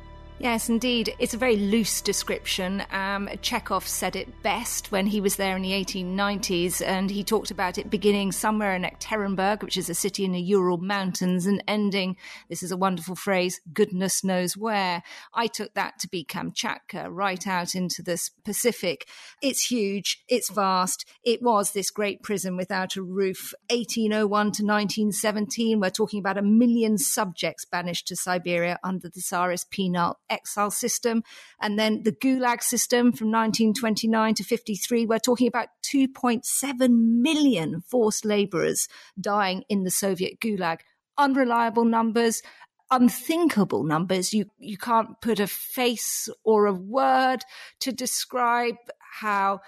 Yes, 0.42 0.68
indeed. 0.68 1.14
It's 1.20 1.34
a 1.34 1.38
very 1.38 1.54
loose 1.54 2.00
description. 2.00 2.82
Um, 2.90 3.28
Chekhov 3.42 3.86
said 3.86 4.16
it 4.16 4.42
best 4.42 4.90
when 4.90 5.06
he 5.06 5.20
was 5.20 5.36
there 5.36 5.54
in 5.54 5.62
the 5.62 5.70
1890s, 5.70 6.84
and 6.84 7.08
he 7.08 7.22
talked 7.22 7.52
about 7.52 7.78
it 7.78 7.90
beginning 7.90 8.32
somewhere 8.32 8.74
in 8.74 8.82
Ekaterinburg, 8.82 9.62
which 9.62 9.76
is 9.76 9.88
a 9.88 9.94
city 9.94 10.24
in 10.24 10.32
the 10.32 10.40
Ural 10.40 10.78
Mountains, 10.78 11.46
and 11.46 11.62
ending, 11.68 12.16
this 12.48 12.64
is 12.64 12.72
a 12.72 12.76
wonderful 12.76 13.14
phrase, 13.14 13.60
goodness 13.72 14.24
knows 14.24 14.56
where. 14.56 15.04
I 15.32 15.46
took 15.46 15.74
that 15.74 16.00
to 16.00 16.08
be 16.08 16.24
Kamchatka, 16.24 17.06
right 17.08 17.46
out 17.46 17.76
into 17.76 18.02
the 18.02 18.20
Pacific. 18.44 19.06
It's 19.42 19.70
huge, 19.70 20.24
it's 20.26 20.50
vast. 20.50 21.08
It 21.22 21.40
was 21.40 21.70
this 21.70 21.92
great 21.92 22.20
prison 22.24 22.56
without 22.56 22.96
a 22.96 23.02
roof. 23.02 23.54
1801 23.70 24.26
to 24.26 24.64
1917, 24.64 25.78
we're 25.78 25.90
talking 25.90 26.18
about 26.18 26.36
a 26.36 26.42
million 26.42 26.98
subjects 26.98 27.64
banished 27.64 28.08
to 28.08 28.16
Siberia 28.16 28.80
under 28.82 29.08
the 29.08 29.20
Tsarist 29.20 29.70
penal 29.70 30.18
exile 30.32 30.70
system, 30.70 31.22
and 31.60 31.78
then 31.78 32.02
the 32.02 32.12
Gulag 32.12 32.62
system 32.62 33.12
from 33.12 33.30
1929 33.30 34.34
to 34.34 34.44
53. 34.44 35.06
We're 35.06 35.18
talking 35.18 35.46
about 35.46 35.68
2.7 35.84 36.88
million 36.90 37.82
forced 37.82 38.24
laborers 38.24 38.88
dying 39.20 39.64
in 39.68 39.84
the 39.84 39.90
Soviet 39.90 40.40
Gulag. 40.40 40.80
Unreliable 41.18 41.84
numbers, 41.84 42.42
unthinkable 42.90 43.84
numbers. 43.84 44.32
You 44.32 44.46
you 44.58 44.78
can't 44.78 45.20
put 45.20 45.40
a 45.40 45.46
face 45.46 46.28
or 46.44 46.66
a 46.66 46.72
word 46.72 47.42
to 47.80 47.92
describe 47.92 48.76
how 49.20 49.60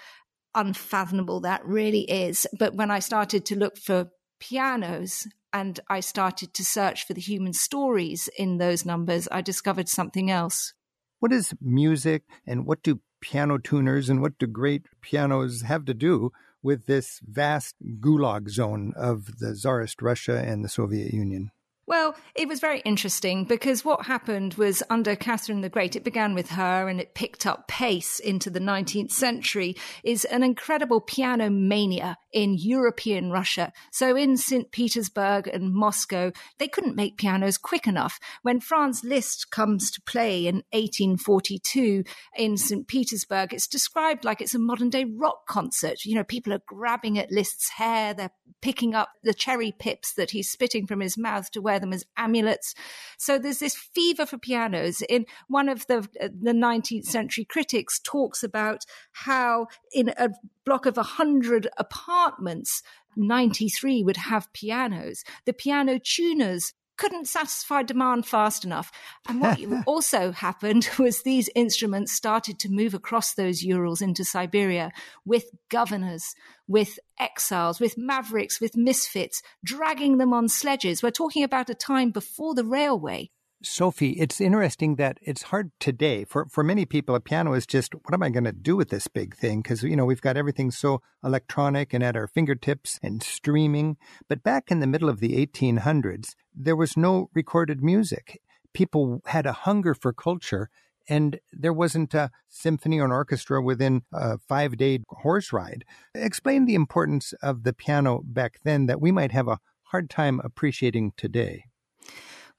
unfathomable 0.54 1.40
that 1.40 1.64
really 1.66 2.02
is. 2.10 2.46
But 2.58 2.74
when 2.74 2.90
I 2.90 3.00
started 3.00 3.44
to 3.46 3.58
look 3.58 3.76
for 3.76 4.10
pianos 4.40 5.26
and 5.54 5.78
I 5.88 6.00
started 6.00 6.52
to 6.54 6.64
search 6.64 7.06
for 7.06 7.14
the 7.14 7.20
human 7.20 7.52
stories 7.52 8.28
in 8.36 8.58
those 8.58 8.84
numbers, 8.84 9.28
I 9.30 9.40
discovered 9.40 9.88
something 9.88 10.28
else. 10.28 10.74
What 11.20 11.32
is 11.32 11.54
music 11.60 12.24
and 12.44 12.66
what 12.66 12.82
do 12.82 13.00
piano 13.20 13.58
tuners 13.58 14.10
and 14.10 14.20
what 14.20 14.36
do 14.38 14.48
great 14.48 14.86
pianos 15.00 15.62
have 15.62 15.84
to 15.84 15.94
do 15.94 16.32
with 16.60 16.86
this 16.86 17.20
vast 17.24 17.76
gulag 18.00 18.50
zone 18.50 18.92
of 18.96 19.38
the 19.38 19.54
Tsarist 19.54 20.02
Russia 20.02 20.36
and 20.36 20.64
the 20.64 20.68
Soviet 20.68 21.14
Union? 21.14 21.52
Well, 21.86 22.16
it 22.34 22.48
was 22.48 22.60
very 22.60 22.80
interesting 22.80 23.44
because 23.44 23.84
what 23.84 24.06
happened 24.06 24.54
was 24.54 24.82
under 24.88 25.14
Catherine 25.14 25.60
the 25.60 25.68
Great, 25.68 25.94
it 25.94 26.02
began 26.02 26.34
with 26.34 26.50
her 26.50 26.88
and 26.88 26.98
it 26.98 27.14
picked 27.14 27.44
up 27.44 27.68
pace 27.68 28.18
into 28.18 28.48
the 28.48 28.60
19th 28.60 29.10
century, 29.10 29.76
is 30.02 30.24
an 30.24 30.42
incredible 30.42 31.02
piano 31.02 31.50
mania 31.50 32.16
in 32.32 32.56
European 32.56 33.30
Russia. 33.30 33.70
So 33.92 34.16
in 34.16 34.38
St. 34.38 34.70
Petersburg 34.72 35.46
and 35.46 35.74
Moscow, 35.74 36.32
they 36.58 36.68
couldn't 36.68 36.96
make 36.96 37.18
pianos 37.18 37.58
quick 37.58 37.86
enough. 37.86 38.18
When 38.40 38.60
Franz 38.60 39.04
Liszt 39.04 39.50
comes 39.50 39.90
to 39.90 40.00
play 40.02 40.46
in 40.46 40.62
1842 40.72 42.04
in 42.38 42.56
St. 42.56 42.88
Petersburg, 42.88 43.52
it's 43.52 43.66
described 43.66 44.24
like 44.24 44.40
it's 44.40 44.54
a 44.54 44.58
modern 44.58 44.88
day 44.88 45.04
rock 45.04 45.46
concert. 45.46 46.06
You 46.06 46.14
know, 46.14 46.24
people 46.24 46.54
are 46.54 46.62
grabbing 46.66 47.18
at 47.18 47.30
Liszt's 47.30 47.68
hair, 47.68 48.14
they're 48.14 48.32
picking 48.62 48.94
up 48.94 49.10
the 49.22 49.34
cherry 49.34 49.70
pips 49.70 50.14
that 50.14 50.30
he's 50.30 50.50
spitting 50.50 50.86
from 50.86 51.00
his 51.00 51.18
mouth 51.18 51.50
to 51.50 51.60
wear 51.74 51.80
them 51.80 51.92
as 51.92 52.04
amulets. 52.16 52.74
So 53.18 53.38
there's 53.38 53.58
this 53.58 53.76
fever 53.76 54.26
for 54.26 54.38
pianos. 54.38 55.02
In 55.02 55.26
one 55.48 55.68
of 55.68 55.86
the 55.86 56.08
uh, 56.20 56.28
the 56.40 56.52
19th 56.52 57.04
century 57.04 57.44
critics 57.44 58.00
talks 58.02 58.42
about 58.42 58.84
how 59.12 59.66
in 59.92 60.10
a 60.16 60.30
block 60.64 60.86
of 60.86 60.96
100 60.96 61.68
apartments 61.78 62.82
93 63.16 64.02
would 64.02 64.16
have 64.16 64.52
pianos. 64.52 65.24
The 65.44 65.52
piano 65.52 65.98
tuners 65.98 66.72
couldn't 66.96 67.28
satisfy 67.28 67.82
demand 67.82 68.26
fast 68.26 68.64
enough. 68.64 68.90
And 69.28 69.40
what 69.40 69.58
also 69.86 70.32
happened 70.32 70.88
was 70.98 71.22
these 71.22 71.50
instruments 71.54 72.12
started 72.12 72.58
to 72.60 72.68
move 72.68 72.94
across 72.94 73.34
those 73.34 73.62
Urals 73.62 74.02
into 74.02 74.24
Siberia 74.24 74.92
with 75.24 75.50
governors, 75.68 76.34
with 76.66 76.98
exiles, 77.18 77.80
with 77.80 77.98
mavericks, 77.98 78.60
with 78.60 78.76
misfits, 78.76 79.42
dragging 79.64 80.18
them 80.18 80.32
on 80.32 80.48
sledges. 80.48 81.02
We're 81.02 81.10
talking 81.10 81.44
about 81.44 81.70
a 81.70 81.74
time 81.74 82.10
before 82.10 82.54
the 82.54 82.64
railway. 82.64 83.30
Sophy, 83.64 84.10
it's 84.10 84.40
interesting 84.40 84.96
that 84.96 85.18
it's 85.22 85.44
hard 85.44 85.70
today 85.80 86.24
for 86.24 86.46
for 86.50 86.62
many 86.62 86.84
people. 86.84 87.14
A 87.14 87.20
piano 87.20 87.54
is 87.54 87.66
just 87.66 87.94
what 87.94 88.12
am 88.12 88.22
I 88.22 88.28
going 88.28 88.44
to 88.44 88.52
do 88.52 88.76
with 88.76 88.90
this 88.90 89.08
big 89.08 89.34
thing? 89.34 89.62
Because 89.62 89.82
you 89.82 89.96
know 89.96 90.04
we've 90.04 90.20
got 90.20 90.36
everything 90.36 90.70
so 90.70 91.00
electronic 91.24 91.94
and 91.94 92.04
at 92.04 92.16
our 92.16 92.26
fingertips 92.26 93.00
and 93.02 93.22
streaming. 93.22 93.96
But 94.28 94.42
back 94.42 94.70
in 94.70 94.80
the 94.80 94.86
middle 94.86 95.08
of 95.08 95.20
the 95.20 95.34
1800s, 95.46 96.34
there 96.54 96.76
was 96.76 96.96
no 96.96 97.30
recorded 97.34 97.82
music. 97.82 98.40
People 98.74 99.22
had 99.26 99.46
a 99.46 99.52
hunger 99.52 99.94
for 99.94 100.12
culture, 100.12 100.68
and 101.08 101.40
there 101.52 101.72
wasn't 101.72 102.12
a 102.12 102.30
symphony 102.48 102.98
or 102.98 103.06
an 103.06 103.12
orchestra 103.12 103.62
within 103.62 104.02
a 104.12 104.38
five 104.38 104.76
day 104.76 105.00
horse 105.08 105.52
ride. 105.52 105.84
Explain 106.14 106.66
the 106.66 106.74
importance 106.74 107.32
of 107.42 107.62
the 107.62 107.72
piano 107.72 108.20
back 108.24 108.60
then 108.62 108.86
that 108.86 109.00
we 109.00 109.10
might 109.10 109.32
have 109.32 109.48
a 109.48 109.58
hard 109.84 110.10
time 110.10 110.40
appreciating 110.44 111.12
today. 111.16 111.64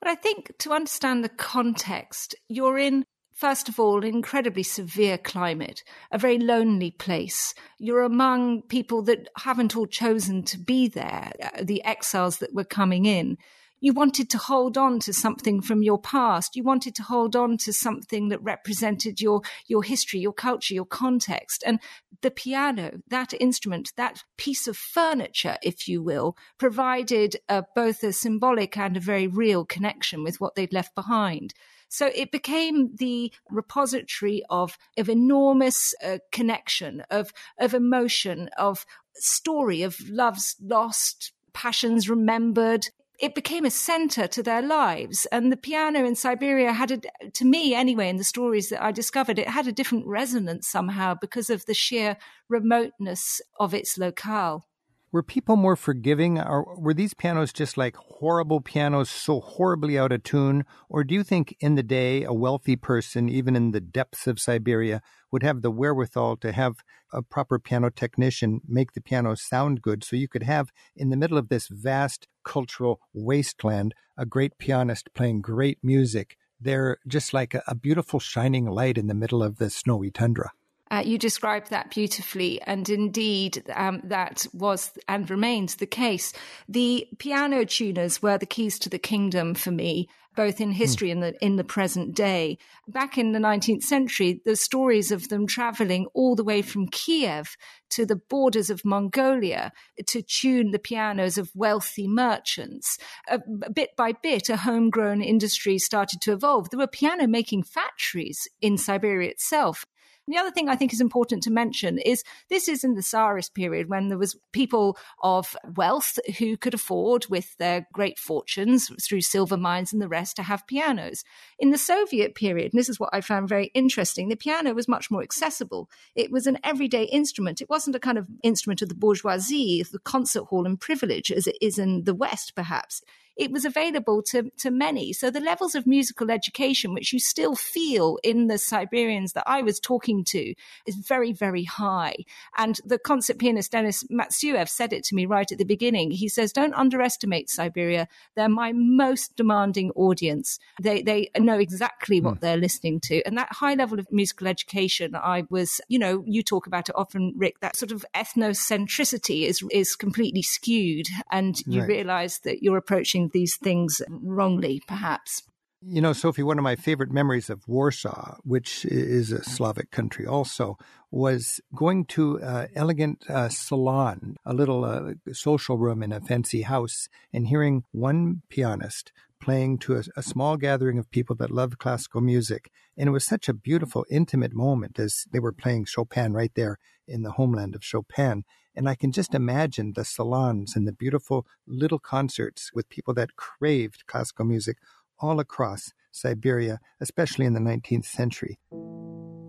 But 0.02 0.10
I 0.10 0.16
think 0.16 0.52
to 0.60 0.74
understand 0.74 1.24
the 1.24 1.30
context, 1.30 2.36
you're 2.48 2.78
in 2.78 3.06
first 3.36 3.68
of 3.68 3.80
all, 3.80 3.98
an 3.98 4.16
incredibly 4.16 4.64
severe 4.64 5.18
climate, 5.18 5.84
a 6.12 6.18
very 6.18 6.40
lonely 6.40 6.90
place. 6.90 7.54
You're 7.78 8.04
among 8.04 8.62
people 8.64 9.02
that 9.04 9.28
haven't 9.38 9.76
all 9.76 9.88
chosen 9.88 10.44
to 10.44 10.58
be 10.58 10.88
there, 10.88 11.32
uh, 11.44 11.62
the 11.62 11.84
exiles 11.84 12.38
that 12.38 12.54
were 12.54 12.64
coming 12.64 13.06
in 13.06 13.38
you 13.80 13.94
wanted 13.94 14.30
to 14.32 14.38
hold 14.38 14.78
on 14.78 15.00
to 15.00 15.14
something 15.14 15.62
from 15.62 15.84
your 15.84 16.00
past. 16.00 16.56
You 16.56 16.64
wanted 16.64 16.96
to 16.96 17.04
hold 17.04 17.36
on 17.36 17.58
to 17.58 17.74
something 17.74 18.30
that 18.30 18.42
represented 18.42 19.22
your, 19.22 19.42
your 19.68 19.84
history, 19.84 20.20
your 20.20 20.34
culture, 20.34 20.74
your 20.74 20.86
context. 20.86 21.64
And 21.66 21.80
the 22.22 22.32
piano, 22.32 23.00
that 23.10 23.34
instrument, 23.34 23.92
that 23.98 24.24
piece 24.38 24.68
of 24.68 24.78
furniture, 24.78 25.58
if 25.62 25.88
you 25.88 26.02
will, 26.02 26.36
provided 26.58 27.36
uh, 27.50 27.64
both 27.76 28.04
a 28.04 28.14
symbolic 28.14 28.78
and 28.78 28.98
a 28.98 29.02
very 29.02 29.28
real 29.28 29.66
connection 29.66 30.24
with 30.24 30.40
what 30.40 30.56
they'd 30.56 30.74
left 30.74 30.96
behind. 30.96 31.54
So 31.88 32.10
it 32.16 32.32
became 32.32 32.96
the 32.96 33.32
repository 33.50 34.44
of, 34.50 34.78
of 34.98 35.08
enormous 35.08 35.94
uh, 36.04 36.18
connection, 36.32 37.04
of, 37.12 37.32
of 37.60 37.74
emotion, 37.74 38.50
of 38.58 38.86
story, 39.14 39.84
of 39.84 39.98
loves 40.10 40.56
lost, 40.62 41.32
passions 41.54 42.10
remembered 42.10 42.88
it 43.20 43.36
became 43.36 43.66
a 43.66 43.70
center 43.70 44.28
to 44.28 44.44
their 44.44 44.62
lives. 44.62 45.26
And 45.32 45.52
the 45.52 45.58
piano 45.58 46.06
in 46.06 46.16
Siberia 46.16 46.74
had, 46.74 46.92
a, 46.92 47.30
to 47.32 47.46
me 47.46 47.74
anyway, 47.74 48.10
in 48.10 48.18
the 48.18 48.24
stories 48.24 48.70
that 48.70 48.84
I 48.84 48.92
discovered, 48.92 49.40
it 49.40 49.50
had 49.50 49.68
a 49.68 49.72
different 49.72 50.08
resonance 50.08 50.68
somehow 50.68 51.16
because 51.20 51.50
of 51.50 51.66
the 51.66 51.74
sheer 51.74 52.18
remoteness 52.50 53.42
of 53.60 53.74
its 53.74 53.98
locale. 53.98 54.68
Were 55.12 55.24
people 55.24 55.56
more 55.56 55.78
forgiving, 55.78 56.40
or 56.40 56.76
were 56.78 56.94
these 56.94 57.14
pianos 57.14 57.54
just 57.54 57.78
like 57.78 57.96
horrible 57.96 58.60
pianos, 58.60 59.10
so 59.10 59.40
horribly 59.40 59.98
out 59.98 60.12
of 60.12 60.24
tune? 60.24 60.66
Or 60.90 61.06
do 61.06 61.16
you 61.16 61.24
think 61.24 61.56
in 61.62 61.76
the 61.76 61.84
day, 61.84 62.24
a 62.24 62.34
wealthy 62.34 62.76
person, 62.76 63.30
even 63.30 63.56
in 63.56 63.72
the 63.72 63.80
depths 63.80 64.28
of 64.28 64.42
Siberia, 64.42 65.02
would 65.36 65.44
have 65.44 65.62
the 65.62 65.70
wherewithal 65.70 66.38
to 66.38 66.54
have 66.54 66.76
a 67.12 67.22
proper 67.22 67.60
piano 67.60 67.90
technician 67.90 68.62
make 68.66 68.94
the 68.94 69.02
piano 69.02 69.36
sound 69.36 69.82
good 69.82 70.02
so 70.02 70.16
you 70.16 70.30
could 70.30 70.44
have, 70.44 70.72
in 70.96 71.10
the 71.10 71.18
middle 71.18 71.38
of 71.38 71.50
this 71.50 71.68
vast 71.68 72.26
cultural 72.46 73.02
wasteland, 73.14 73.94
a 74.18 74.26
great 74.26 74.58
pianist 74.58 75.14
playing 75.14 75.42
great 75.42 75.78
music? 75.84 76.38
They're 76.58 77.00
just 77.06 77.34
like 77.34 77.54
a, 77.54 77.76
beautiful 77.76 78.22
shining 78.22 78.66
light 78.66 78.98
in 78.98 79.08
the 79.08 79.14
middle 79.14 79.44
of 79.44 79.58
the 79.58 79.70
snowy 79.70 80.10
tundra. 80.10 80.52
Uh, 80.90 81.04
you 81.06 81.18
described 81.18 81.70
that 81.70 81.90
beautifully, 81.92 82.62
and 82.62 82.88
indeed, 82.88 83.62
um, 83.76 84.00
that 84.06 84.48
was 84.54 84.92
and 85.10 85.30
remains 85.30 85.76
the 85.76 85.86
case. 85.86 86.32
The 86.70 87.10
piano 87.18 87.66
tuners 87.66 88.22
were 88.22 88.38
the 88.38 88.46
keys 88.46 88.80
to 88.80 88.90
the 88.90 89.00
kingdom 89.00 89.54
for 89.54 89.72
me, 89.72 90.08
both 90.36 90.62
in 90.62 90.72
history 90.72 91.12
and 91.12 91.22
the, 91.22 91.34
in 91.44 91.56
the 91.56 91.64
present 91.64 92.16
day. 92.16 92.58
Back 92.88 93.18
in 93.18 93.32
the 93.32 93.40
19th 93.40 93.84
century, 93.84 94.42
the 94.46 94.56
stories 94.56 95.12
of 95.12 95.30
them 95.30 95.48
traveling 95.48 96.08
all 96.14 96.36
the 96.36 96.44
way 96.44 96.62
from 96.62 96.88
Kiev 96.88 97.56
to 97.92 98.06
the 98.06 98.16
borders 98.16 98.70
of 98.70 98.84
Mongolia 98.84 99.72
to 100.08 100.22
tune 100.22 100.72
the 100.72 100.80
pianos 100.80 101.38
of 101.38 101.52
wealthy 101.56 102.08
merchants. 102.08 102.98
Uh, 103.30 103.40
bit 103.74 103.92
by 103.96 104.12
bit, 104.12 104.50
a 104.50 104.58
homegrown 104.58 105.22
industry 105.22 105.78
started 105.78 106.22
to 106.22 106.34
evolve. 106.34 106.70
There 106.70 106.80
were 106.80 106.88
piano 106.88 107.28
making 107.28 107.64
factories 107.64 108.48
in 108.62 108.78
Siberia 108.78 109.30
itself 109.30 109.86
the 110.28 110.38
other 110.38 110.52
thing 110.52 110.70
I 110.70 110.76
think 110.76 110.92
is 110.92 111.02
important 111.02 111.44
to 111.44 111.52
mention 111.52 112.00
is 112.00 112.24
this 112.50 112.68
is 112.68 112.84
in 112.84 112.96
the 112.96 113.02
Tsarist 113.02 113.54
period 113.54 113.90
when 113.90 114.08
there 114.08 114.18
was 114.18 114.38
people 114.52 114.98
of 115.22 115.56
wealth 115.76 116.18
who 116.40 116.58
could 116.58 116.74
afford, 116.74 117.28
with 117.28 117.56
their 117.58 117.88
great 117.94 118.18
fortunes 118.18 118.90
through 119.04 119.22
silver 119.22 119.58
mines 119.58 119.94
and 119.94 120.02
the 120.02 120.08
rest, 120.08 120.36
to 120.38 120.44
have 120.44 120.68
pianos. 120.68 121.24
In 121.60 121.72
the 121.72 121.78
Soviet 121.78 122.36
period, 122.36 122.74
and 122.74 122.80
this 122.80 122.90
is 122.90 123.00
what 123.00 123.10
I 123.14 123.22
found 123.22 123.50
very 123.50 123.72
interesting, 123.74 124.30
the 124.30 124.36
piano 124.36 124.74
was 124.74 124.88
much 124.88 125.12
more 125.12 125.22
accessible. 125.22 125.90
It 126.16 126.32
was 126.32 126.48
an 126.48 126.58
everyday 126.64 127.04
instrument. 127.04 127.62
It 127.62 127.70
wasn't 127.70 127.96
a 127.96 128.00
kind 128.00 128.18
of 128.18 128.28
instrument 128.44 128.82
of 128.82 128.90
the 128.90 128.96
bourgeoisie, 128.96 129.84
the 129.92 130.00
concert 130.00 130.46
hall 130.46 130.66
and 130.66 130.80
privilege, 130.80 131.32
as 131.32 131.48
it 131.48 131.58
is 131.62 131.78
in 131.78 132.04
the 132.06 132.16
West, 132.16 132.54
perhaps 132.56 133.02
it 133.38 133.52
was 133.52 133.66
available 133.66 134.22
to, 134.24 134.52
to 134.58 134.72
many. 134.72 135.14
So 135.14 135.30
the 135.30 135.40
levels 135.40 135.76
of 135.76 135.86
musical 135.86 136.32
education, 136.32 136.94
which 136.94 137.12
you 137.12 137.20
still 137.20 137.56
feel 137.56 138.18
in 138.24 138.48
the 138.48 138.58
Siberians 138.58 139.34
that 139.34 139.44
I 139.46 139.62
was 139.62 139.80
talking 139.80 140.24
to, 140.26 140.54
is 140.86 140.96
very, 140.96 141.34
very 141.34 141.64
high. 141.64 142.16
And 142.58 142.80
the 142.86 142.98
concert 142.98 143.38
pianist 143.38 143.72
Denis 143.72 144.04
Matsuev 144.06 144.70
said 144.70 144.94
it 144.94 145.04
to 145.06 145.16
me 145.16 145.26
right 145.26 145.52
at 145.52 145.58
the 145.58 145.66
beginning. 145.66 146.12
He 146.12 146.30
says, 146.30 146.54
don't 146.54 146.74
underestimate 146.74 147.50
Siberia. 147.50 148.08
They're 148.36 148.50
my 148.50 148.72
most 148.74 149.36
demanding 149.36 149.92
audience. 149.92 150.60
They, 150.82 151.02
they 151.02 151.30
know 151.38 151.60
exactly 151.60 152.22
what 152.22 152.36
mm. 152.36 152.40
they're 152.42 152.58
listening 152.58 153.00
to. 153.02 153.22
And 153.26 153.38
that 153.38 153.52
high 153.52 153.74
level 153.74 154.00
of 154.00 154.12
musical 154.12 154.48
education, 154.48 155.16
I 155.16 155.44
was, 155.50 155.82
you 155.88 156.00
know, 156.00 156.24
you 156.26 156.44
talk 156.44 156.68
about 156.68 156.90
it 156.90 156.96
often, 156.96 157.34
Rick, 157.36 157.60
that 157.60 157.76
sort 157.76 157.92
of 157.92 158.06
ethnocentricity 158.16 159.44
is, 159.44 159.64
is 159.72 159.96
completely 159.96 160.42
skewed. 160.42 161.08
And 161.32 161.60
you 161.66 161.82
right. 161.82 161.90
realize 161.90 162.40
that 162.40 162.64
you're 162.64 162.78
approaching 162.78 163.25
these 163.34 163.58
things 163.58 164.02
wrongly, 164.10 164.82
perhaps. 164.88 165.44
You 165.88 166.02
know, 166.02 166.14
Sophy, 166.14 166.42
one 166.42 166.58
of 166.58 166.64
my 166.64 166.76
favorite 166.76 167.12
memories 167.12 167.50
of 167.50 167.68
Warsaw, 167.68 168.38
which 168.44 168.86
is 168.86 169.32
a 169.32 169.44
Slavic 169.44 169.92
country 169.92 170.26
also, 170.26 170.78
was 171.12 171.60
going 171.76 172.06
to 172.06 172.38
an 172.38 172.70
elegant 172.76 173.24
uh, 173.30 173.50
salon, 173.50 174.36
a 174.44 174.54
little 174.54 174.84
uh, 174.84 175.14
social 175.32 175.78
room 175.78 176.02
in 176.02 176.12
a 176.12 176.22
fancy 176.22 176.64
house, 176.64 177.08
and 177.32 177.48
hearing 177.48 177.84
one 177.92 178.42
pianist 178.50 179.12
playing 179.40 179.78
to 179.78 179.96
a, 179.96 180.04
a, 180.18 180.24
small 180.24 180.58
gathering 180.58 180.98
of 180.98 181.12
people 181.12 181.36
that 181.36 181.52
loved 181.52 181.78
classical 181.78 182.20
music. 182.20 182.72
And 182.98 183.08
it 183.08 183.12
was 183.12 183.26
such 183.26 183.48
a 183.48 183.54
beautiful, 183.54 184.06
intimate 184.10 184.54
moment 184.54 184.98
as 184.98 185.26
they 185.32 185.40
were 185.40 185.52
playing 185.52 185.86
Chopin 185.86 186.34
right 186.34 186.52
there 186.56 186.80
in 187.08 187.22
the 187.22 187.34
homeland 187.34 187.76
of 187.76 187.84
Chopin. 187.84 188.44
And 188.76 188.90
I 188.90 188.96
can 188.96 189.12
just 189.12 189.34
imagine 189.34 189.94
the 189.94 190.04
salons 190.04 190.76
and 190.76 190.88
the 190.88 190.92
beautiful 190.92 191.48
little 191.66 192.00
concerts 192.00 192.72
with 192.74 192.90
people 192.90 193.14
that 193.14 193.38
craved 193.38 194.06
classical 194.06 194.46
music 194.46 194.78
all 195.20 195.40
across 195.40 195.94
Siberia, 196.12 196.80
especially 197.00 197.46
in 197.46 197.54
the 197.54 197.60
19th 197.60 198.06
century. 198.06 198.60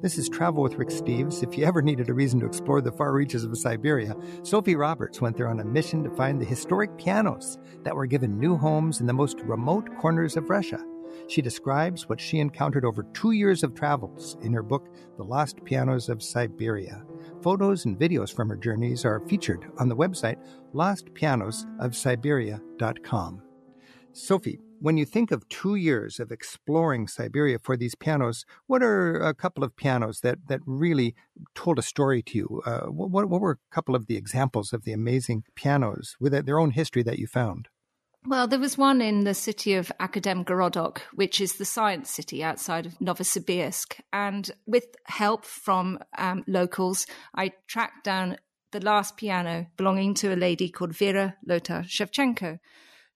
This 0.00 0.18
is 0.18 0.28
Travel 0.28 0.62
with 0.62 0.76
Rick 0.76 0.90
Steves. 0.90 1.42
If 1.42 1.58
you 1.58 1.64
ever 1.64 1.82
needed 1.82 2.08
a 2.08 2.14
reason 2.14 2.38
to 2.40 2.46
explore 2.46 2.80
the 2.80 2.92
far 2.92 3.12
reaches 3.12 3.42
of 3.42 3.58
Siberia, 3.58 4.14
Sophy 4.42 4.76
Roberts 4.76 5.20
went 5.20 5.36
there 5.36 5.48
on 5.48 5.58
a 5.58 5.64
mission 5.64 6.04
to 6.04 6.10
find 6.10 6.40
the 6.40 6.44
historic 6.44 6.96
pianos 6.96 7.58
that 7.82 7.96
were 7.96 8.06
given 8.06 8.38
new 8.38 8.56
homes 8.56 9.00
in 9.00 9.06
the 9.06 9.12
most 9.12 9.40
remote 9.40 9.88
corners 9.98 10.36
of 10.36 10.50
Russia. 10.50 10.84
She 11.28 11.42
describes 11.42 12.08
what 12.08 12.20
she 12.20 12.38
encountered 12.38 12.84
over 12.84 13.04
two 13.14 13.32
years 13.32 13.64
of 13.64 13.74
travels 13.74 14.36
in 14.42 14.52
her 14.52 14.62
book, 14.62 14.86
The 15.16 15.24
Lost 15.24 15.64
Pianos 15.64 16.08
of 16.08 16.22
Siberia. 16.22 17.02
Photos 17.42 17.84
and 17.84 17.98
videos 17.98 18.34
from 18.34 18.48
her 18.48 18.56
journeys 18.56 19.04
are 19.04 19.20
featured 19.28 19.66
on 19.78 19.88
the 19.88 19.96
website 19.96 20.36
lostpianosofsiberia.com. 20.74 23.42
Sophy, 24.12 24.58
when 24.78 24.96
you 24.96 25.04
think 25.04 25.30
of 25.30 25.48
two 25.48 25.74
years 25.74 26.20
of 26.20 26.32
exploring 26.32 27.06
Siberia 27.06 27.58
for 27.62 27.76
these 27.76 27.94
pianos, 27.94 28.44
what 28.66 28.82
are 28.82 29.20
a 29.20 29.34
couple 29.34 29.64
of 29.64 29.76
pianos 29.76 30.20
that, 30.20 30.38
that 30.48 30.60
really 30.66 31.14
told 31.54 31.78
a 31.78 31.82
story 31.82 32.22
to 32.22 32.38
you? 32.38 32.62
Uh, 32.66 32.86
what, 32.86 33.28
what 33.28 33.40
were 33.40 33.52
a 33.52 33.74
couple 33.74 33.94
of 33.94 34.06
the 34.06 34.16
examples 34.16 34.72
of 34.72 34.84
the 34.84 34.92
amazing 34.92 35.44
pianos 35.54 36.16
with 36.20 36.44
their 36.44 36.58
own 36.58 36.70
history 36.70 37.02
that 37.02 37.18
you 37.18 37.26
found? 37.26 37.68
Well, 38.28 38.48
there 38.48 38.58
was 38.58 38.76
one 38.76 39.00
in 39.00 39.22
the 39.22 39.34
city 39.34 39.74
of 39.74 39.92
Akademgorodok, 40.00 40.98
which 41.14 41.40
is 41.40 41.54
the 41.54 41.64
science 41.64 42.10
city 42.10 42.42
outside 42.42 42.86
of 42.86 42.98
Novosibirsk. 42.98 44.00
And 44.12 44.50
with 44.66 44.86
help 45.04 45.44
from 45.44 46.00
um, 46.18 46.42
locals, 46.48 47.06
I 47.36 47.52
tracked 47.68 48.02
down 48.02 48.38
the 48.72 48.80
last 48.80 49.16
piano 49.16 49.68
belonging 49.76 50.14
to 50.14 50.34
a 50.34 50.36
lady 50.36 50.68
called 50.68 50.96
Vera 50.96 51.36
Lotar-Shevchenko 51.48 52.58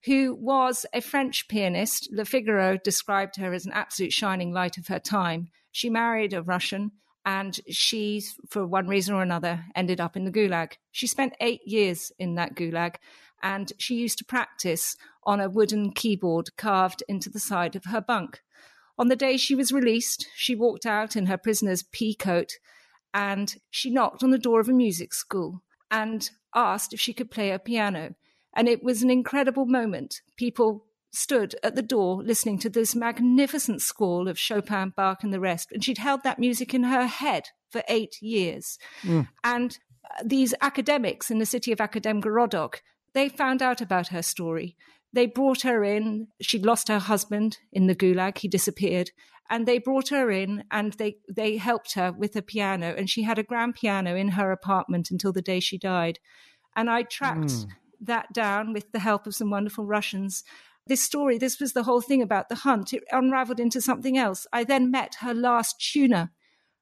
who 0.05 0.33
was 0.33 0.85
a 0.93 1.01
French 1.01 1.47
pianist. 1.47 2.09
Le 2.11 2.25
Figaro 2.25 2.77
described 2.77 3.35
her 3.35 3.53
as 3.53 3.65
an 3.65 3.71
absolute 3.73 4.13
shining 4.13 4.51
light 4.51 4.77
of 4.77 4.87
her 4.87 4.99
time. 4.99 5.49
She 5.71 5.89
married 5.89 6.33
a 6.33 6.41
Russian 6.41 6.91
and 7.23 7.59
she, 7.69 8.23
for 8.49 8.65
one 8.65 8.87
reason 8.87 9.13
or 9.13 9.21
another, 9.21 9.65
ended 9.75 10.01
up 10.01 10.17
in 10.17 10.25
the 10.25 10.31
gulag. 10.31 10.73
She 10.91 11.05
spent 11.05 11.35
eight 11.39 11.61
years 11.65 12.11
in 12.17 12.35
that 12.35 12.55
gulag 12.55 12.95
and 13.41 13.73
she 13.77 13.95
used 13.95 14.17
to 14.19 14.25
practice 14.25 14.95
on 15.23 15.39
a 15.39 15.49
wooden 15.49 15.91
keyboard 15.91 16.55
carved 16.57 17.03
into 17.07 17.29
the 17.29 17.39
side 17.39 17.75
of 17.75 17.85
her 17.85 18.01
bunk. 18.01 18.41
On 18.97 19.07
the 19.07 19.15
day 19.15 19.37
she 19.37 19.55
was 19.55 19.71
released, 19.71 20.27
she 20.35 20.55
walked 20.55 20.85
out 20.85 21.15
in 21.15 21.25
her 21.25 21.37
prisoner's 21.37 21.83
pea 21.83 22.13
coat 22.13 22.53
and 23.13 23.55
she 23.69 23.89
knocked 23.89 24.23
on 24.23 24.31
the 24.31 24.37
door 24.37 24.59
of 24.59 24.69
a 24.69 24.73
music 24.73 25.13
school 25.13 25.61
and 25.89 26.29
asked 26.55 26.93
if 26.93 26.99
she 26.99 27.13
could 27.13 27.31
play 27.31 27.51
a 27.51 27.59
piano. 27.59 28.15
And 28.53 28.67
it 28.67 28.83
was 28.83 29.01
an 29.01 29.09
incredible 29.09 29.65
moment. 29.65 30.21
People 30.37 30.85
stood 31.11 31.55
at 31.63 31.75
the 31.75 31.81
door 31.81 32.23
listening 32.23 32.57
to 32.59 32.69
this 32.69 32.95
magnificent 32.95 33.81
squall 33.81 34.27
of 34.27 34.39
Chopin, 34.39 34.93
Bach, 34.95 35.23
and 35.23 35.33
the 35.33 35.39
rest. 35.39 35.71
And 35.71 35.83
she'd 35.83 35.97
held 35.97 36.23
that 36.23 36.39
music 36.39 36.73
in 36.73 36.83
her 36.83 37.05
head 37.05 37.49
for 37.69 37.83
eight 37.87 38.21
years. 38.21 38.77
Mm. 39.03 39.27
And 39.43 39.77
uh, 40.05 40.23
these 40.23 40.53
academics 40.61 41.29
in 41.29 41.39
the 41.39 41.45
city 41.45 41.71
of 41.71 41.79
Akademgorodok, 41.79 42.75
they 43.13 43.29
found 43.29 43.61
out 43.61 43.81
about 43.81 44.09
her 44.09 44.21
story. 44.21 44.75
They 45.13 45.25
brought 45.25 45.61
her 45.63 45.83
in. 45.83 46.27
She'd 46.41 46.65
lost 46.65 46.87
her 46.87 46.99
husband 46.99 47.57
in 47.71 47.87
the 47.87 47.95
gulag. 47.95 48.37
He 48.37 48.47
disappeared. 48.47 49.11
And 49.49 49.65
they 49.65 49.79
brought 49.79 50.09
her 50.09 50.31
in 50.31 50.63
and 50.71 50.93
they, 50.93 51.17
they 51.29 51.57
helped 51.57 51.95
her 51.95 52.11
with 52.11 52.35
a 52.37 52.41
piano. 52.41 52.95
And 52.97 53.09
she 53.09 53.23
had 53.23 53.37
a 53.37 53.43
grand 53.43 53.75
piano 53.75 54.15
in 54.15 54.29
her 54.29 54.51
apartment 54.51 55.11
until 55.11 55.33
the 55.33 55.41
day 55.41 55.59
she 55.59 55.77
died. 55.77 56.19
And 56.75 56.89
I 56.89 57.03
tracked 57.03 57.51
mm 57.51 57.67
that 58.01 58.33
down 58.33 58.73
with 58.73 58.91
the 58.91 58.99
help 58.99 59.27
of 59.27 59.35
some 59.35 59.51
wonderful 59.51 59.85
Russians. 59.85 60.43
This 60.87 61.01
story, 61.01 61.37
this 61.37 61.59
was 61.59 61.73
the 61.73 61.83
whole 61.83 62.01
thing 62.01 62.21
about 62.21 62.49
the 62.49 62.55
hunt. 62.55 62.93
It 62.93 63.03
unraveled 63.11 63.59
into 63.59 63.79
something 63.79 64.17
else. 64.17 64.47
I 64.51 64.63
then 64.63 64.89
met 64.89 65.17
her 65.19 65.33
last 65.33 65.79
tuner. 65.79 66.31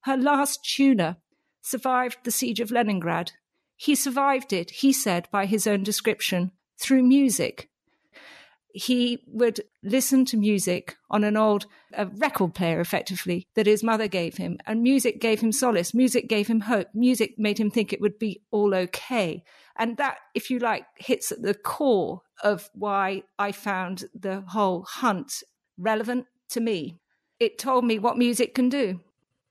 Her 0.04 0.16
last 0.16 0.64
tuner 0.64 1.18
survived 1.62 2.20
the 2.24 2.32
siege 2.32 2.62
of 2.62 2.72
Leningrad. 2.72 3.34
He 3.82 3.96
survived 3.96 4.52
it, 4.52 4.72
he 4.72 4.92
said 4.92 5.30
by 5.32 5.46
his 5.46 5.66
own 5.66 5.84
description, 5.84 6.52
through 6.78 7.02
music. 7.04 7.70
He 8.74 9.24
would 9.26 9.62
listen 9.82 10.26
to 10.26 10.36
music 10.36 10.98
on 11.10 11.24
an 11.24 11.38
old 11.38 11.66
a 11.94 12.06
record 12.08 12.54
player, 12.54 12.82
effectively, 12.82 13.48
that 13.56 13.68
his 13.68 13.82
mother 13.82 14.10
gave 14.10 14.36
him. 14.36 14.58
And 14.68 14.84
music 14.84 15.22
gave 15.22 15.40
him 15.40 15.54
solace. 15.54 15.94
Music 15.94 16.28
gave 16.28 16.48
him 16.48 16.60
hope. 16.60 16.90
Music 16.94 17.36
made 17.38 17.58
him 17.58 17.72
think 17.72 17.94
it 17.94 18.02
would 18.02 18.20
be 18.20 18.42
all 18.52 18.76
okay. 18.76 19.46
And 19.78 19.96
that, 19.96 20.18
if 20.36 20.50
you 20.50 20.60
like, 20.60 20.86
hits 20.98 21.32
at 21.32 21.42
the 21.42 21.54
core 21.54 22.20
of 22.44 22.70
why 22.74 23.24
I 23.40 23.54
found 23.54 24.10
the 24.14 24.42
whole 24.42 24.84
hunt 24.84 25.42
relevant 25.78 26.26
to 26.50 26.60
me. 26.60 27.00
It 27.40 27.58
told 27.58 27.86
me 27.86 27.98
what 27.98 28.18
music 28.18 28.54
can 28.54 28.68
do. 28.68 29.00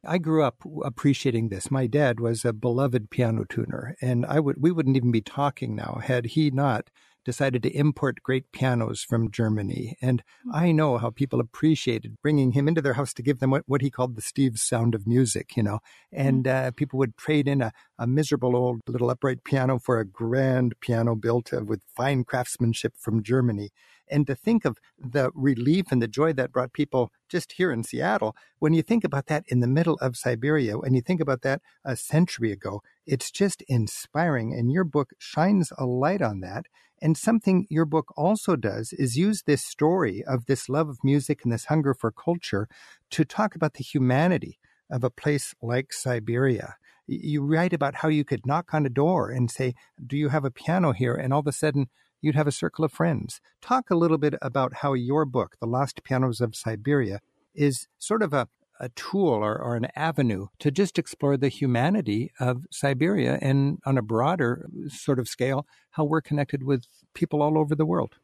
I 0.06 0.18
grew 0.18 0.44
up 0.44 0.62
appreciating 0.84 1.48
this. 1.48 1.70
My 1.70 1.86
dad 1.86 2.20
was 2.20 2.44
a 2.44 2.52
beloved 2.52 3.10
piano 3.10 3.44
tuner, 3.48 3.96
and 4.00 4.24
I 4.26 4.40
would 4.40 4.56
we 4.62 4.70
wouldn't 4.70 4.96
even 4.96 5.10
be 5.10 5.20
talking 5.20 5.74
now 5.74 6.00
had 6.02 6.26
he 6.26 6.50
not 6.50 6.90
decided 7.28 7.62
to 7.62 7.76
import 7.76 8.22
great 8.22 8.50
pianos 8.52 9.02
from 9.02 9.30
Germany. 9.30 9.98
And 10.00 10.22
hmm. 10.44 10.54
I 10.54 10.72
know 10.72 10.96
how 10.96 11.10
people 11.10 11.40
appreciated 11.40 12.16
bringing 12.22 12.52
him 12.52 12.66
into 12.66 12.80
their 12.80 12.94
house 12.94 13.12
to 13.14 13.22
give 13.22 13.38
them 13.38 13.50
what, 13.50 13.64
what 13.66 13.82
he 13.82 13.90
called 13.90 14.16
the 14.16 14.22
Steve's 14.22 14.62
sound 14.62 14.94
of 14.94 15.06
music, 15.06 15.54
you 15.54 15.62
know. 15.62 15.80
And 16.10 16.46
hmm. 16.46 16.52
uh, 16.52 16.70
people 16.70 16.98
would 17.00 17.18
trade 17.18 17.46
in 17.46 17.60
a, 17.60 17.72
a 17.98 18.06
miserable 18.06 18.56
old 18.56 18.80
little 18.86 19.10
upright 19.10 19.44
piano 19.44 19.78
for 19.78 20.00
a 20.00 20.06
grand 20.06 20.80
piano 20.80 21.14
built 21.14 21.52
with 21.52 21.82
fine 21.94 22.24
craftsmanship 22.24 22.94
from 22.96 23.22
Germany. 23.22 23.70
And 24.10 24.26
to 24.26 24.34
think 24.34 24.64
of 24.64 24.78
the 24.98 25.30
relief 25.34 25.86
and 25.90 26.02
the 26.02 26.08
joy 26.08 26.32
that 26.34 26.52
brought 26.52 26.72
people 26.72 27.12
just 27.28 27.52
here 27.52 27.70
in 27.72 27.84
Seattle, 27.84 28.36
when 28.58 28.72
you 28.72 28.82
think 28.82 29.04
about 29.04 29.26
that 29.26 29.44
in 29.48 29.60
the 29.60 29.66
middle 29.66 29.98
of 30.00 30.16
Siberia, 30.16 30.78
and 30.78 30.94
you 30.94 31.02
think 31.02 31.20
about 31.20 31.42
that 31.42 31.60
a 31.84 31.96
century 31.96 32.52
ago, 32.52 32.82
it's 33.06 33.30
just 33.30 33.62
inspiring. 33.68 34.52
And 34.52 34.72
your 34.72 34.84
book 34.84 35.10
shines 35.18 35.72
a 35.78 35.86
light 35.86 36.22
on 36.22 36.40
that. 36.40 36.66
And 37.00 37.16
something 37.16 37.66
your 37.70 37.84
book 37.84 38.12
also 38.16 38.56
does 38.56 38.92
is 38.92 39.16
use 39.16 39.42
this 39.42 39.64
story 39.64 40.24
of 40.24 40.46
this 40.46 40.68
love 40.68 40.88
of 40.88 41.04
music 41.04 41.40
and 41.44 41.52
this 41.52 41.66
hunger 41.66 41.94
for 41.94 42.10
culture 42.10 42.68
to 43.10 43.24
talk 43.24 43.54
about 43.54 43.74
the 43.74 43.84
humanity 43.84 44.58
of 44.90 45.04
a 45.04 45.10
place 45.10 45.54
like 45.62 45.92
Siberia. 45.92 46.76
You 47.06 47.42
write 47.42 47.72
about 47.72 47.96
how 47.96 48.08
you 48.08 48.24
could 48.24 48.46
knock 48.46 48.74
on 48.74 48.84
a 48.84 48.90
door 48.90 49.30
and 49.30 49.50
say, 49.50 49.74
Do 50.04 50.16
you 50.16 50.28
have 50.28 50.44
a 50.44 50.50
piano 50.50 50.92
here? 50.92 51.14
And 51.14 51.32
all 51.32 51.40
of 51.40 51.46
a 51.46 51.52
sudden, 51.52 51.86
you'd 52.20 52.34
have 52.34 52.46
a 52.46 52.52
circle 52.52 52.84
of 52.84 52.92
friends. 52.92 53.40
Talk 53.60 53.90
a 53.90 53.96
little 53.96 54.18
bit 54.18 54.34
about 54.42 54.74
how 54.74 54.94
your 54.94 55.24
book, 55.24 55.56
The 55.60 55.66
Lost 55.66 56.02
Pianos 56.02 56.40
of 56.40 56.56
Siberia, 56.56 57.20
is 57.54 57.88
sort 57.98 58.22
of 58.22 58.32
a, 58.32 58.48
a 58.80 58.88
tool 58.90 59.28
or, 59.28 59.60
or 59.60 59.76
an 59.76 59.88
avenue 59.96 60.46
to 60.60 60.70
just 60.70 60.98
explore 60.98 61.36
the 61.36 61.48
humanity 61.48 62.30
of 62.38 62.64
Siberia 62.70 63.38
and 63.40 63.78
on 63.84 63.98
a 63.98 64.02
broader 64.02 64.68
sort 64.88 65.18
of 65.18 65.28
scale, 65.28 65.66
how 65.90 66.04
we're 66.04 66.20
connected 66.20 66.62
with 66.62 66.84
people 67.14 67.42
all 67.42 67.58
over 67.58 67.74
the 67.74 67.86
world. 67.86 68.14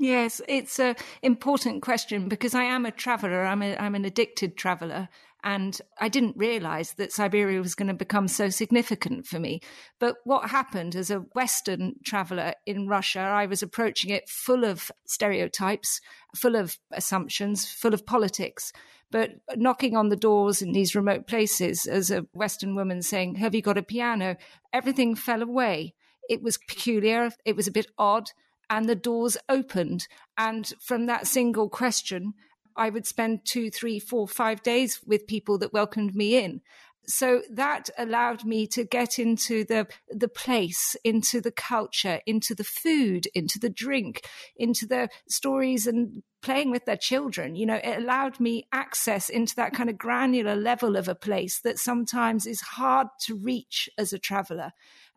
Yes, 0.00 0.40
it's 0.46 0.78
an 0.78 0.94
important 1.22 1.82
question 1.82 2.28
because 2.28 2.54
I 2.54 2.62
am 2.62 2.86
a 2.86 2.92
traveler. 2.92 3.44
I'm, 3.44 3.62
a, 3.62 3.76
I'm 3.76 3.96
an 3.96 4.04
addicted 4.04 4.56
traveler. 4.56 5.08
And 5.44 5.80
I 6.00 6.08
didn't 6.08 6.36
realize 6.36 6.94
that 6.94 7.12
Siberia 7.12 7.60
was 7.60 7.76
going 7.76 7.88
to 7.88 7.94
become 7.94 8.26
so 8.26 8.50
significant 8.50 9.26
for 9.26 9.38
me. 9.38 9.60
But 10.00 10.16
what 10.24 10.50
happened 10.50 10.96
as 10.96 11.10
a 11.10 11.20
Western 11.34 11.94
traveler 12.04 12.54
in 12.66 12.88
Russia, 12.88 13.20
I 13.20 13.46
was 13.46 13.62
approaching 13.62 14.10
it 14.10 14.28
full 14.28 14.64
of 14.64 14.90
stereotypes, 15.06 16.00
full 16.34 16.56
of 16.56 16.78
assumptions, 16.92 17.70
full 17.70 17.94
of 17.94 18.04
politics. 18.04 18.72
But 19.10 19.30
knocking 19.56 19.96
on 19.96 20.08
the 20.08 20.16
doors 20.16 20.60
in 20.60 20.72
these 20.72 20.96
remote 20.96 21.26
places 21.26 21.86
as 21.86 22.10
a 22.10 22.26
Western 22.32 22.74
woman 22.74 23.00
saying, 23.00 23.36
Have 23.36 23.54
you 23.54 23.62
got 23.62 23.78
a 23.78 23.82
piano? 23.82 24.36
Everything 24.72 25.14
fell 25.14 25.42
away. 25.42 25.94
It 26.28 26.42
was 26.42 26.58
peculiar. 26.58 27.30
It 27.44 27.56
was 27.56 27.66
a 27.66 27.72
bit 27.72 27.86
odd. 27.96 28.30
And 28.68 28.86
the 28.86 28.96
doors 28.96 29.38
opened. 29.48 30.08
And 30.36 30.70
from 30.80 31.06
that 31.06 31.26
single 31.26 31.70
question, 31.70 32.34
I 32.78 32.90
would 32.90 33.06
spend 33.06 33.44
two, 33.44 33.70
three, 33.70 33.98
four, 33.98 34.28
five 34.28 34.62
days 34.62 35.00
with 35.04 35.26
people 35.26 35.58
that 35.58 35.72
welcomed 35.72 36.14
me 36.14 36.36
in. 36.36 36.62
So 37.10 37.40
that 37.50 37.88
allowed 37.96 38.44
me 38.44 38.66
to 38.68 38.84
get 38.84 39.18
into 39.18 39.64
the 39.64 39.86
the 40.10 40.28
place, 40.28 40.94
into 41.02 41.40
the 41.40 41.50
culture, 41.50 42.20
into 42.26 42.54
the 42.54 42.64
food, 42.64 43.28
into 43.34 43.58
the 43.58 43.70
drink, 43.70 44.26
into 44.56 44.86
the 44.86 45.08
stories 45.26 45.86
and 45.86 46.22
playing 46.42 46.70
with 46.70 46.84
their 46.84 46.98
children. 46.98 47.56
You 47.56 47.64
know, 47.64 47.80
it 47.82 47.96
allowed 47.96 48.38
me 48.40 48.68
access 48.72 49.30
into 49.30 49.56
that 49.56 49.72
kind 49.72 49.88
of 49.88 49.96
granular 49.96 50.54
level 50.54 50.96
of 50.96 51.08
a 51.08 51.14
place 51.14 51.60
that 51.60 51.78
sometimes 51.78 52.46
is 52.46 52.60
hard 52.60 53.08
to 53.22 53.34
reach 53.34 53.88
as 53.96 54.12
a 54.12 54.18
traveler. 54.18 54.72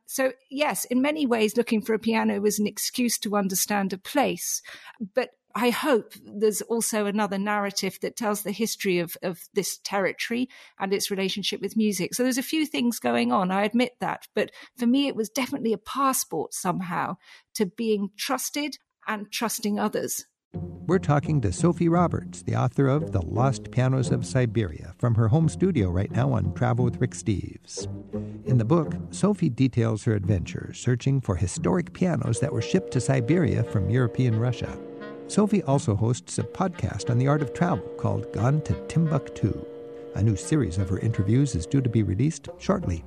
So, 0.05 0.31
yes, 0.49 0.85
in 0.85 1.01
many 1.01 1.25
ways, 1.25 1.57
looking 1.57 1.81
for 1.81 1.93
a 1.93 1.99
piano 1.99 2.39
was 2.39 2.59
an 2.59 2.67
excuse 2.67 3.17
to 3.19 3.35
understand 3.35 3.93
a 3.93 3.97
place. 3.97 4.61
But 5.13 5.31
I 5.55 5.69
hope 5.69 6.13
there's 6.23 6.61
also 6.61 7.05
another 7.05 7.37
narrative 7.37 7.97
that 8.01 8.15
tells 8.15 8.43
the 8.43 8.51
history 8.51 8.99
of, 8.99 9.15
of 9.21 9.39
this 9.53 9.79
territory 9.83 10.49
and 10.79 10.93
its 10.93 11.11
relationship 11.11 11.61
with 11.61 11.77
music. 11.77 12.13
So 12.13 12.23
there's 12.23 12.37
a 12.37 12.43
few 12.43 12.65
things 12.65 12.99
going 12.99 13.31
on, 13.31 13.51
I 13.51 13.63
admit 13.63 13.93
that. 13.99 14.27
But 14.35 14.51
for 14.77 14.87
me, 14.87 15.07
it 15.07 15.15
was 15.15 15.29
definitely 15.29 15.73
a 15.73 15.77
passport 15.77 16.53
somehow 16.53 17.17
to 17.55 17.65
being 17.65 18.09
trusted 18.17 18.77
and 19.07 19.31
trusting 19.31 19.79
others. 19.79 20.25
We're 20.53 20.99
talking 20.99 21.39
to 21.41 21.53
Sophy 21.53 21.87
Roberts, 21.87 22.43
the 22.43 22.57
author 22.57 22.87
of 22.87 23.13
The 23.13 23.21
Lost 23.21 23.71
Pianos 23.71 24.11
of 24.11 24.25
Siberia, 24.25 24.93
from 24.97 25.15
her 25.15 25.29
home 25.29 25.47
studio 25.47 25.89
right 25.89 26.11
now 26.11 26.33
on 26.33 26.53
Travel 26.53 26.83
with 26.83 26.99
Rick 26.99 27.11
Steves. 27.11 27.87
In 28.45 28.57
the 28.57 28.65
book, 28.65 28.93
Sophy 29.11 29.49
details 29.49 30.03
her 30.03 30.13
adventure 30.13 30.73
searching 30.73 31.21
for 31.21 31.37
historic 31.37 31.93
pianos 31.93 32.41
that 32.41 32.51
were 32.51 32.61
shipped 32.61 32.91
to 32.91 32.99
Siberia 32.99 33.63
from 33.63 33.89
European 33.89 34.37
Russia. 34.37 34.77
Sophy 35.31 35.63
also 35.63 35.95
hosts 35.95 36.37
a 36.39 36.43
podcast 36.43 37.09
on 37.09 37.17
the 37.17 37.25
art 37.25 37.41
of 37.41 37.53
travel 37.53 37.87
called 37.97 38.33
Gone 38.33 38.61
to 38.63 38.73
Timbuktu. 38.89 39.65
A 40.15 40.21
new 40.21 40.35
series 40.35 40.77
of 40.77 40.89
her 40.89 40.99
interviews 40.99 41.55
is 41.55 41.65
due 41.65 41.79
to 41.79 41.87
be 41.87 42.03
released 42.03 42.49
shortly. 42.59 43.05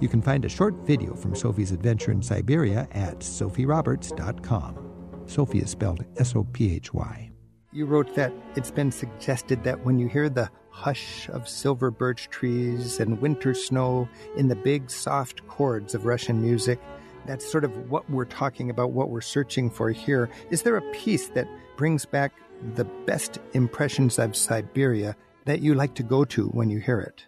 You 0.00 0.08
can 0.08 0.20
find 0.20 0.44
a 0.44 0.48
short 0.48 0.74
video 0.84 1.14
from 1.14 1.36
Sophy's 1.36 1.70
adventure 1.70 2.10
in 2.10 2.24
Siberia 2.24 2.88
at 2.90 3.20
sophyroberts.com. 3.20 5.22
Sophy 5.26 5.60
is 5.60 5.70
spelled 5.70 6.04
S 6.16 6.34
O 6.34 6.42
P 6.42 6.74
H 6.74 6.92
Y. 6.92 7.30
You 7.70 7.86
wrote 7.86 8.16
that 8.16 8.32
it's 8.56 8.72
been 8.72 8.90
suggested 8.90 9.62
that 9.62 9.84
when 9.84 10.00
you 10.00 10.08
hear 10.08 10.28
the 10.28 10.50
hush 10.70 11.28
of 11.28 11.48
silver 11.48 11.92
birch 11.92 12.30
trees 12.30 12.98
and 12.98 13.20
winter 13.20 13.54
snow 13.54 14.08
in 14.36 14.48
the 14.48 14.56
big 14.56 14.90
soft 14.90 15.46
chords 15.46 15.94
of 15.94 16.04
Russian 16.04 16.42
music, 16.42 16.80
that's 17.28 17.48
sort 17.48 17.64
of 17.64 17.90
what 17.90 18.08
we're 18.10 18.24
talking 18.24 18.70
about, 18.70 18.92
what 18.92 19.10
we're 19.10 19.20
searching 19.20 19.70
for 19.70 19.90
here. 19.90 20.30
Is 20.50 20.62
there 20.62 20.78
a 20.78 20.92
piece 20.92 21.28
that 21.28 21.46
brings 21.76 22.06
back 22.06 22.32
the 22.74 22.86
best 23.06 23.38
impressions 23.52 24.18
of 24.18 24.34
Siberia 24.34 25.14
that 25.44 25.60
you 25.60 25.74
like 25.74 25.94
to 25.96 26.02
go 26.02 26.24
to 26.24 26.48
when 26.48 26.70
you 26.70 26.80
hear 26.80 26.98
it? 26.98 27.26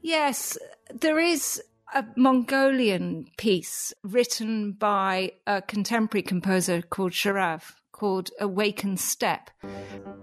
Yes, 0.00 0.56
there 0.92 1.18
is 1.18 1.62
a 1.94 2.04
Mongolian 2.16 3.26
piece 3.36 3.92
written 4.02 4.72
by 4.72 5.32
a 5.46 5.60
contemporary 5.60 6.22
composer 6.22 6.80
called 6.80 7.12
Sharav 7.12 7.74
called 7.92 8.30
Awakened 8.40 8.98
Steppe. 8.98 9.50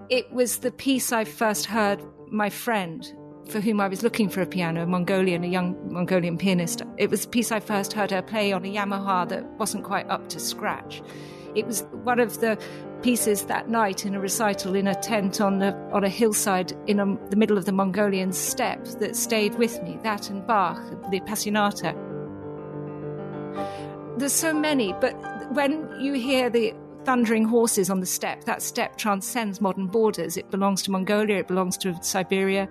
It 0.10 0.34
was 0.34 0.58
the 0.58 0.72
piece 0.72 1.14
I 1.14 1.24
first 1.24 1.68
heard 1.68 2.04
my 2.32 2.50
friend 2.50 3.10
for 3.50 3.60
whom 3.60 3.82
I 3.82 3.88
was 3.88 4.04
looking 4.04 4.30
for 4.30 4.42
a 4.42 4.46
piano, 4.46 4.84
a 4.84 4.86
Mongolian, 4.86 5.44
a 5.44 5.48
young 5.48 5.76
Mongolian 5.92 6.38
pianist. 6.38 6.84
It 6.98 7.10
was 7.10 7.26
a 7.26 7.28
piece 7.28 7.52
I 7.52 7.60
first 7.60 7.94
heard 7.94 8.12
her 8.12 8.22
play 8.22 8.52
on 8.52 8.64
a 8.64 8.74
Yamaha 8.74 9.28
that 9.30 9.44
wasn't 9.58 9.84
quite 9.84 10.10
up 10.10 10.30
to 10.30 10.40
scratch. 10.40 11.02
It 11.56 11.66
was 11.66 11.82
one 12.04 12.20
of 12.20 12.40
the 12.42 12.60
pieces 13.02 13.46
that 13.46 13.70
night 13.70 14.06
in 14.06 14.14
a 14.14 14.20
recital 14.20 14.76
in 14.76 14.88
a 14.88 14.96
tent 14.96 15.42
on 15.42 15.62
a, 15.62 15.76
on 15.92 16.04
a 16.04 16.10
hillside 16.10 16.74
in 16.88 17.00
a, 17.00 17.30
the 17.30 17.36
middle 17.36 17.58
of 17.58 17.66
the 17.66 17.72
Mongolian 17.72 18.32
steppe 18.32 18.86
that 19.00 19.16
stayed 19.16 19.56
with 19.56 19.82
me. 19.84 19.98
That 20.04 20.30
and 20.30 20.46
Bach, 20.46 20.78
the 21.10 21.20
Appassionata. 21.20 21.96
There's 24.18 24.34
so 24.34 24.54
many, 24.54 24.94
but 25.00 25.14
when 25.54 25.90
you 26.00 26.14
hear 26.14 26.50
the 26.50 26.74
thundering 27.06 27.46
horses 27.46 27.90
on 27.90 28.02
the 28.02 28.06
steppe, 28.06 28.44
that 28.44 28.62
steppe 28.62 28.98
transcends 28.98 29.62
modern 29.62 29.88
borders. 29.88 30.38
It 30.38 30.52
belongs 30.52 30.84
to 30.84 30.92
Mongolia, 30.92 31.38
it 31.38 31.48
belongs 31.48 31.78
to 31.80 31.98
Siberia. 32.04 32.70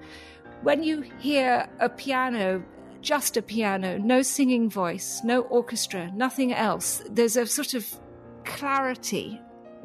When 0.62 0.82
you 0.82 1.02
hear 1.18 1.68
a 1.78 1.88
piano 1.88 2.64
just 3.00 3.36
a 3.36 3.42
piano, 3.42 3.98
no 3.98 4.22
singing 4.22 4.68
voice, 4.68 5.22
no 5.22 5.42
orchestra, 5.42 6.10
nothing 6.14 6.52
else. 6.52 7.02
There's 7.08 7.36
a 7.36 7.46
sort 7.46 7.74
of 7.74 7.86
clarity 8.44 9.40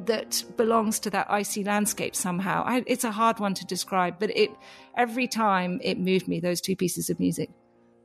that 0.05 0.43
belongs 0.57 0.99
to 0.99 1.09
that 1.11 1.29
icy 1.29 1.63
landscape 1.63 2.15
somehow. 2.15 2.63
I, 2.65 2.83
it's 2.87 3.03
a 3.03 3.11
hard 3.11 3.39
one 3.39 3.53
to 3.53 3.65
describe, 3.65 4.15
but 4.19 4.35
it 4.35 4.49
every 4.97 5.27
time 5.27 5.79
it 5.83 5.99
moved 5.99 6.27
me. 6.27 6.39
Those 6.39 6.61
two 6.61 6.75
pieces 6.75 7.09
of 7.09 7.19
music. 7.19 7.49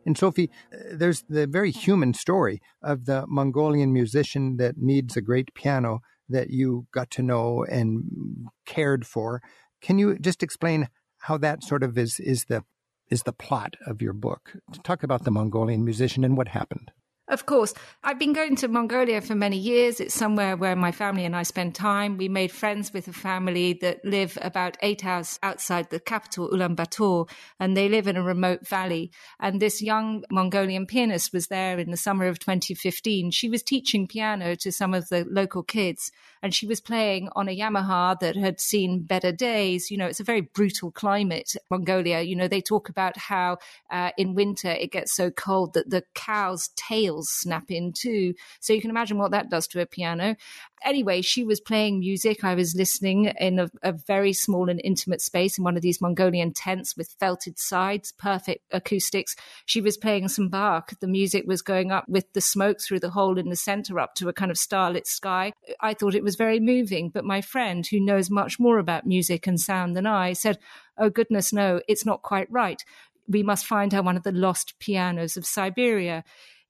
And 0.04 0.16
Sophy, 0.16 0.50
uh, 0.72 0.76
there's 0.92 1.24
the 1.28 1.46
very 1.46 1.70
human 1.70 2.14
story 2.14 2.60
of 2.82 3.06
the 3.06 3.26
Mongolian 3.26 3.92
musician 3.92 4.56
that 4.58 4.76
needs 4.78 5.16
a 5.16 5.22
great 5.22 5.52
piano 5.54 6.00
that 6.28 6.50
you 6.50 6.86
got 6.92 7.10
to 7.12 7.22
know 7.22 7.64
and 7.64 8.48
cared 8.66 9.06
for. 9.06 9.42
Can 9.80 9.98
you 9.98 10.18
just 10.18 10.42
explain 10.42 10.88
how 11.18 11.38
that 11.38 11.62
sort 11.62 11.82
of 11.82 11.96
is 11.98 12.20
is 12.20 12.44
the 12.44 12.64
is 13.10 13.22
the 13.22 13.32
plot 13.32 13.74
of 13.86 14.02
your 14.02 14.12
book? 14.12 14.56
Talk 14.82 15.02
about 15.02 15.24
the 15.24 15.30
Mongolian 15.30 15.84
musician 15.84 16.24
and 16.24 16.36
what 16.36 16.48
happened. 16.48 16.92
Of 17.28 17.44
course. 17.44 17.74
I've 18.02 18.18
been 18.18 18.32
going 18.32 18.56
to 18.56 18.68
Mongolia 18.68 19.20
for 19.20 19.34
many 19.34 19.58
years. 19.58 20.00
It's 20.00 20.14
somewhere 20.14 20.56
where 20.56 20.74
my 20.74 20.92
family 20.92 21.26
and 21.26 21.36
I 21.36 21.42
spend 21.42 21.74
time. 21.74 22.16
We 22.16 22.26
made 22.26 22.50
friends 22.50 22.90
with 22.90 23.06
a 23.06 23.12
family 23.12 23.74
that 23.82 24.02
live 24.02 24.38
about 24.40 24.78
eight 24.80 25.04
hours 25.04 25.38
outside 25.42 25.90
the 25.90 26.00
capital, 26.00 26.48
Ulaanbaatar, 26.48 27.28
and 27.60 27.76
they 27.76 27.90
live 27.90 28.06
in 28.06 28.16
a 28.16 28.22
remote 28.22 28.66
valley. 28.66 29.10
And 29.38 29.60
this 29.60 29.82
young 29.82 30.24
Mongolian 30.30 30.86
pianist 30.86 31.34
was 31.34 31.48
there 31.48 31.78
in 31.78 31.90
the 31.90 31.98
summer 31.98 32.26
of 32.28 32.38
2015. 32.38 33.30
She 33.30 33.50
was 33.50 33.62
teaching 33.62 34.08
piano 34.08 34.56
to 34.56 34.72
some 34.72 34.94
of 34.94 35.10
the 35.10 35.26
local 35.28 35.62
kids, 35.62 36.10
and 36.42 36.54
she 36.54 36.66
was 36.66 36.80
playing 36.80 37.28
on 37.34 37.48
a 37.48 37.56
Yamaha 37.56 38.18
that 38.20 38.36
had 38.36 38.60
seen 38.60 39.02
better 39.02 39.32
days. 39.32 39.90
You 39.90 39.96
know, 39.96 40.06
it's 40.06 40.20
a 40.20 40.24
very 40.24 40.40
brutal 40.40 40.90
climate, 40.90 41.54
Mongolia. 41.70 42.20
You 42.20 42.36
know, 42.36 42.48
they 42.48 42.60
talk 42.60 42.88
about 42.88 43.16
how 43.16 43.58
uh, 43.90 44.10
in 44.16 44.34
winter 44.34 44.70
it 44.70 44.92
gets 44.92 45.14
so 45.14 45.30
cold 45.30 45.74
that 45.74 45.90
the 45.90 46.04
cow's 46.14 46.70
tails 46.76 47.28
snap 47.30 47.70
in 47.70 47.92
two. 47.92 48.34
So 48.60 48.72
you 48.72 48.80
can 48.80 48.90
imagine 48.90 49.18
what 49.18 49.30
that 49.32 49.50
does 49.50 49.66
to 49.68 49.80
a 49.80 49.86
piano. 49.86 50.36
Anyway, 50.84 51.22
she 51.22 51.44
was 51.44 51.60
playing 51.60 52.00
music. 52.00 52.44
I 52.44 52.54
was 52.54 52.74
listening 52.74 53.26
in 53.26 53.58
a, 53.58 53.68
a 53.82 53.92
very 53.92 54.32
small 54.32 54.68
and 54.68 54.80
intimate 54.82 55.20
space 55.20 55.58
in 55.58 55.64
one 55.64 55.76
of 55.76 55.82
these 55.82 56.00
Mongolian 56.00 56.52
tents 56.52 56.96
with 56.96 57.16
felted 57.18 57.58
sides, 57.58 58.12
perfect 58.12 58.64
acoustics. 58.72 59.36
She 59.66 59.80
was 59.80 59.96
playing 59.96 60.28
some 60.28 60.48
Bach. 60.48 60.92
The 61.00 61.06
music 61.06 61.44
was 61.46 61.62
going 61.62 61.92
up 61.92 62.08
with 62.08 62.32
the 62.32 62.40
smoke 62.40 62.80
through 62.80 63.00
the 63.00 63.10
hole 63.10 63.38
in 63.38 63.48
the 63.48 63.56
center 63.56 63.98
up 63.98 64.14
to 64.16 64.28
a 64.28 64.32
kind 64.32 64.50
of 64.50 64.58
starlit 64.58 65.06
sky. 65.06 65.52
I 65.80 65.94
thought 65.94 66.14
it 66.14 66.24
was 66.24 66.36
very 66.36 66.60
moving, 66.60 67.10
but 67.10 67.24
my 67.24 67.40
friend, 67.40 67.86
who 67.86 68.00
knows 68.00 68.30
much 68.30 68.58
more 68.58 68.78
about 68.78 69.06
music 69.06 69.46
and 69.46 69.60
sound 69.60 69.96
than 69.96 70.06
I, 70.06 70.32
said, 70.32 70.58
Oh, 71.00 71.10
goodness, 71.10 71.52
no, 71.52 71.80
it's 71.86 72.04
not 72.04 72.22
quite 72.22 72.50
right 72.50 72.82
we 73.28 73.42
must 73.42 73.66
find 73.66 73.92
her 73.92 74.02
one 74.02 74.16
of 74.16 74.22
the 74.22 74.32
lost 74.32 74.78
pianos 74.78 75.36
of 75.36 75.46
Siberia. 75.46 76.24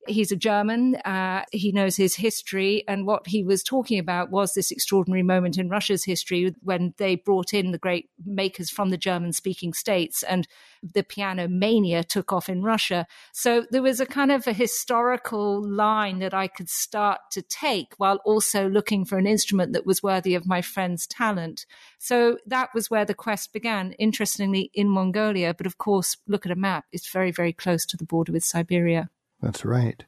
He's 0.09 0.33
a 0.33 0.37
German. 0.37 0.97
Uh, 0.97 1.45
he 1.53 1.73
knows 1.73 1.97
his 1.97 2.17
history. 2.17 2.85
And 2.89 3.07
what 3.07 3.27
he 3.27 3.45
was 3.45 3.63
talking 3.63 3.99
about 3.99 4.31
was 4.31 4.55
this 4.55 4.71
extraordinary 4.71 5.23
moment 5.23 5.59
in 5.59 5.69
Russia's 5.69 6.05
history 6.05 6.55
when 6.63 6.95
they 6.97 7.15
brought 7.17 7.53
in 7.53 7.73
the 7.73 7.79
great 7.79 8.09
makers 8.25 8.71
from 8.71 8.91
the 8.91 8.97
German 8.97 9.33
speaking 9.33 9.73
states 9.73 10.23
and 10.23 10.49
the 10.83 11.03
piano 11.03 11.49
mania 11.49 12.03
took 12.05 12.33
off 12.33 12.49
in 12.49 12.63
Russia. 12.63 13.07
So 13.33 13.67
there 13.71 13.83
was 13.83 14.01
a 14.01 14.07
kind 14.07 14.33
of 14.33 14.47
a 14.47 14.53
historical 14.53 15.63
line 15.63 16.19
that 16.21 16.35
I 16.35 16.49
could 16.49 16.69
start 16.69 17.21
to 17.33 17.43
take 17.43 17.95
while 17.99 18.21
also 18.25 18.69
looking 18.69 19.05
for 19.05 19.19
an 19.19 19.27
instrument 19.27 19.73
that 19.73 19.87
was 19.87 20.03
worthy 20.03 20.35
of 20.35 20.47
my 20.47 20.63
friend's 20.63 21.07
talent. 21.07 21.67
So 21.99 22.39
that 22.47 22.71
was 22.75 22.91
where 22.91 23.05
the 23.05 23.15
quest 23.15 23.53
began, 23.53 23.93
interestingly, 23.93 24.71
in 24.75 24.89
Mongolia. 24.89 25.55
But 25.55 25.67
of 25.67 25.79
course, 25.79 26.17
look 26.27 26.47
at 26.47 26.53
a 26.53 26.57
map, 26.57 26.87
it's 26.93 27.11
very, 27.11 27.31
very 27.31 27.53
close 27.53 27.85
to 27.87 27.97
the 27.97 28.07
border 28.07 28.33
with 28.33 28.45
Siberia. 28.45 29.11
That's 29.41 29.65
right. 29.65 30.05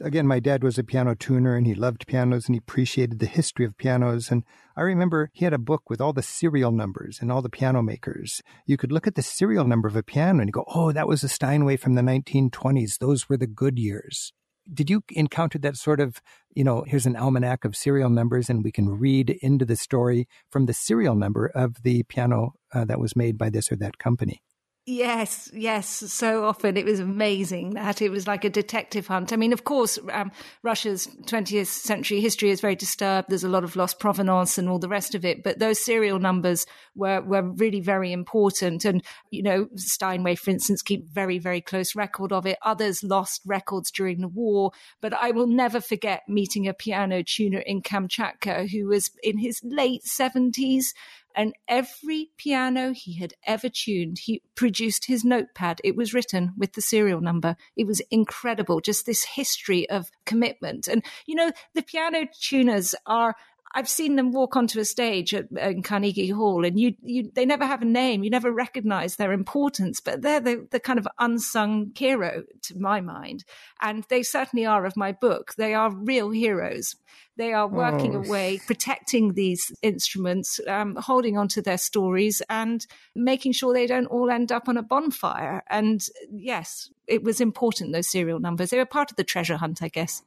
Again, 0.00 0.26
my 0.26 0.40
dad 0.40 0.64
was 0.64 0.76
a 0.76 0.82
piano 0.82 1.14
tuner 1.14 1.54
and 1.54 1.66
he 1.66 1.74
loved 1.74 2.08
pianos 2.08 2.46
and 2.46 2.56
he 2.56 2.58
appreciated 2.58 3.20
the 3.20 3.26
history 3.26 3.64
of 3.64 3.78
pianos. 3.78 4.28
And 4.28 4.42
I 4.76 4.82
remember 4.82 5.30
he 5.32 5.44
had 5.44 5.54
a 5.54 5.58
book 5.58 5.88
with 5.88 6.00
all 6.00 6.12
the 6.12 6.22
serial 6.22 6.72
numbers 6.72 7.18
and 7.20 7.30
all 7.30 7.42
the 7.42 7.48
piano 7.48 7.80
makers. 7.80 8.42
You 8.66 8.76
could 8.76 8.90
look 8.90 9.06
at 9.06 9.14
the 9.14 9.22
serial 9.22 9.64
number 9.64 9.86
of 9.86 9.94
a 9.94 10.02
piano 10.02 10.40
and 10.40 10.48
you 10.48 10.52
go, 10.52 10.64
oh, 10.74 10.90
that 10.90 11.06
was 11.06 11.22
a 11.22 11.28
Steinway 11.28 11.76
from 11.76 11.94
the 11.94 12.02
1920s. 12.02 12.98
Those 12.98 13.28
were 13.28 13.36
the 13.36 13.46
good 13.46 13.78
years. 13.78 14.32
Did 14.72 14.90
you 14.90 15.04
encounter 15.10 15.58
that 15.58 15.76
sort 15.76 16.00
of, 16.00 16.20
you 16.54 16.64
know, 16.64 16.84
here's 16.88 17.06
an 17.06 17.16
almanac 17.16 17.64
of 17.64 17.76
serial 17.76 18.10
numbers 18.10 18.50
and 18.50 18.64
we 18.64 18.72
can 18.72 18.88
read 18.88 19.30
into 19.42 19.64
the 19.64 19.76
story 19.76 20.26
from 20.50 20.66
the 20.66 20.72
serial 20.72 21.14
number 21.14 21.46
of 21.46 21.82
the 21.82 22.02
piano 22.04 22.54
uh, 22.72 22.84
that 22.86 22.98
was 22.98 23.14
made 23.14 23.38
by 23.38 23.48
this 23.48 23.70
or 23.70 23.76
that 23.76 23.98
company? 23.98 24.42
Yes, 24.86 25.48
yes. 25.54 25.88
So 25.88 26.44
often 26.44 26.76
it 26.76 26.84
was 26.84 27.00
amazing 27.00 27.70
that 27.70 28.02
it 28.02 28.10
was 28.10 28.26
like 28.26 28.44
a 28.44 28.50
detective 28.50 29.06
hunt. 29.06 29.32
I 29.32 29.36
mean, 29.36 29.54
of 29.54 29.64
course, 29.64 29.98
um, 30.12 30.30
Russia's 30.62 31.06
20th 31.24 31.68
century 31.68 32.20
history 32.20 32.50
is 32.50 32.60
very 32.60 32.76
disturbed. 32.76 33.30
There's 33.30 33.44
a 33.44 33.48
lot 33.48 33.64
of 33.64 33.76
lost 33.76 33.98
provenance 33.98 34.58
and 34.58 34.68
all 34.68 34.78
the 34.78 34.88
rest 34.90 35.14
of 35.14 35.24
it. 35.24 35.42
But 35.42 35.58
those 35.58 35.82
serial 35.82 36.18
numbers 36.18 36.66
were, 36.94 37.22
were 37.22 37.40
really 37.40 37.80
very 37.80 38.12
important. 38.12 38.84
And, 38.84 39.02
you 39.30 39.42
know, 39.42 39.68
Steinway, 39.74 40.34
for 40.34 40.50
instance, 40.50 40.82
keep 40.82 41.08
very, 41.10 41.38
very 41.38 41.62
close 41.62 41.96
record 41.96 42.30
of 42.30 42.44
it. 42.44 42.58
Others 42.60 43.02
lost 43.02 43.40
records 43.46 43.90
during 43.90 44.20
the 44.20 44.28
war. 44.28 44.72
But 45.00 45.14
I 45.14 45.30
will 45.30 45.46
never 45.46 45.80
forget 45.80 46.28
meeting 46.28 46.68
a 46.68 46.74
piano 46.74 47.22
tuner 47.22 47.60
in 47.60 47.80
Kamchatka 47.80 48.70
who 48.70 48.88
was 48.88 49.10
in 49.22 49.38
his 49.38 49.62
late 49.64 50.02
70s 50.04 50.92
and 51.34 51.54
every 51.68 52.30
piano 52.36 52.92
he 52.92 53.18
had 53.18 53.34
ever 53.46 53.68
tuned, 53.68 54.18
he 54.20 54.42
produced 54.54 55.06
his 55.06 55.24
notepad. 55.24 55.80
It 55.84 55.96
was 55.96 56.14
written 56.14 56.52
with 56.56 56.74
the 56.74 56.80
serial 56.80 57.20
number. 57.20 57.56
It 57.76 57.86
was 57.86 58.00
incredible, 58.10 58.80
just 58.80 59.06
this 59.06 59.24
history 59.24 59.88
of 59.90 60.10
commitment. 60.26 60.88
And, 60.88 61.04
you 61.26 61.34
know, 61.34 61.52
the 61.74 61.82
piano 61.82 62.26
tuners 62.40 62.94
are 63.06 63.34
I've 63.76 63.88
seen 63.88 64.14
them 64.14 64.30
walk 64.30 64.54
onto 64.54 64.78
a 64.78 64.84
stage 64.84 65.34
at, 65.34 65.50
in 65.50 65.82
Carnegie 65.82 66.28
Hall, 66.28 66.64
and 66.64 66.78
you, 66.78 66.94
you, 67.02 67.30
they 67.34 67.44
never 67.44 67.66
have 67.66 67.82
a 67.82 67.86
name. 67.86 68.22
You 68.22 68.30
never 68.30 68.52
recognize 68.52 69.16
their 69.16 69.32
importance, 69.32 70.00
but 70.00 70.22
they're 70.22 70.40
the, 70.40 70.68
the 70.70 70.78
kind 70.78 70.98
of 70.98 71.08
unsung 71.18 71.90
hero 71.96 72.44
to 72.62 72.78
my 72.78 73.00
mind. 73.00 73.44
And 73.80 74.04
they 74.08 74.22
certainly 74.22 74.64
are 74.64 74.86
of 74.86 74.96
my 74.96 75.10
book. 75.10 75.54
They 75.56 75.74
are 75.74 75.92
real 75.92 76.30
heroes. 76.30 76.94
They 77.36 77.52
are 77.52 77.66
working 77.66 78.14
oh. 78.14 78.20
away, 78.20 78.60
protecting 78.64 79.32
these 79.34 79.72
instruments, 79.82 80.60
um, 80.68 80.94
holding 80.94 81.36
on 81.36 81.48
to 81.48 81.62
their 81.62 81.78
stories, 81.78 82.42
and 82.48 82.86
making 83.16 83.52
sure 83.52 83.74
they 83.74 83.88
don't 83.88 84.06
all 84.06 84.30
end 84.30 84.52
up 84.52 84.68
on 84.68 84.76
a 84.76 84.82
bonfire. 84.82 85.64
And 85.68 86.00
yes, 86.30 86.90
it 87.08 87.24
was 87.24 87.40
important, 87.40 87.92
those 87.92 88.08
serial 88.08 88.38
numbers. 88.38 88.70
They 88.70 88.78
were 88.78 88.86
part 88.86 89.10
of 89.10 89.16
the 89.16 89.24
treasure 89.24 89.56
hunt, 89.56 89.82
I 89.82 89.88
guess. 89.88 90.22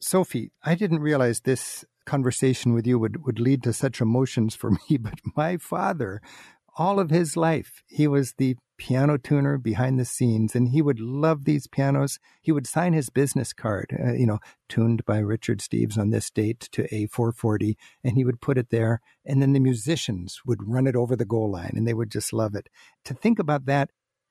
Sophy, 0.00 0.50
I 0.62 0.74
didn't 0.74 1.00
realize 1.00 1.40
this 1.40 1.84
conversation 2.06 2.72
with 2.72 2.86
you 2.86 2.98
would, 2.98 3.26
would 3.26 3.38
lead 3.38 3.62
to 3.64 3.72
such 3.72 4.00
emotions 4.00 4.54
for 4.54 4.70
me, 4.90 4.96
but 4.96 5.20
my 5.36 5.56
father, 5.56 6.20
all 6.76 7.00
of 7.00 7.10
his 7.10 7.36
life, 7.36 7.82
he 7.86 8.06
was 8.06 8.34
the 8.34 8.56
piano 8.78 9.16
tuner 9.16 9.56
behind 9.56 9.98
the 9.98 10.04
scenes 10.04 10.54
and 10.54 10.68
he 10.68 10.82
would 10.82 11.00
love 11.00 11.44
these 11.44 11.66
pianos. 11.66 12.18
He 12.42 12.52
would 12.52 12.66
sign 12.66 12.92
his 12.92 13.08
business 13.08 13.52
card, 13.52 13.96
uh, 13.98 14.12
you 14.12 14.26
know, 14.26 14.38
tuned 14.68 15.04
by 15.06 15.18
Richard 15.18 15.60
Steves 15.60 15.96
on 15.96 16.10
this 16.10 16.30
date 16.30 16.68
to 16.72 16.86
A440, 16.88 17.76
and 18.04 18.16
he 18.16 18.24
would 18.24 18.40
put 18.40 18.58
it 18.58 18.70
there. 18.70 19.00
And 19.24 19.40
then 19.40 19.52
the 19.52 19.60
musicians 19.60 20.42
would 20.44 20.68
run 20.68 20.86
it 20.86 20.96
over 20.96 21.16
the 21.16 21.24
goal 21.24 21.50
line 21.50 21.72
and 21.74 21.86
they 21.86 21.94
would 21.94 22.10
just 22.10 22.32
love 22.32 22.54
it. 22.54 22.68
To 23.04 23.14
think 23.14 23.38
about 23.38 23.66
that 23.66 23.90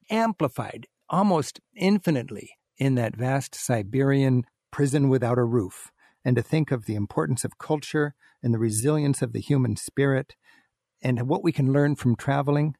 amplified 0.09 0.85
almost 1.09 1.59
infinitely 1.75 2.51
in 2.77 2.95
that 2.95 3.15
vast 3.15 3.55
Siberian 3.55 4.43
prison 4.71 5.09
without 5.09 5.37
a 5.37 5.43
roof 5.43 5.91
and 6.25 6.35
to 6.35 6.41
think 6.41 6.71
of 6.71 6.85
the 6.85 6.95
importance 6.95 7.45
of 7.45 7.59
culture 7.59 8.15
and 8.43 8.53
the 8.53 8.59
resilience 8.59 9.21
of 9.21 9.31
the 9.31 9.39
human 9.39 9.77
spirit 9.77 10.35
and 11.01 11.29
what 11.29 11.43
we 11.43 11.51
can 11.51 11.71
learn 11.71 11.95
from 11.95 12.15
traveling. 12.15 12.75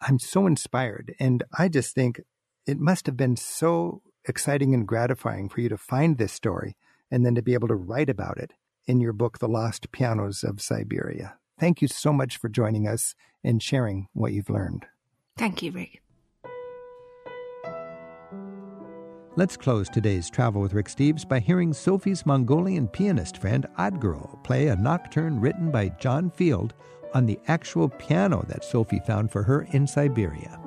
I'm 0.00 0.18
so 0.18 0.46
inspired. 0.46 1.14
And 1.18 1.44
I 1.56 1.68
just 1.68 1.94
think 1.94 2.20
it 2.66 2.78
must 2.78 3.06
have 3.06 3.16
been 3.16 3.36
so 3.36 4.02
exciting 4.26 4.74
and 4.74 4.86
gratifying 4.86 5.48
for 5.48 5.60
you 5.60 5.68
to 5.68 5.78
find 5.78 6.18
this 6.18 6.32
story 6.32 6.76
and 7.10 7.24
then 7.24 7.34
to 7.36 7.42
be 7.42 7.54
able 7.54 7.68
to 7.68 7.74
write 7.74 8.10
about 8.10 8.36
it 8.36 8.52
in 8.86 9.00
your 9.00 9.12
book, 9.12 9.38
The 9.38 9.48
Lost 9.48 9.92
Pianos 9.92 10.42
of 10.42 10.60
Siberia. 10.60 11.38
Thank 11.58 11.80
you 11.80 11.88
so 11.88 12.12
much 12.12 12.36
for 12.36 12.48
joining 12.48 12.86
us 12.86 13.14
and 13.42 13.62
sharing 13.62 14.08
what 14.12 14.32
you've 14.32 14.50
learned. 14.50 14.86
Thank 15.36 15.62
you, 15.62 15.70
Rick. 15.72 16.02
Let's 19.38 19.56
close 19.56 19.88
today's 19.88 20.28
Travel 20.28 20.60
with 20.60 20.72
Rick 20.72 20.88
Steves 20.88 21.26
by 21.26 21.38
hearing 21.38 21.72
Sophy's 21.72 22.26
Mongolian 22.26 22.88
pianist 22.88 23.38
friend 23.38 23.68
Odgerel 23.78 24.42
play 24.42 24.66
a 24.66 24.74
nocturne 24.74 25.40
written 25.40 25.70
by 25.70 25.90
John 25.90 26.28
Field 26.28 26.74
on 27.14 27.24
the 27.24 27.38
actual 27.46 27.88
piano 27.88 28.44
that 28.48 28.64
Sophy 28.64 28.98
found 29.06 29.30
for 29.30 29.44
her 29.44 29.68
in 29.70 29.86
Siberia. 29.86 30.58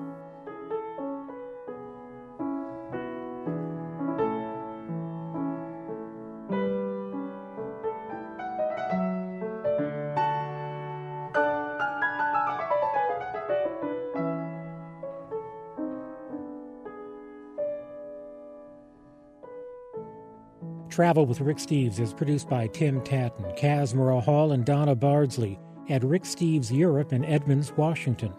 Travel 21.02 21.26
with 21.26 21.42
Rick 21.42 21.58
Steves 21.58 22.00
is 22.00 22.14
produced 22.14 22.48
by 22.48 22.68
Tim 22.68 23.02
Tattan, 23.02 23.46
Kaz 23.58 23.96
Hall, 24.24 24.52
and 24.52 24.64
Donna 24.64 24.94
Bardsley 24.94 25.60
at 25.90 26.04
Rick 26.04 26.26
Steves 26.26 26.72
Europe 26.72 27.12
in 27.12 27.26
Edmonds, 27.26 27.74
Washington. 27.76 28.32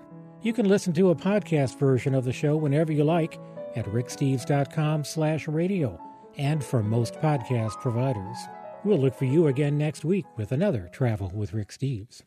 You 0.42 0.52
can 0.52 0.68
listen 0.68 0.92
to 0.92 1.10
a 1.10 1.16
podcast 1.16 1.76
version 1.76 2.14
of 2.14 2.22
the 2.22 2.32
show 2.32 2.56
whenever 2.56 2.92
you 2.92 3.02
like 3.02 3.40
at 3.74 3.84
ricksteves.com 3.86 5.02
slash 5.02 5.48
radio 5.48 6.00
and 6.38 6.62
from 6.62 6.88
most 6.88 7.14
podcast 7.14 7.80
providers. 7.80 8.36
We'll 8.84 9.00
look 9.00 9.16
for 9.16 9.24
you 9.24 9.48
again 9.48 9.76
next 9.76 10.04
week 10.04 10.26
with 10.36 10.52
another 10.52 10.88
Travel 10.92 11.32
with 11.34 11.54
Rick 11.54 11.70
Steves. 11.70 12.22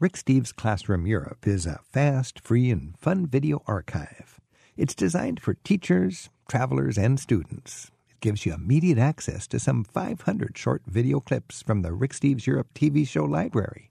Rick 0.00 0.14
Steves 0.14 0.56
Classroom 0.56 1.06
Europe 1.06 1.46
is 1.46 1.66
a 1.66 1.80
fast, 1.92 2.40
free, 2.40 2.70
and 2.70 2.96
fun 2.98 3.26
video 3.26 3.62
archive. 3.66 4.40
It's 4.74 4.94
designed 4.94 5.42
for 5.42 5.52
teachers, 5.52 6.30
travelers, 6.48 6.96
and 6.96 7.20
students 7.20 7.90
gives 8.20 8.46
you 8.46 8.54
immediate 8.54 8.98
access 8.98 9.46
to 9.48 9.58
some 9.58 9.84
500 9.84 10.56
short 10.56 10.82
video 10.86 11.20
clips 11.20 11.62
from 11.62 11.82
the 11.82 11.92
Rick 11.92 12.12
Steves 12.12 12.46
Europe 12.46 12.68
TV 12.74 13.06
show 13.06 13.24
library. 13.24 13.90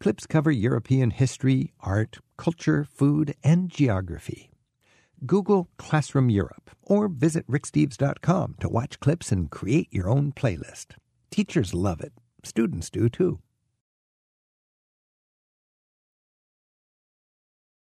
Clips 0.00 0.26
cover 0.26 0.50
European 0.50 1.10
history, 1.10 1.72
art, 1.80 2.18
culture, 2.36 2.84
food, 2.84 3.34
and 3.42 3.70
geography. 3.70 4.50
Google 5.24 5.68
Classroom 5.78 6.28
Europe 6.28 6.70
or 6.82 7.08
visit 7.08 7.46
ricksteves.com 7.46 8.56
to 8.60 8.68
watch 8.68 9.00
clips 9.00 9.32
and 9.32 9.50
create 9.50 9.88
your 9.90 10.08
own 10.08 10.32
playlist. 10.32 10.96
Teachers 11.30 11.72
love 11.72 12.00
it. 12.00 12.12
Students 12.42 12.90
do 12.90 13.08
too. 13.08 13.40